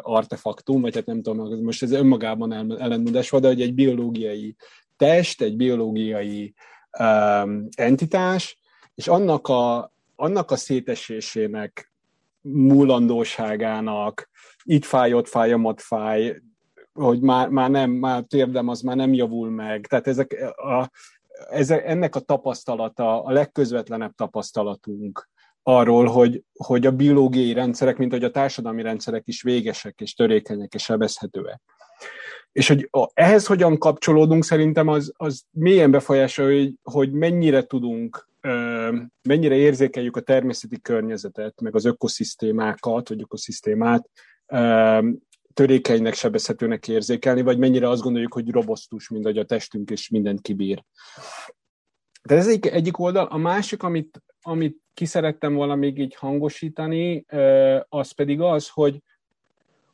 artefaktum, 0.00 0.80
vagy 0.80 0.94
hát 0.94 1.06
nem 1.06 1.22
tudom, 1.22 1.62
most 1.62 1.82
ez 1.82 1.90
önmagában 1.90 2.52
ellenmondás 2.52 3.30
de 3.30 3.46
hogy 3.46 3.60
egy 3.60 3.74
biológiai 3.74 4.56
test, 4.96 5.42
egy 5.42 5.56
biológiai 5.56 6.54
um, 6.98 7.68
entitás, 7.76 8.58
és 8.94 9.08
annak 9.08 9.48
a, 9.48 9.92
annak 10.16 10.50
a 10.50 10.56
szétesésének, 10.56 11.92
múlandóságának, 12.40 14.30
itt 14.62 14.84
fáj, 14.84 15.12
ott 15.12 15.28
fáj, 15.28 15.54
ott 15.54 15.80
fáj, 15.80 16.40
hogy 16.92 17.20
már, 17.20 17.48
már 17.48 17.70
nem, 17.70 17.90
már 17.90 18.22
térdem 18.22 18.68
az 18.68 18.80
már 18.80 18.96
nem 18.96 19.12
javul 19.12 19.50
meg. 19.50 19.86
Tehát 19.86 20.06
ezek 20.06 20.54
a, 20.56 20.90
ezek, 21.50 21.84
ennek 21.86 22.14
a 22.14 22.20
tapasztalata, 22.20 23.22
a 23.22 23.32
legközvetlenebb 23.32 24.14
tapasztalatunk 24.14 25.28
arról, 25.68 26.06
hogy, 26.06 26.42
hogy 26.52 26.86
a 26.86 26.90
biológiai 26.90 27.52
rendszerek, 27.52 27.96
mint 27.96 28.12
hogy 28.12 28.24
a 28.24 28.30
társadalmi 28.30 28.82
rendszerek 28.82 29.22
is 29.26 29.42
végesek 29.42 30.00
és 30.00 30.14
törékenyek 30.14 30.74
és 30.74 30.82
sebezhetőek. 30.82 31.60
És 32.52 32.68
hogy 32.68 32.90
ehhez 33.14 33.46
hogyan 33.46 33.78
kapcsolódunk, 33.78 34.44
szerintem 34.44 34.88
az, 34.88 35.12
az 35.16 35.42
mélyen 35.50 35.90
befolyásolja, 35.90 36.58
hogy, 36.58 36.74
hogy 36.82 37.12
mennyire 37.12 37.62
tudunk, 37.62 38.28
mennyire 39.22 39.54
érzékeljük 39.54 40.16
a 40.16 40.20
természeti 40.20 40.80
környezetet, 40.80 41.60
meg 41.60 41.74
az 41.74 41.84
ökoszisztémákat, 41.84 43.08
vagy 43.08 43.20
ökoszisztémát 43.20 44.10
törékenynek, 45.54 46.14
sebezhetőnek 46.14 46.88
érzékelni, 46.88 47.42
vagy 47.42 47.58
mennyire 47.58 47.88
azt 47.88 48.02
gondoljuk, 48.02 48.32
hogy 48.32 48.50
robosztus, 48.50 49.08
mint 49.08 49.24
hogy 49.24 49.38
a 49.38 49.44
testünk 49.44 49.90
és 49.90 50.08
mindent 50.08 50.40
kibír. 50.40 50.84
De 52.22 52.34
ez 52.34 52.48
egyik, 52.48 52.66
egyik 52.66 52.98
oldal. 52.98 53.26
A 53.26 53.36
másik, 53.36 53.82
amit, 53.82 54.22
amit 54.46 54.80
ki 54.94 55.04
szerettem 55.04 55.54
volna 55.54 55.74
még 55.74 55.98
így 55.98 56.14
hangosítani, 56.14 57.24
az 57.88 58.10
pedig 58.10 58.40
az, 58.40 58.68
hogy, 58.68 59.02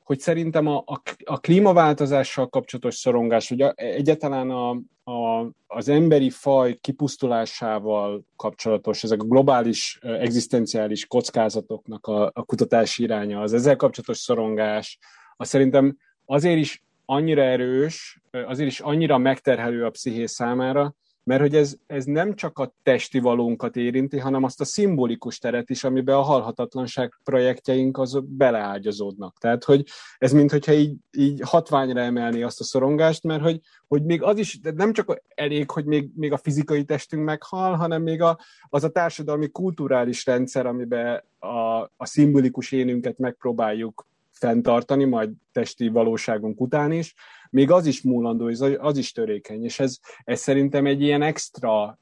hogy 0.05 0.18
szerintem 0.18 0.66
a, 0.66 0.82
a, 0.86 1.00
a 1.24 1.40
klímaváltozással 1.40 2.48
kapcsolatos 2.48 2.94
szorongás, 2.94 3.48
hogy 3.48 3.62
a, 3.62 3.72
egyáltalán 3.76 4.50
a, 4.50 4.70
a, 5.11 5.50
az 5.66 5.88
emberi 5.88 6.30
faj 6.30 6.78
kipusztulásával 6.80 8.24
kapcsolatos, 8.36 9.05
ezek 9.05 9.22
a 9.22 9.26
globális 9.26 9.98
egzisztenciális 10.03 11.07
kockázatoknak 11.07 12.07
a, 12.07 12.30
a 12.34 12.44
kutatási 12.44 13.03
iránya, 13.03 13.40
az 13.40 13.53
ezzel 13.53 13.76
kapcsolatos 13.76 14.18
szorongás, 14.18 14.98
az 15.36 15.48
szerintem 15.48 15.96
azért 16.24 16.59
is 16.59 16.82
annyira 17.05 17.42
erős, 17.42 18.20
azért 18.30 18.70
is 18.70 18.80
annyira 18.80 19.18
megterhelő 19.18 19.84
a 19.84 19.90
psziché 19.90 20.26
számára, 20.26 20.94
mert 21.25 21.41
hogy 21.41 21.55
ez, 21.55 21.77
ez 21.87 22.05
nem 22.05 22.35
csak 22.35 22.59
a 22.59 22.75
testi 22.83 23.18
valónkat 23.18 23.77
érinti, 23.77 24.18
hanem 24.18 24.43
azt 24.43 24.61
a 24.61 24.64
szimbolikus 24.64 25.39
teret 25.39 25.70
is, 25.70 25.85
amiben 25.85 26.14
a 26.14 26.20
halhatatlanság 26.20 27.18
projektjeink 27.25 27.99
az 27.99 28.20
beleágyazódnak. 28.25 29.39
Tehát, 29.39 29.64
hogy 29.64 29.85
ez 30.18 30.33
mintha 30.33 30.73
így, 30.73 30.97
így 31.11 31.41
hatványra 31.45 32.01
emelni 32.01 32.43
azt 32.43 32.61
a 32.61 32.64
szorongást, 32.64 33.23
mert 33.23 33.43
hogy, 33.43 33.61
hogy 33.89 34.05
még 34.05 34.23
az 34.23 34.39
is, 34.39 34.61
de 34.61 34.73
nem 34.73 34.93
csak 34.93 35.23
elég, 35.35 35.70
hogy 35.70 35.85
még, 35.85 36.11
még 36.14 36.33
a 36.33 36.37
fizikai 36.37 36.85
testünk 36.85 37.25
meghal, 37.25 37.75
hanem 37.75 38.03
még 38.03 38.23
a, 38.23 38.39
az 38.68 38.85
a 38.85 38.91
társadalmi 38.91 39.49
kulturális 39.49 40.27
rendszer, 40.27 40.66
amiben 40.66 41.25
a, 41.39 41.81
a 41.97 42.07
szimbolikus 42.07 42.73
énünket 42.73 43.18
megpróbáljuk 43.18 44.07
fenntartani, 44.31 45.05
majd 45.05 45.31
testi 45.53 45.89
valóságunk 45.89 46.61
után 46.61 46.93
is, 46.93 47.14
még 47.53 47.70
az 47.70 47.86
is 47.86 48.03
múlandó, 48.03 48.50
az 48.78 48.96
is 48.96 49.12
törékeny, 49.12 49.64
és 49.64 49.80
ez, 49.80 49.98
ez 50.24 50.40
szerintem 50.40 50.86
egy 50.86 51.03
ilyen 51.03 51.22
extra, 51.22 51.98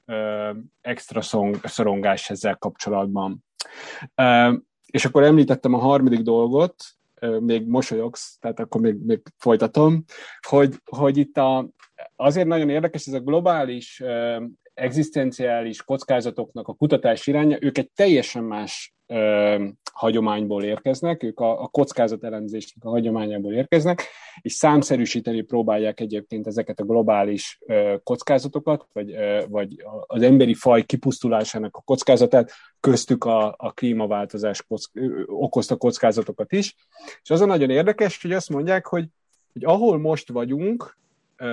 extra 0.81 1.21
szong, 1.21 1.59
szorongás 1.63 2.31
ezzel 2.31 2.57
kapcsolatban. 2.57 3.45
És 4.87 5.05
akkor 5.05 5.23
említettem 5.23 5.75
a 5.75 5.79
harmadik 5.79 6.21
dolgot, 6.21 6.75
még 7.41 7.67
mosolyogsz, 7.67 8.37
tehát 8.39 8.61
akkor 8.61 8.81
még, 8.81 8.97
még 9.07 9.21
folytatom, 9.37 10.05
hogy, 10.49 10.75
hogy 10.85 11.17
itt 11.17 11.37
a, 11.37 11.69
azért 12.17 12.47
nagyon 12.47 12.69
érdekes 12.69 13.07
ez 13.07 13.13
a 13.13 13.21
globális 13.21 14.03
egzisztenciális 14.75 15.83
kockázatoknak 15.83 16.69
a 16.69 16.75
kutatás 16.75 17.27
iránya, 17.27 17.57
ők 17.61 17.79
egy 17.79 17.91
teljesen 17.91 18.45
más 18.45 18.95
hagyományból 19.93 20.65
érkeznek, 20.65 21.23
ők 21.23 21.41
a, 21.41 21.63
a 21.63 21.67
kockázatelemzésnek 21.67 22.85
a 22.85 22.89
hagyományából 22.89 23.53
érkeznek, 23.53 24.03
és 24.41 24.53
számszerűsíteni 24.53 25.41
próbálják 25.41 26.01
egyébként 26.01 26.47
ezeket 26.47 26.81
a 26.81 26.85
globális 26.85 27.59
ö, 27.67 27.95
kockázatokat, 28.03 28.87
vagy, 28.93 29.11
ö, 29.11 29.45
vagy 29.49 29.85
az 30.07 30.23
emberi 30.23 30.55
faj 30.55 30.83
kipusztulásának 30.83 31.77
a 31.77 31.83
kockázatát, 31.85 32.53
köztük 32.81 33.25
a, 33.25 33.55
a 33.59 33.73
klímaváltozás 33.73 34.63
kock, 34.63 34.91
ö, 34.93 35.23
okozta 35.27 35.77
kockázatokat 35.77 36.53
is. 36.53 36.75
És 37.23 37.31
az 37.31 37.41
a 37.41 37.47
nagyon 37.47 37.71
érdekes, 37.71 38.23
hogy 38.23 38.33
azt 38.33 38.51
mondják, 38.51 38.87
hogy, 38.87 39.09
hogy 39.53 39.65
ahol 39.65 39.99
most 39.99 40.29
vagyunk, 40.29 40.97
ö, 41.37 41.45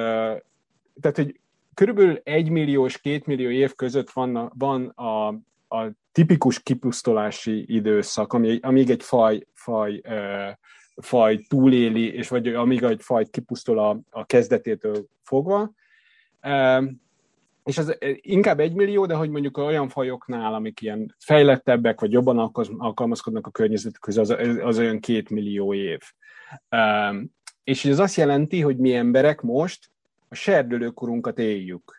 tehát, 1.02 1.16
hogy 1.16 1.40
körülbelül 1.74 2.22
egy 2.24 2.50
millió 2.50 2.86
és 2.86 2.98
két 2.98 3.26
millió 3.26 3.50
év 3.50 3.76
között 3.76 4.10
van, 4.10 4.52
van 4.58 4.86
a, 4.86 5.40
a 5.68 5.92
tipikus 6.12 6.64
kipusztulási 6.64 7.76
időszak, 7.76 8.34
ami, 8.34 8.60
amíg 8.62 8.90
egy 8.90 9.04
faj, 9.04 9.48
faj, 9.54 10.02
faj 10.96 11.38
túléli, 11.48 12.14
és 12.14 12.28
vagy 12.28 12.48
amíg 12.48 12.84
egy 12.84 13.02
faj 13.02 13.26
kipusztul 13.26 13.80
a, 13.80 14.00
a 14.10 14.26
kezdetétől 14.26 15.06
fogva. 15.24 15.72
És 17.64 17.78
az 17.78 17.98
inkább 18.22 18.60
egy 18.60 18.74
millió, 18.74 19.06
de 19.06 19.14
hogy 19.14 19.30
mondjuk 19.30 19.58
olyan 19.58 19.90
fajoknál, 19.90 20.54
amik 20.54 20.82
ilyen 20.82 21.16
fejlettebbek, 21.20 22.00
vagy 22.00 22.12
jobban 22.12 22.52
alkalmazkodnak 22.78 23.48
a 23.48 23.52
környezetükhöz, 23.52 24.18
az, 24.18 24.36
az 24.62 24.80
olyan 24.80 25.00
két 25.00 25.30
millió 25.30 25.74
év. 25.74 26.00
Um, 26.72 27.36
és 27.64 27.86
ez 27.86 28.00
azt 28.00 28.16
jelenti, 28.16 28.62
hogy 28.62 28.78
mi 28.78 28.94
emberek 28.94 29.42
most 29.42 29.92
a 30.28 30.36
serdülőkorunkat 30.36 31.40
éljük. 31.40 31.97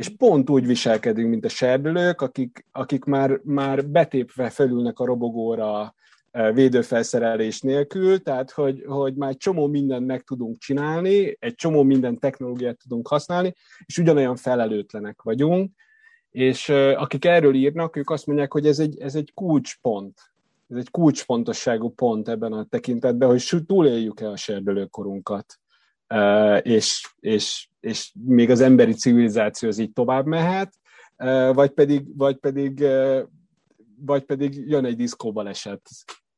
És 0.00 0.08
pont 0.08 0.50
úgy 0.50 0.66
viselkedünk, 0.66 1.30
mint 1.30 1.44
a 1.44 1.48
serdülők, 1.48 2.20
akik, 2.20 2.66
akik 2.72 3.04
már, 3.04 3.40
már 3.44 3.86
betépve 3.86 4.50
felülnek 4.50 4.98
a 4.98 5.04
robogóra 5.04 5.94
védőfelszerelés 6.52 7.60
nélkül, 7.60 8.22
tehát 8.22 8.50
hogy, 8.50 8.84
hogy 8.86 9.14
már 9.14 9.30
egy 9.30 9.36
csomó 9.36 9.66
mindent 9.66 10.06
meg 10.06 10.22
tudunk 10.22 10.58
csinálni, 10.58 11.36
egy 11.40 11.54
csomó 11.54 11.82
minden 11.82 12.18
technológiát 12.18 12.78
tudunk 12.78 13.08
használni, 13.08 13.54
és 13.86 13.98
ugyanolyan 13.98 14.36
felelőtlenek 14.36 15.22
vagyunk, 15.22 15.72
és 16.30 16.68
akik 16.96 17.24
erről 17.24 17.54
írnak, 17.54 17.96
ők 17.96 18.10
azt 18.10 18.26
mondják, 18.26 18.52
hogy 18.52 18.66
ez 18.66 18.78
egy, 18.78 19.00
ez 19.00 19.14
egy 19.14 19.32
kulcspont, 19.34 20.18
ez 20.68 20.76
egy 20.76 20.90
kulcsfontosságú 20.90 21.88
pont 21.88 22.28
ebben 22.28 22.52
a 22.52 22.64
tekintetben, 22.64 23.28
hogy 23.28 23.62
túléljük-e 23.66 24.28
a 24.28 24.36
serdülőkorunkat, 24.36 25.58
és, 26.62 27.14
és, 27.20 27.69
és 27.80 28.12
még 28.24 28.50
az 28.50 28.60
emberi 28.60 28.92
civilizáció 28.92 29.68
az 29.68 29.78
így 29.78 29.92
tovább 29.92 30.26
mehet, 30.26 30.74
vagy 31.52 31.70
pedig, 31.70 32.16
vagy 32.16 32.36
pedig 32.36 32.84
vagy 34.04 34.24
pedig 34.24 34.68
jön 34.68 34.84
egy 34.84 34.96
diszkóbaleset, 34.96 35.80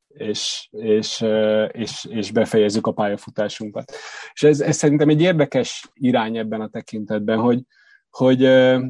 és, 0.09 0.69
és, 0.71 1.25
és, 1.73 2.05
és 2.11 2.31
befejezzük 2.31 2.87
a 2.87 2.93
pályafutásunkat. 2.93 3.93
És 4.33 4.43
ez, 4.43 4.61
ez 4.61 4.77
szerintem 4.77 5.09
egy 5.09 5.21
érdekes 5.21 5.91
irány 5.95 6.37
ebben 6.37 6.61
a 6.61 6.69
tekintetben, 6.69 7.39
hogy, 7.39 7.63
hogy 8.11 8.39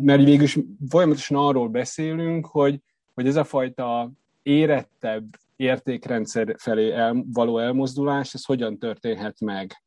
mert 0.00 0.24
végül 0.24 0.42
is 0.42 0.58
folyamatosan 0.88 1.38
arról 1.38 1.68
beszélünk, 1.68 2.46
hogy, 2.46 2.80
hogy 3.14 3.26
ez 3.26 3.36
a 3.36 3.44
fajta 3.44 4.12
érettebb 4.42 5.24
értékrendszer 5.56 6.54
felé 6.58 6.90
el, 6.90 7.24
való 7.32 7.58
elmozdulás, 7.58 8.34
ez 8.34 8.44
hogyan 8.44 8.78
történhet 8.78 9.40
meg. 9.40 9.82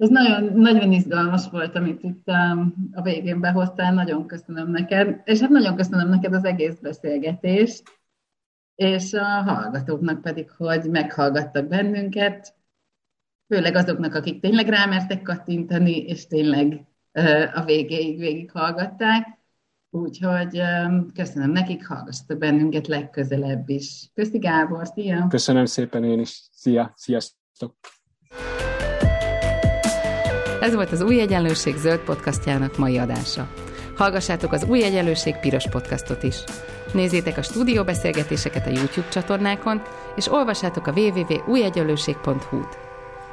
Ez 0.00 0.08
nagyon, 0.08 0.52
nagyon 0.52 0.92
izgalmas 0.92 1.48
volt, 1.50 1.76
amit 1.76 2.02
itt 2.02 2.26
um, 2.26 2.74
a 2.92 3.02
végén 3.02 3.40
behoztál, 3.40 3.94
nagyon 3.94 4.26
köszönöm 4.26 4.70
neked, 4.70 5.20
és 5.24 5.40
hát 5.40 5.50
nagyon 5.50 5.76
köszönöm 5.76 6.08
neked 6.08 6.34
az 6.34 6.44
egész 6.44 6.78
beszélgetést, 6.78 7.82
és 8.74 9.12
a 9.12 9.24
hallgatóknak 9.24 10.22
pedig, 10.22 10.50
hogy 10.50 10.84
meghallgattak 10.90 11.66
bennünket, 11.66 12.54
főleg 13.48 13.74
azoknak, 13.74 14.14
akik 14.14 14.40
tényleg 14.40 14.68
rámertek 14.68 15.22
kattintani, 15.22 15.96
és 15.96 16.26
tényleg 16.26 16.84
a 17.54 17.64
végéig 17.64 18.18
végighallgatták. 18.18 19.38
Úgyhogy 19.90 20.60
um, 20.60 21.12
köszönöm 21.14 21.50
nekik, 21.50 21.86
hallgassatok 21.86 22.38
bennünket 22.38 22.86
legközelebb 22.86 23.68
is. 23.68 24.10
Köszi 24.14 24.38
Gábor, 24.38 24.86
szia! 24.86 25.26
Köszönöm 25.28 25.64
szépen 25.64 26.04
én 26.04 26.20
is, 26.20 26.48
szia, 26.52 26.92
sziasztok! 26.96 27.74
Ez 30.60 30.74
volt 30.74 30.92
az 30.92 31.00
Új 31.00 31.20
Egyenlőség 31.20 31.76
zöld 31.76 31.98
podcastjának 31.98 32.76
mai 32.76 32.98
adása. 32.98 33.48
Hallgassátok 33.96 34.52
az 34.52 34.64
Új 34.64 34.82
Egyenlőség 34.82 35.36
piros 35.36 35.68
podcastot 35.68 36.22
is. 36.22 36.36
Nézzétek 36.92 37.38
a 37.38 37.42
stúdióbeszélgetéseket 37.42 38.66
a 38.66 38.70
YouTube 38.70 39.08
csatornákon, 39.08 39.82
és 40.16 40.32
olvassátok 40.32 40.86
a 40.86 40.92
www.újegyenlőség.hu-t. 40.92 42.78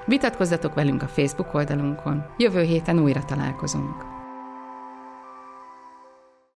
Vitatkozzatok 0.05 0.73
velünk 0.73 1.03
a 1.03 1.07
Facebook 1.07 1.53
oldalunkon. 1.53 2.25
Jövő 2.37 2.61
héten 2.61 2.99
újra 2.99 3.23
találkozunk. 3.23 4.16